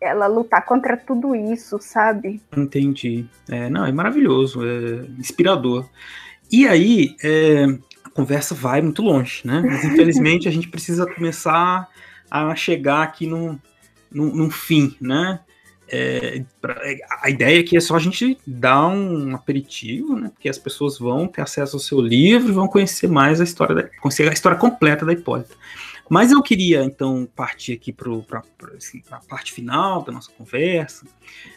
Ela 0.03 0.27
lutar 0.27 0.65
contra 0.65 0.97
tudo 0.97 1.35
isso, 1.35 1.79
sabe? 1.81 2.43
Entendi. 2.57 3.25
É, 3.49 3.71
não, 3.71 3.87
é 3.87 3.93
maravilhoso, 3.93 4.61
é 4.67 5.07
inspirador. 5.19 5.89
E 6.51 6.67
aí, 6.67 7.17
é, 7.23 7.67
a 8.05 8.11
conversa 8.11 8.55
vai 8.55 8.83
muito 8.83 9.01
longe, 9.01 9.41
né? 9.45 9.63
Mas 9.65 9.85
infelizmente 9.85 10.49
a 10.49 10.51
gente 10.51 10.69
precisa 10.69 11.07
começar 11.07 11.89
a 12.31 12.55
chegar 12.57 13.03
aqui 13.03 13.27
num, 13.27 13.59
num, 14.11 14.35
num 14.35 14.51
fim, 14.51 14.97
né? 15.01 15.41
É, 15.95 16.43
pra, 16.59 16.81
a 17.21 17.29
ideia 17.29 17.61
aqui 17.61 17.77
é 17.77 17.81
só 17.81 17.97
a 17.97 17.99
gente 17.99 18.39
dar 18.47 18.89
um 18.89 19.35
aperitivo, 19.35 20.17
né? 20.17 20.31
Porque 20.33 20.49
as 20.49 20.59
pessoas 20.59 20.99
vão 20.99 21.29
ter 21.29 21.43
acesso 21.43 21.77
ao 21.77 21.81
seu 21.81 22.01
livro 22.01 22.55
vão 22.55 22.67
conhecer 22.67 23.09
mais 23.09 23.41
a 23.41 23.45
história, 23.45 23.75
da, 23.75 23.83
conhecer 24.01 24.27
a 24.27 24.33
história 24.33 24.57
completa 24.57 25.05
da 25.05 25.13
Hipólita. 25.13 25.55
Mas 26.13 26.31
eu 26.31 26.43
queria, 26.43 26.85
então, 26.85 27.27
partir 27.35 27.73
aqui 27.73 27.91
para 27.91 28.43
assim, 28.77 29.03
a 29.11 29.17
parte 29.17 29.51
final 29.51 30.03
da 30.03 30.13
nossa 30.13 30.31
conversa, 30.37 31.07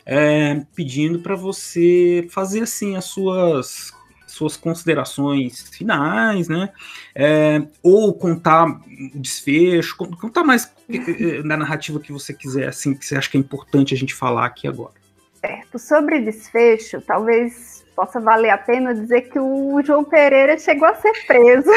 é, 0.05 0.61
pedindo 0.73 1.19
para 1.19 1.35
você 1.35 2.25
fazer, 2.31 2.61
assim, 2.61 2.95
as 2.95 3.03
suas 3.03 3.93
suas 4.25 4.55
considerações 4.55 5.69
finais, 5.69 6.47
né? 6.47 6.69
É, 7.13 7.63
ou 7.83 8.13
contar 8.13 8.65
o 8.65 8.79
desfecho, 9.19 9.97
contar 9.97 10.45
mais 10.45 10.73
eh, 10.89 11.41
da 11.43 11.57
narrativa 11.57 11.99
que 11.99 12.13
você 12.13 12.33
quiser, 12.33 12.69
assim, 12.69 12.93
que 12.93 13.05
você 13.05 13.17
acha 13.17 13.29
que 13.29 13.35
é 13.35 13.39
importante 13.39 13.93
a 13.93 13.97
gente 13.97 14.13
falar 14.13 14.45
aqui 14.45 14.69
agora. 14.69 14.93
Certo. 15.33 15.77
Sobre 15.77 16.19
desfecho, 16.21 17.01
talvez 17.01 17.85
possa 17.93 18.21
valer 18.21 18.51
a 18.51 18.57
pena 18.57 18.95
dizer 18.95 19.23
que 19.23 19.39
o 19.39 19.81
João 19.83 20.05
Pereira 20.05 20.57
chegou 20.57 20.87
a 20.87 20.95
ser 20.95 21.13
preso. 21.27 21.69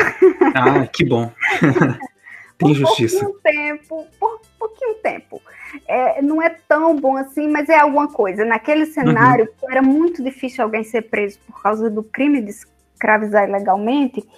Ah, 0.54 0.86
que 0.86 1.04
bom. 1.04 1.32
Tem 2.58 2.68
por 2.68 2.74
justiça. 2.74 3.24
pouquinho 3.24 3.40
tempo, 3.40 4.06
por 4.18 4.40
pouquinho 4.58 4.94
tempo. 4.96 5.40
É, 5.86 6.20
não 6.20 6.42
é 6.42 6.50
tão 6.50 6.96
bom 6.96 7.16
assim, 7.16 7.48
mas 7.48 7.68
é 7.68 7.78
alguma 7.78 8.08
coisa. 8.08 8.44
Naquele 8.44 8.86
cenário, 8.86 9.48
era 9.70 9.80
muito 9.80 10.22
difícil 10.22 10.64
alguém 10.64 10.82
ser 10.82 11.02
preso 11.02 11.38
por 11.46 11.62
causa 11.62 11.88
do 11.88 12.02
crime 12.02 12.40
de 12.40 12.50
escravizar 12.50 13.48
ilegalmente. 13.48 14.28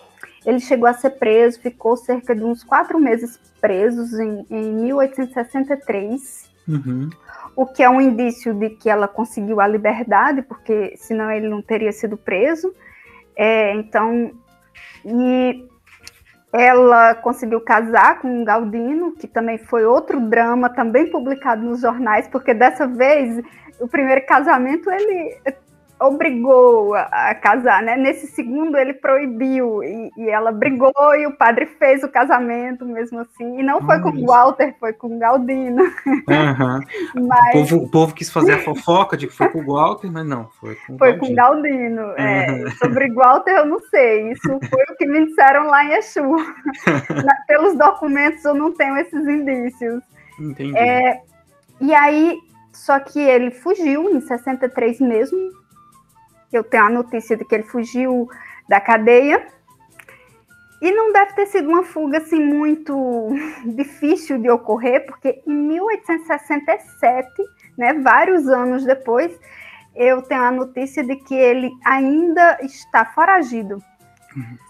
Ele 0.45 0.61
chegou 0.61 0.89
a 0.89 0.93
ser 0.93 1.11
preso, 1.11 1.61
ficou 1.61 1.97
cerca 1.97 2.35
de 2.35 2.45
uns 2.45 2.63
quatro 2.63 2.99
meses 3.01 3.39
presos 3.61 4.13
em, 4.19 4.47
em 4.51 4.73
1863 4.73 6.51
Uhum. 6.69 7.11
o 7.57 7.67
que 7.67 7.83
é 7.83 7.91
um 7.91 8.01
indício 8.01 8.55
de 8.55 8.71
que 8.71 8.89
ela 8.89 9.09
conseguiu 9.09 9.61
a 9.61 9.67
liberdade, 9.67 10.43
porque 10.43 10.95
senão 10.97 11.31
ele 11.31 11.49
não 11.49 11.61
teria 11.61 11.91
sido 11.91 12.17
preso. 12.17 12.73
É, 13.35 13.75
então, 13.75 14.31
e 15.05 15.67
ela 16.53 17.15
conseguiu 17.15 17.61
casar 17.61 18.21
com 18.21 18.29
um 18.29 18.45
Galdino, 18.45 19.13
que 19.13 19.29
também 19.29 19.59
foi 19.59 19.85
outro 19.85 20.21
drama, 20.21 20.69
também 20.69 21.11
publicado 21.11 21.63
nos 21.63 21.81
jornais, 21.81 22.27
porque 22.29 22.53
dessa 22.53 22.87
vez 22.87 23.43
o 23.79 23.87
primeiro 23.87 24.25
casamento 24.27 24.91
ele 24.91 25.39
obrigou 26.01 26.95
a, 26.95 27.03
a 27.31 27.35
casar, 27.35 27.83
né? 27.83 27.97
Nesse 27.97 28.27
segundo 28.29 28.77
ele 28.77 28.95
proibiu 28.95 29.83
e, 29.85 30.11
e 30.17 30.29
ela 30.29 30.51
brigou 30.51 30.93
e 31.19 31.27
o 31.27 31.37
padre 31.37 31.67
fez 31.67 32.03
o 32.03 32.09
casamento 32.09 32.85
mesmo 32.87 33.21
assim. 33.21 33.59
E 33.59 33.63
não 33.63 33.81
foi 33.83 33.97
Olha 33.97 34.03
com 34.03 34.11
isso. 34.17 34.27
Walter, 34.27 34.75
foi 34.81 34.93
com 34.93 35.19
Galdino. 35.19 35.83
O, 37.17 37.27
Mas 37.27 37.53
povo, 37.53 37.77
o 37.77 37.91
povo 37.91 38.15
quis 38.15 38.31
fazer 38.31 38.55
a 38.55 38.59
fofoca 38.59 39.17
de 39.17 39.27
que 39.27 39.35
foi 39.35 39.49
com 39.49 39.61
o 39.61 39.67
Walter, 39.75 40.11
mas 40.11 40.27
não, 40.27 40.49
foi 40.61 40.75
com 40.87 40.95
o 40.95 40.99
Foi 40.99 41.17
com 41.17 41.35
Galdino. 41.35 41.97
Galdino. 41.97 42.15
É, 42.17 42.51
Uhum. 42.51 42.71
sobre 42.73 43.13
Walter 43.13 43.51
eu 43.53 43.67
não 43.67 43.81
sei. 43.81 44.33
Isso 44.33 44.49
foi 44.49 44.85
o 44.91 44.97
que 44.97 45.07
me 45.07 45.27
disseram 45.27 45.67
lá 45.67 45.85
em 45.85 45.93
Exu. 45.95 46.23
Pelos 47.47 47.77
documentos 47.77 48.45
eu 48.45 48.55
não 48.55 48.73
tenho 48.73 48.97
esses 48.97 49.27
indícios. 49.27 50.03
Entendi. 50.39 50.77
É, 50.77 51.21
e 51.81 51.93
aí, 51.95 52.39
só 52.73 52.99
que 53.01 53.19
ele 53.19 53.51
fugiu 53.51 54.09
em 54.11 54.21
63 54.21 55.01
mesmo. 55.01 55.39
Eu 56.53 56.65
tenho 56.65 56.85
a 56.85 56.91
notícia 56.91 57.37
de 57.37 57.45
que 57.45 57.55
ele 57.55 57.65
fugiu 57.65 58.29
da 58.69 58.81
cadeia. 58.81 59.47
E 60.83 60.91
não 60.93 61.13
deve 61.13 61.35
ter 61.35 61.47
sido 61.47 61.69
uma 61.69 61.85
fuga 61.85 62.19
assim 62.19 62.43
muito 62.43 63.31
difícil 63.77 64.39
de 64.39 64.49
ocorrer, 64.49 65.05
porque 65.05 65.43
em 65.47 65.53
1867, 65.55 67.29
né, 67.77 67.95
vários 67.95 68.49
anos 68.49 68.85
depois, 68.85 69.39
eu 69.95 70.23
tenho 70.23 70.43
a 70.43 70.51
notícia 70.51 71.05
de 71.05 71.17
que 71.17 71.35
ele 71.35 71.71
ainda 71.85 72.59
está 72.63 73.05
foragido. 73.05 73.83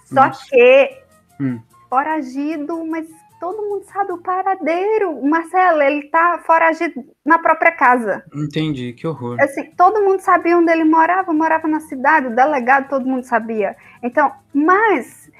Só 0.06 0.26
Nossa. 0.26 0.44
que 0.48 1.00
Hum. 1.40 1.58
foragido, 1.88 2.84
mas 2.86 3.08
todo 3.40 3.62
mundo 3.62 3.84
sabe 3.86 4.12
o 4.12 4.18
paradeiro. 4.18 5.10
O 5.12 5.28
Marcelo, 5.28 5.80
ele 5.80 6.02
tá 6.08 6.40
foragido 6.44 7.02
na 7.24 7.38
própria 7.38 7.72
casa. 7.72 8.22
Entendi, 8.34 8.92
que 8.92 9.06
horror. 9.06 9.40
Assim, 9.40 9.64
todo 9.76 10.02
mundo 10.02 10.20
sabia 10.20 10.56
onde 10.58 10.70
ele 10.70 10.84
morava, 10.84 11.32
morava 11.32 11.66
na 11.66 11.80
cidade, 11.80 12.26
o 12.26 12.36
delegado, 12.36 12.90
todo 12.90 13.06
mundo 13.06 13.24
sabia. 13.24 13.74
Então, 14.02 14.30
mas 14.52 15.30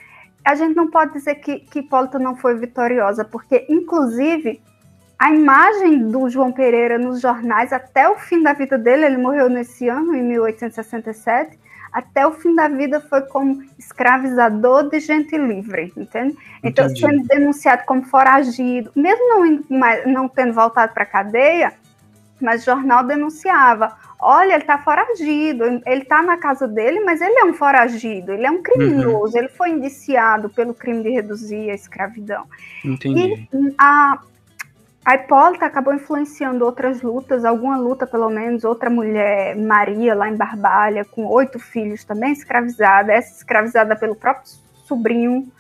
a 0.43 0.55
gente 0.55 0.75
não 0.75 0.91
pode 0.91 1.13
dizer 1.13 1.35
que, 1.37 1.61
que 1.61 1.81
Hipólita 1.81 2.19
não 2.19 2.35
foi 2.35 2.59
vitoriosa, 2.59 3.25
porque, 3.25 3.67
inclusive, 3.69 4.63
a 5.19 5.31
imagem 5.31 6.11
do 6.11 6.31
João 6.31 6.51
Pereira 6.51 6.99
nos 6.99 7.21
jornais, 7.21 7.71
até 7.71 8.09
o 8.09 8.17
fim 8.17 8.43
da 8.43 8.55
vida 8.55 8.79
dele, 8.79 9.05
ele 9.05 9.19
morreu 9.19 9.51
nesse 9.51 9.87
ano, 9.87 10.15
em 10.15 10.23
1867, 10.23 11.59
até 11.93 12.27
o 12.27 12.33
fim 12.33 12.55
da 12.55 12.69
vida 12.69 13.01
foi 13.01 13.23
como 13.23 13.63
escravizador 13.79 14.89
de 14.89 15.01
gente 15.01 15.37
livre, 15.37 15.93
entende? 15.97 16.37
Então, 16.63 16.87
Entendi. 16.87 17.01
sendo 17.01 17.27
denunciado 17.27 17.83
como 17.85 18.03
foragido, 18.05 18.91
mesmo 18.95 19.65
não, 19.69 20.13
não 20.13 20.29
tendo 20.29 20.53
voltado 20.53 20.93
para 20.93 21.03
a 21.03 21.07
cadeia, 21.07 21.73
mas 22.41 22.63
o 22.63 22.67
jornal 22.67 23.05
denunciava: 23.05 23.97
olha, 24.19 24.55
ele 24.55 24.63
está 24.63 24.79
foragido, 24.79 25.65
ele 25.65 26.03
está 26.03 26.23
na 26.23 26.37
casa 26.37 26.67
dele, 26.67 27.01
mas 27.01 27.21
ele 27.21 27.39
é 27.39 27.45
um 27.45 27.55
foragido, 27.55 28.33
ele 28.33 28.47
é 28.47 28.51
um 28.51 28.63
criminoso, 28.63 29.37
ele 29.37 29.49
foi 29.49 29.71
indiciado 29.71 30.49
pelo 30.49 30.73
crime 30.73 31.03
de 31.03 31.11
reduzir 31.11 31.71
a 31.71 31.75
escravidão. 31.75 32.45
Entendi. 32.85 33.49
E 33.53 33.75
a, 33.79 34.19
a 35.05 35.15
Hipólita 35.15 35.65
acabou 35.67 35.95
influenciando 35.95 36.65
outras 36.65 37.01
lutas, 37.03 37.45
alguma 37.45 37.77
luta 37.77 38.07
pelo 38.07 38.29
menos, 38.29 38.65
outra 38.65 38.91
mulher, 38.91 39.57
Maria, 39.57 40.15
lá 40.15 40.29
em 40.29 40.37
Barbalha, 40.37 41.05
com 41.05 41.27
oito 41.27 41.59
filhos 41.59 42.05
também 42.05 42.33
escravizada, 42.33 43.13
essa 43.13 43.37
escravizada 43.39 43.97
pelo 43.97 44.15
próprio 44.15 44.53
sobrinho, 44.85 45.51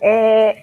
é, 0.00 0.62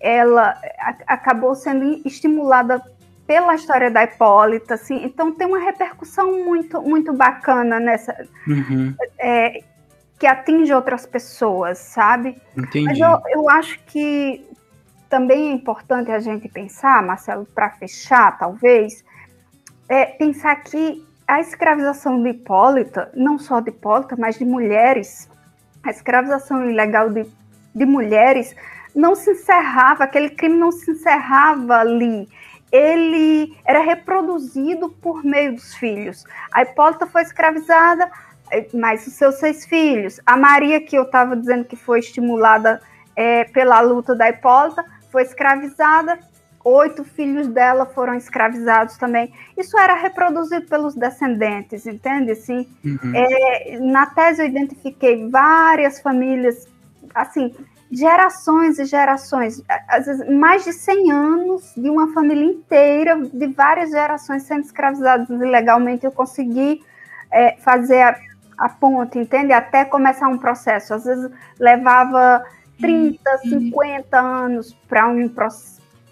ela 0.00 0.56
a- 0.80 0.96
acabou 1.14 1.54
sendo 1.54 2.00
estimulada 2.04 2.82
pela 3.26 3.54
história 3.54 3.90
da 3.90 4.02
Hipólita, 4.02 4.74
assim, 4.74 5.04
então 5.04 5.32
tem 5.32 5.46
uma 5.46 5.60
repercussão 5.60 6.44
muito, 6.44 6.82
muito 6.82 7.12
bacana 7.12 7.78
nessa, 7.78 8.26
Uhum. 8.48 8.94
é, 9.18 9.62
que 10.18 10.26
atinge 10.26 10.72
outras 10.74 11.06
pessoas, 11.06 11.78
sabe? 11.78 12.36
Mas 12.56 12.66
Entendi. 12.66 13.00
eu, 13.00 13.20
eu 13.30 13.48
acho 13.50 13.78
que 13.86 14.44
também 15.12 15.50
é 15.50 15.52
importante 15.52 16.10
a 16.10 16.18
gente 16.18 16.48
pensar, 16.48 17.02
Marcelo, 17.02 17.44
para 17.44 17.68
fechar, 17.68 18.38
talvez, 18.38 19.04
é 19.86 20.06
pensar 20.06 20.56
que 20.56 21.06
a 21.28 21.38
escravização 21.38 22.22
de 22.22 22.30
Hipólita, 22.30 23.12
não 23.14 23.38
só 23.38 23.60
de 23.60 23.68
Hipólita, 23.68 24.16
mas 24.18 24.38
de 24.38 24.46
mulheres, 24.46 25.28
a 25.84 25.90
escravização 25.90 26.64
ilegal 26.64 27.10
de, 27.10 27.26
de 27.74 27.84
mulheres 27.84 28.56
não 28.94 29.14
se 29.14 29.32
encerrava, 29.32 30.04
aquele 30.04 30.30
crime 30.30 30.56
não 30.56 30.72
se 30.72 30.90
encerrava 30.90 31.80
ali. 31.80 32.26
Ele 32.72 33.54
era 33.66 33.80
reproduzido 33.80 34.88
por 34.88 35.22
meio 35.22 35.56
dos 35.56 35.74
filhos. 35.74 36.24
A 36.50 36.62
Hipólita 36.62 37.06
foi 37.06 37.20
escravizada, 37.20 38.10
eh, 38.50 38.66
mas 38.72 39.06
os 39.06 39.12
seus 39.12 39.34
seis 39.34 39.66
filhos. 39.66 40.18
A 40.24 40.38
Maria, 40.38 40.80
que 40.80 40.96
eu 40.96 41.02
estava 41.02 41.36
dizendo 41.36 41.66
que 41.66 41.76
foi 41.76 41.98
estimulada 41.98 42.80
é, 43.14 43.44
pela 43.44 43.78
luta 43.82 44.14
da 44.14 44.30
Hipólita, 44.30 44.82
foi 45.12 45.22
escravizada. 45.22 46.18
Oito 46.64 47.04
filhos 47.04 47.48
dela 47.48 47.86
foram 47.86 48.14
escravizados 48.14 48.96
também. 48.96 49.32
Isso 49.58 49.76
era 49.76 49.94
reproduzido 49.94 50.66
pelos 50.66 50.94
descendentes, 50.94 51.86
entende? 51.86 52.32
Assim, 52.32 52.68
Uhum. 52.84 53.12
é, 53.14 53.78
na 53.80 54.06
tese 54.06 54.42
eu 54.42 54.46
identifiquei 54.46 55.28
várias 55.28 56.00
famílias, 56.00 56.66
assim, 57.14 57.52
gerações 57.90 58.78
e 58.78 58.84
gerações, 58.86 59.62
às 59.88 60.06
vezes 60.06 60.26
mais 60.30 60.64
de 60.64 60.72
100 60.72 61.10
anos 61.12 61.74
de 61.76 61.90
uma 61.90 62.12
família 62.14 62.44
inteira, 62.44 63.20
de 63.20 63.46
várias 63.48 63.90
gerações 63.90 64.44
sendo 64.44 64.62
escravizadas 64.64 65.28
ilegalmente. 65.28 66.06
Eu 66.06 66.12
consegui 66.12 66.80
é, 67.30 67.56
fazer 67.58 68.00
a, 68.02 68.16
a 68.56 68.68
ponte, 68.68 69.18
entende? 69.18 69.52
Até 69.52 69.84
começar 69.84 70.28
um 70.28 70.38
processo. 70.38 70.94
Às 70.94 71.04
vezes 71.04 71.30
levava 71.58 72.42
30, 72.82 73.38
50 73.38 74.20
anos 74.20 74.76
para 74.88 75.08
um 75.08 75.28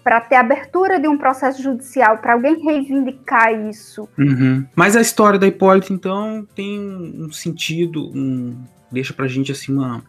para 0.03 0.19
ter 0.19 0.35
abertura 0.35 0.99
de 0.99 1.07
um 1.07 1.17
processo 1.17 1.61
judicial, 1.61 2.17
para 2.17 2.33
alguém 2.33 2.63
reivindicar 2.63 3.53
isso. 3.69 4.09
Uhum. 4.17 4.65
Mas 4.75 4.95
a 4.95 5.01
história 5.01 5.37
da 5.37 5.45
Hipólita, 5.45 5.93
então, 5.93 6.47
tem 6.55 6.79
um 6.79 7.31
sentido, 7.31 8.09
um, 8.15 8.57
deixa 8.91 9.13
pra 9.13 9.27
gente 9.27 9.51
assim 9.51 9.71
uma, 9.71 10.03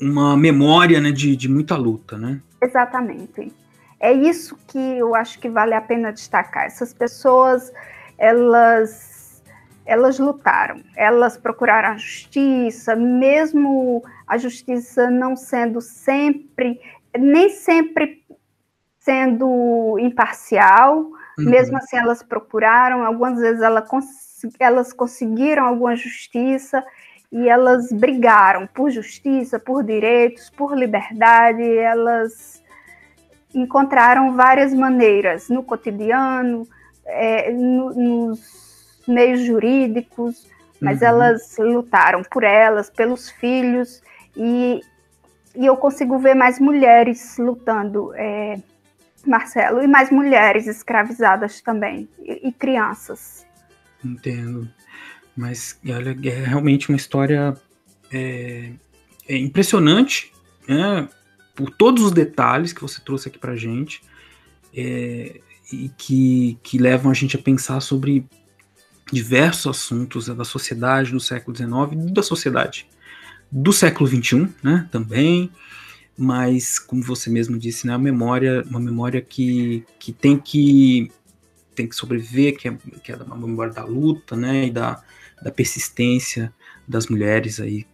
uma 0.00 0.36
memória 0.36 1.00
né, 1.00 1.12
de, 1.12 1.36
de 1.36 1.48
muita 1.48 1.76
luta, 1.76 2.16
né? 2.16 2.40
Exatamente. 2.62 3.52
É 4.00 4.12
isso 4.12 4.56
que 4.68 4.78
eu 4.78 5.14
acho 5.14 5.38
que 5.38 5.48
vale 5.48 5.74
a 5.74 5.80
pena 5.80 6.12
destacar. 6.12 6.64
Essas 6.64 6.94
pessoas, 6.94 7.72
elas, 8.16 9.42
elas 9.84 10.18
lutaram, 10.18 10.80
elas 10.96 11.36
procuraram 11.36 11.90
a 11.90 11.96
justiça, 11.96 12.94
mesmo 12.94 14.02
a 14.28 14.36
justiça 14.38 15.10
não 15.10 15.34
sendo 15.34 15.80
sempre, 15.80 16.80
nem 17.18 17.48
sempre 17.50 18.22
sendo 19.00 19.98
imparcial, 19.98 20.96
Uhum. 21.38 21.44
mesmo 21.50 21.76
assim 21.78 21.96
elas 21.96 22.22
procuraram, 22.22 23.04
algumas 23.04 23.38
vezes 23.40 23.62
ela 23.62 23.80
cons- 23.80 24.42
elas 24.58 24.92
conseguiram 24.92 25.64
alguma 25.64 25.96
justiça 25.96 26.84
e 27.32 27.48
elas 27.48 27.90
brigaram 27.92 28.66
por 28.66 28.90
justiça, 28.90 29.58
por 29.58 29.82
direitos, 29.84 30.50
por 30.50 30.76
liberdade, 30.76 31.62
elas 31.78 32.62
encontraram 33.54 34.34
várias 34.34 34.74
maneiras 34.74 35.48
no 35.48 35.62
cotidiano, 35.62 36.66
é, 37.06 37.50
no- 37.52 37.94
nos 37.94 39.02
meios 39.06 39.40
jurídicos, 39.40 40.46
mas 40.80 41.00
Uhum. 41.00 41.08
elas 41.08 41.56
lutaram 41.58 42.22
por 42.22 42.44
elas, 42.44 42.90
pelos 42.90 43.30
filhos, 43.30 44.02
e, 44.38 44.80
e 45.56 45.66
eu 45.66 45.76
consigo 45.76 46.18
ver 46.18 46.34
mais 46.34 46.60
mulheres 46.60 47.36
lutando, 47.38 48.14
é, 48.14 48.60
Marcelo, 49.26 49.82
e 49.82 49.86
mais 49.88 50.10
mulheres 50.10 50.68
escravizadas 50.68 51.60
também, 51.60 52.08
e, 52.20 52.48
e 52.48 52.52
crianças. 52.52 53.44
Entendo. 54.04 54.68
Mas 55.36 55.78
olha, 55.86 56.16
é 56.24 56.44
realmente 56.44 56.88
uma 56.88 56.96
história 56.96 57.54
é, 58.12 58.72
é 59.28 59.36
impressionante, 59.36 60.32
né? 60.68 61.08
Por 61.54 61.70
todos 61.70 62.04
os 62.04 62.12
detalhes 62.12 62.72
que 62.72 62.80
você 62.80 63.00
trouxe 63.00 63.28
aqui 63.28 63.38
pra 63.38 63.56
gente. 63.56 64.00
É, 64.72 65.40
e 65.72 65.90
que, 65.90 66.58
que 66.62 66.78
levam 66.78 67.10
a 67.10 67.14
gente 67.14 67.36
a 67.36 67.38
pensar 67.38 67.80
sobre 67.80 68.24
diversos 69.12 69.66
assuntos 69.66 70.26
da 70.26 70.44
sociedade 70.44 71.12
do 71.12 71.20
século 71.20 71.56
XIX 71.56 72.08
e 72.08 72.12
da 72.12 72.22
sociedade 72.22 72.86
do 73.50 73.72
século 73.72 74.08
XXI, 74.08 74.48
né, 74.62 74.88
também, 74.90 75.50
mas 76.16 76.78
como 76.78 77.02
você 77.02 77.30
mesmo 77.30 77.58
disse, 77.58 77.86
né, 77.86 77.94
a 77.94 77.98
memória, 77.98 78.64
uma 78.68 78.80
memória 78.80 79.20
que, 79.20 79.84
que 79.98 80.12
tem 80.12 80.38
que 80.38 81.10
tem 81.74 81.86
que 81.86 81.94
sobreviver, 81.94 82.56
que 82.56 82.68
é, 82.68 82.76
que 83.04 83.12
é 83.12 83.16
uma 83.16 83.36
memória 83.36 83.72
da 83.72 83.84
luta, 83.84 84.34
né, 84.34 84.66
e 84.66 84.70
da, 84.70 85.00
da 85.40 85.50
persistência 85.50 86.52
das 86.86 87.06
mulheres 87.06 87.60
aí 87.60 87.86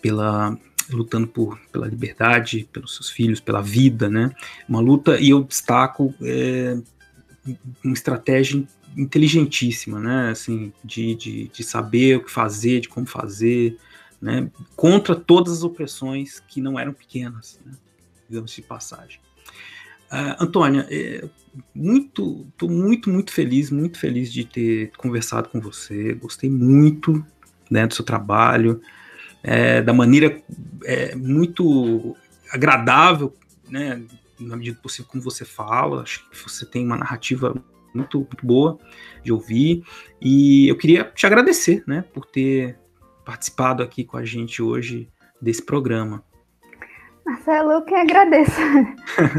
pela 0.00 0.56
lutando 0.90 1.26
por 1.26 1.58
pela 1.72 1.88
liberdade, 1.88 2.68
pelos 2.72 2.94
seus 2.94 3.10
filhos, 3.10 3.40
pela 3.40 3.60
vida, 3.60 4.08
né, 4.08 4.30
uma 4.68 4.80
luta 4.80 5.18
e 5.18 5.30
eu 5.30 5.42
destaco 5.42 6.14
é, 6.22 6.78
uma 7.82 7.94
estratégia 7.94 8.64
inteligentíssima, 8.96 9.98
né? 9.98 10.30
Assim, 10.30 10.72
de, 10.84 11.14
de, 11.14 11.48
de 11.48 11.62
saber 11.62 12.16
o 12.16 12.24
que 12.24 12.30
fazer, 12.30 12.80
de 12.80 12.88
como 12.88 13.06
fazer, 13.06 13.76
né? 14.24 14.50
Contra 14.74 15.14
todas 15.14 15.52
as 15.52 15.62
opressões 15.62 16.40
que 16.40 16.58
não 16.58 16.78
eram 16.78 16.94
pequenas, 16.94 17.60
né? 17.62 17.72
digamos 18.26 18.52
de 18.52 18.62
passagem. 18.62 19.20
Uh, 20.10 20.42
Antônia, 20.42 20.86
é, 20.90 21.28
muito, 21.74 22.46
muito, 22.62 23.10
muito 23.10 23.30
feliz, 23.30 23.70
muito 23.70 23.98
feliz 23.98 24.32
de 24.32 24.46
ter 24.46 24.92
conversado 24.96 25.50
com 25.50 25.60
você. 25.60 26.14
Gostei 26.14 26.48
muito 26.48 27.22
né, 27.70 27.86
do 27.86 27.94
seu 27.94 28.02
trabalho, 28.02 28.80
é, 29.42 29.82
da 29.82 29.92
maneira 29.92 30.42
é, 30.84 31.14
muito 31.14 32.16
agradável, 32.50 33.36
né? 33.68 34.02
na 34.40 34.56
medida 34.56 34.78
do 34.78 34.82
possível, 34.82 35.10
como 35.10 35.22
você 35.22 35.44
fala. 35.44 36.00
Acho 36.00 36.26
que 36.30 36.42
você 36.42 36.64
tem 36.64 36.86
uma 36.86 36.96
narrativa 36.96 37.54
muito, 37.94 38.20
muito 38.20 38.46
boa 38.46 38.78
de 39.22 39.30
ouvir. 39.30 39.84
E 40.18 40.66
eu 40.66 40.78
queria 40.78 41.04
te 41.04 41.26
agradecer, 41.26 41.84
né, 41.86 42.02
por 42.14 42.24
ter 42.24 42.78
participado 43.24 43.82
aqui 43.82 44.04
com 44.04 44.16
a 44.16 44.24
gente 44.24 44.62
hoje 44.62 45.08
desse 45.40 45.62
programa. 45.62 46.22
Marcelo, 47.24 47.72
eu 47.72 47.82
que 47.82 47.94
agradeço. 47.94 48.60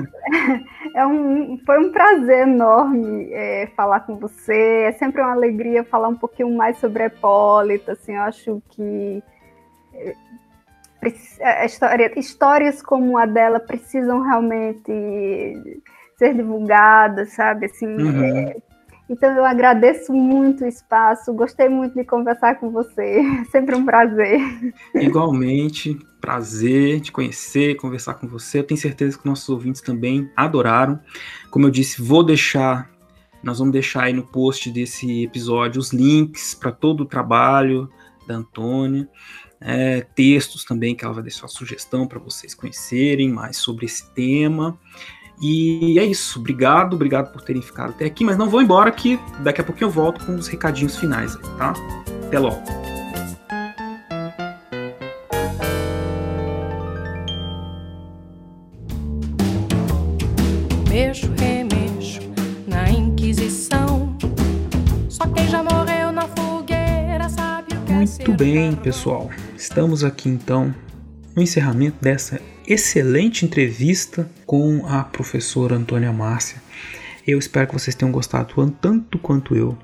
é 0.96 1.06
um, 1.06 1.60
foi 1.66 1.80
um 1.80 1.92
prazer 1.92 2.48
enorme 2.48 3.32
é, 3.32 3.68
falar 3.76 4.00
com 4.02 4.18
você. 4.18 4.86
É 4.88 4.92
sempre 4.94 5.22
uma 5.22 5.34
alegria 5.34 5.84
falar 5.84 6.08
um 6.08 6.16
pouquinho 6.16 6.56
mais 6.56 6.78
sobre 6.78 7.04
a 7.04 7.08
Hipólita. 7.08 7.92
Assim, 7.92 8.16
eu 8.16 8.22
acho 8.24 8.62
que 8.72 9.24
é, 11.40 11.66
história, 11.66 12.20
histórias 12.20 12.82
como 12.82 13.18
a 13.18 13.28
dela 13.28 13.60
precisam 13.60 14.22
realmente 14.22 14.92
ser 16.18 16.34
divulgadas, 16.34 17.34
sabe? 17.34 17.68
Assim, 17.68 17.86
uhum. 17.86 18.62
Então 19.10 19.32
eu 19.32 19.46
agradeço 19.46 20.12
muito 20.14 20.64
o 20.64 20.68
espaço, 20.68 21.34
gostei 21.34 21.70
muito 21.70 21.96
de 21.96 22.04
conversar 22.04 22.56
com 22.56 22.70
você, 22.70 23.22
sempre 23.52 23.76
um 23.76 23.86
prazer. 23.86 24.40
Igualmente, 24.94 25.98
prazer 26.20 27.00
de 27.00 27.12
conhecer, 27.12 27.76
conversar 27.76 28.16
com 28.16 28.28
você. 28.28 28.60
Eu 28.60 28.64
tenho 28.64 28.80
certeza 28.80 29.18
que 29.18 29.26
nossos 29.26 29.50
ouvintes 29.50 29.82
também 29.82 30.30
adoraram. 30.36 31.00
Como 31.52 31.68
eu 31.68 31.72
disse, 31.72 32.02
vou 32.02 32.24
deixar, 32.24 32.90
nós 33.44 33.60
vamos 33.60 33.74
deixar 33.74 34.04
aí 34.04 34.14
no 34.14 34.24
post 34.24 34.72
desse 34.72 35.24
episódio 35.24 35.80
os 35.80 35.94
links 35.94 36.56
para 36.56 36.72
todo 36.72 37.02
o 37.02 37.06
trabalho 37.06 37.90
da 38.28 38.36
Antônia 38.36 39.08
é, 39.60 40.02
textos 40.02 40.64
também 40.64 40.96
que 40.96 41.04
ela 41.04 41.14
vai 41.14 41.24
deixar 41.24 41.48
sugestão 41.48 42.08
para 42.08 42.20
vocês 42.20 42.54
conhecerem 42.54 43.30
mais 43.30 43.58
sobre 43.58 43.86
esse 43.86 44.08
tema. 44.14 44.80
E 45.42 46.00
é 46.00 46.06
isso. 46.06 46.40
Obrigado, 46.40 46.94
obrigado 46.94 47.32
por 47.32 47.42
terem 47.42 47.62
ficado 47.62 47.92
até 47.92 48.06
aqui. 48.06 48.24
Mas 48.24 48.38
não 48.38 48.50
vou 48.50 48.62
embora 48.62 48.92
que 48.92 49.20
daqui 49.40 49.62
a 49.62 49.64
pouquinho 49.64 49.88
eu 49.88 49.92
volto 49.92 50.26
com 50.26 50.36
os 50.36 50.48
recadinhos 50.48 50.98
finais, 50.98 51.36
tá? 51.58 51.74
Até 52.28 52.40
logo. 52.40 52.62
Mexo, 60.90 61.30
remexo 61.38 62.22
na 62.68 62.90
Inquisição. 62.90 64.16
Só 65.10 65.28
quem 65.28 65.48
já 65.48 65.62
morreu 65.62 66.12
na 66.12 66.28
fogueira 66.28 67.28
sabe 67.30 67.76
o 67.76 67.82
que 67.82 67.92
é 67.92 67.96
Muito 67.96 68.34
bem, 68.34 68.76
pessoal. 68.76 69.30
Estamos 69.58 70.04
aqui 70.04 70.30
então 70.30 70.74
no 71.36 71.42
encerramento 71.42 71.98
dessa 72.02 72.40
excelente 72.66 73.46
entrevista 73.46 74.30
com 74.46 74.86
a 74.88 75.04
professora 75.04 75.76
Antônia 75.76 76.12
Márcia. 76.12 76.62
Eu 77.28 77.38
espero 77.38 77.68
que 77.68 77.74
vocês 77.74 77.96
tenham 77.96 78.12
gostado 78.12 78.54
tanto 78.82 79.20
quanto 79.20 79.56
eu. 79.56 79.78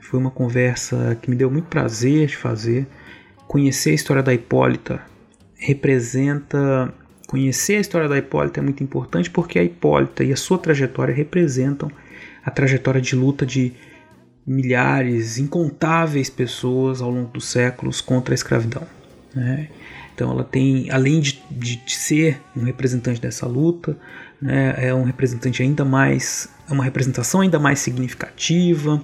Foi 0.00 0.18
uma 0.18 0.30
conversa 0.30 1.16
que 1.20 1.30
me 1.30 1.36
deu 1.36 1.50
muito 1.50 1.68
prazer 1.68 2.26
de 2.26 2.36
fazer. 2.36 2.86
Conhecer 3.46 3.90
a 3.90 3.94
história 3.94 4.22
da 4.22 4.34
Hipólita 4.34 5.00
representa. 5.54 6.92
Conhecer 7.26 7.76
a 7.76 7.80
história 7.80 8.08
da 8.08 8.16
Hipólita 8.16 8.60
é 8.60 8.62
muito 8.62 8.82
importante 8.82 9.30
porque 9.30 9.58
a 9.58 9.64
Hipólita 9.64 10.24
e 10.24 10.32
a 10.32 10.36
sua 10.36 10.58
trajetória 10.58 11.14
representam 11.14 11.90
a 12.44 12.50
trajetória 12.50 13.00
de 13.00 13.16
luta 13.16 13.44
de 13.44 13.72
milhares, 14.46 15.38
incontáveis 15.38 16.30
pessoas 16.30 17.02
ao 17.02 17.10
longo 17.10 17.32
dos 17.32 17.48
séculos 17.48 18.00
contra 18.00 18.32
a 18.32 18.36
escravidão. 18.36 18.86
Né? 19.34 19.68
Então 20.16 20.30
ela 20.30 20.44
tem, 20.44 20.90
além 20.90 21.20
de, 21.20 21.42
de, 21.50 21.76
de, 21.76 21.94
ser 21.94 22.40
um 22.56 22.62
representante 22.62 23.20
dessa 23.20 23.46
luta, 23.46 23.94
né, 24.40 24.74
é 24.78 24.94
um 24.94 25.04
representante 25.04 25.62
ainda 25.62 25.84
mais, 25.84 26.48
é 26.66 26.72
uma 26.72 26.82
representação 26.82 27.42
ainda 27.42 27.58
mais 27.58 27.80
significativa 27.80 28.98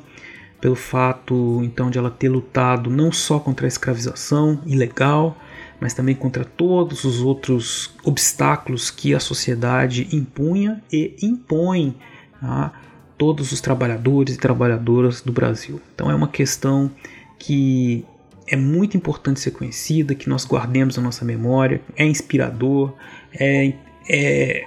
pelo 0.58 0.74
fato 0.74 1.60
então 1.64 1.90
de 1.90 1.98
ela 1.98 2.10
ter 2.10 2.30
lutado 2.30 2.88
não 2.88 3.12
só 3.12 3.38
contra 3.38 3.66
a 3.66 3.68
escravização 3.68 4.62
ilegal, 4.64 5.36
mas 5.78 5.92
também 5.92 6.14
contra 6.14 6.46
todos 6.46 7.04
os 7.04 7.20
outros 7.20 7.92
obstáculos 8.04 8.90
que 8.90 9.14
a 9.14 9.20
sociedade 9.20 10.08
impunha 10.12 10.82
e 10.90 11.14
impõe 11.20 11.94
a 12.40 12.70
todos 13.18 13.52
os 13.52 13.60
trabalhadores 13.60 14.36
e 14.36 14.38
trabalhadoras 14.38 15.20
do 15.20 15.32
Brasil. 15.32 15.78
Então 15.94 16.10
é 16.10 16.14
uma 16.14 16.28
questão 16.28 16.90
que 17.38 18.06
é 18.52 18.56
muito 18.56 18.98
importante 18.98 19.40
ser 19.40 19.52
conhecida, 19.52 20.14
que 20.14 20.28
nós 20.28 20.44
guardemos 20.44 20.98
a 20.98 21.00
nossa 21.00 21.24
memória, 21.24 21.80
é 21.96 22.04
inspirador, 22.04 22.94
é, 23.32 23.72
é 24.06 24.64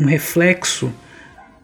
um 0.00 0.04
reflexo 0.04 0.92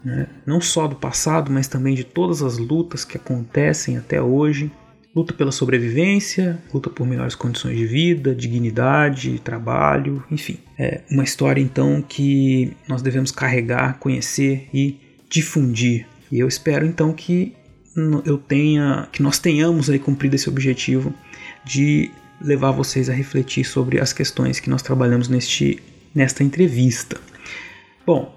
né, 0.05 0.29
não 0.47 0.61
só 0.61 0.87
do 0.87 0.95
passado, 0.95 1.51
mas 1.51 1.67
também 1.67 1.97
de 1.97 2.05
todas 2.05 2.41
as 2.41 2.57
lutas 2.57 3.05
que 3.05 3.17
acontecem 3.17 3.97
até 3.97 4.23
hoje. 4.23 4.71
Luta 5.13 5.35
pela 5.35 5.51
sobrevivência, 5.51 6.57
luta 6.73 6.89
por 6.89 7.05
melhores 7.05 7.35
condições 7.35 7.77
de 7.77 7.85
vida, 7.85 8.33
dignidade, 8.33 9.41
trabalho, 9.41 10.23
enfim. 10.31 10.61
É 10.79 11.01
uma 11.11 11.25
história 11.25 11.61
então 11.61 12.01
que 12.01 12.77
nós 12.87 13.03
devemos 13.03 13.33
carregar, 13.33 13.99
conhecer 13.99 14.69
e 14.73 15.01
difundir. 15.29 16.07
E 16.31 16.39
eu 16.39 16.47
espero 16.47 16.87
então 16.87 17.13
que 17.13 17.57
eu 18.25 18.39
tenha, 18.39 19.09
que 19.11 19.21
nós 19.21 19.41
tenhamos 19.41 19.91
aí 19.91 19.99
cumprido 19.99 20.37
esse 20.37 20.49
objetivo 20.49 21.13
de 21.67 22.11
levar 22.41 22.71
vocês 22.71 23.11
a 23.11 23.13
refletir 23.13 23.65
sobre 23.65 24.01
as 24.01 24.13
questões 24.13 24.61
que 24.61 24.71
nós 24.71 24.83
trabalhamos 24.83 25.29
neste, 25.29 25.83
nesta 26.15 26.45
entrevista. 26.45 27.21
Bom, 28.07 28.35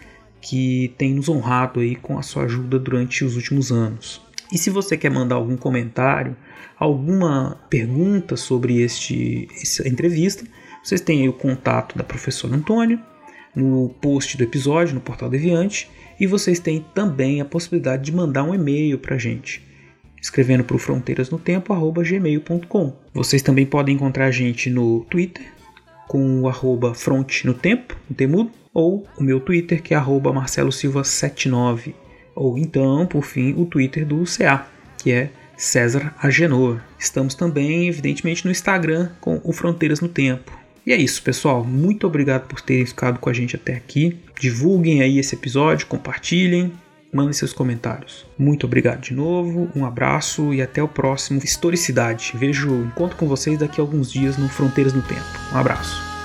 que 0.41 0.95
têm 0.99 1.15
nos 1.15 1.29
honrado 1.29 1.81
aí 1.81 1.97
com 1.97 2.19
a 2.19 2.23
sua 2.23 2.45
ajuda 2.45 2.79
durante 2.79 3.25
os 3.25 3.37
últimos 3.37 3.73
anos. 3.73 4.21
E 4.53 4.59
se 4.59 4.71
você 4.71 4.97
quer 4.97 5.11
mandar 5.11 5.37
algum 5.37 5.57
comentário, 5.57 6.37
alguma 6.79 7.61
pergunta 7.69 8.37
sobre 8.37 8.81
este, 8.81 9.49
essa 9.61 9.89
entrevista, 9.89 10.45
vocês 10.85 11.01
têm 11.01 11.23
aí 11.23 11.29
o 11.29 11.33
contato 11.33 11.99
da 11.99 12.05
professora 12.05 12.55
Antônia 12.55 13.01
no 13.55 13.89
post 14.01 14.37
do 14.37 14.45
episódio 14.45 14.95
no 14.95 15.01
Portal 15.01 15.29
Deviante 15.29 15.91
e 16.21 16.27
vocês 16.27 16.61
têm 16.61 16.85
também 16.95 17.41
a 17.41 17.45
possibilidade 17.45 18.05
de 18.05 18.13
mandar 18.13 18.45
um 18.45 18.55
e-mail 18.55 18.99
para 18.99 19.17
a 19.17 19.19
gente 19.19 19.66
escrevendo 20.27 20.65
para 20.65 20.77
o 20.77 20.79
fronteirasnotempo@gmail.com. 20.79 22.93
Vocês 23.15 23.41
também 23.43 23.67
podem 23.67 23.95
encontrar 23.95 24.27
a 24.27 24.31
gente 24.31 24.69
no 24.69 25.07
Twitter 25.11 25.47
com 26.07 26.43
o 26.43 26.49
arroba 26.49 26.93
front 26.95 27.45
no 27.45 27.55
tempo, 27.55 27.97
no 28.09 28.15
temudo, 28.15 28.53
ou 28.73 29.05
o 29.19 29.23
meu 29.23 29.41
Twitter 29.41 29.83
que 29.83 29.95
é 29.95 29.97
arroba 29.97 30.33
Marcelo 30.33 30.71
Silva 30.71 31.03
79 31.03 32.07
ou 32.37 32.59
então, 32.59 33.07
por 33.07 33.25
fim, 33.25 33.55
o 33.57 33.65
Twitter 33.65 34.05
do 34.05 34.23
CA, 34.25 34.69
que 35.03 35.11
é 35.11 35.31
César 35.57 36.15
Agenor. 36.23 36.83
Estamos 36.99 37.35
também, 37.35 37.89
evidentemente, 37.89 38.45
no 38.45 38.51
Instagram 38.51 39.09
com 39.23 39.41
o 39.43 39.55
Fronteiras 39.55 40.03
no 40.03 40.09
Tempo. 40.09 40.53
E 40.85 40.93
é 40.93 40.97
isso, 40.97 41.23
pessoal. 41.23 41.65
Muito 41.65 42.07
obrigado 42.07 42.47
por 42.47 42.61
terem 42.61 42.85
ficado 42.85 43.19
com 43.19 43.31
a 43.31 43.33
gente 43.33 43.57
até 43.57 43.75
aqui. 43.75 44.19
Divulguem 44.39 45.01
aí 45.01 45.19
esse 45.19 45.35
episódio, 45.35 45.87
compartilhem, 45.87 46.73
mandem 47.13 47.33
seus 47.33 47.53
comentários. 47.53 48.27
Muito 48.39 48.67
obrigado 48.67 49.01
de 49.01 49.15
novo, 49.15 49.71
um 49.75 49.85
abraço 49.85 50.53
e 50.53 50.61
até 50.61 50.83
o 50.83 50.89
próximo 50.89 51.41
Historicidade. 51.43 52.33
Vejo, 52.35 52.75
encontro 52.75 53.17
com 53.17 53.27
vocês 53.27 53.59
daqui 53.59 53.81
a 53.81 53.85
alguns 53.85 54.11
dias 54.11 54.37
no 54.37 54.49
Fronteiras 54.49 54.93
no 54.93 55.03
Tempo. 55.03 55.25
Um 55.53 55.59
abraço. 55.59 56.17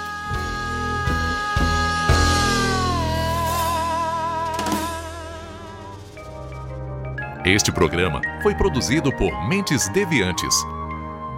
Este 7.44 7.72
programa 7.72 8.22
foi 8.44 8.54
produzido 8.54 9.12
por 9.12 9.50
Mentes 9.50 9.90
Deviantes. 9.90 10.56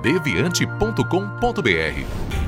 deviante.com.br. 0.02 2.44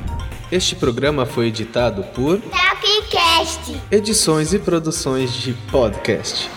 Este 0.52 0.76
programa 0.76 1.26
foi 1.26 1.48
editado 1.48 2.04
por 2.14 2.42
Tapcast. 2.42 3.82
Edições 3.90 4.54
e 4.54 4.60
Produções 4.60 5.34
de 5.34 5.54
Podcast. 5.72 6.50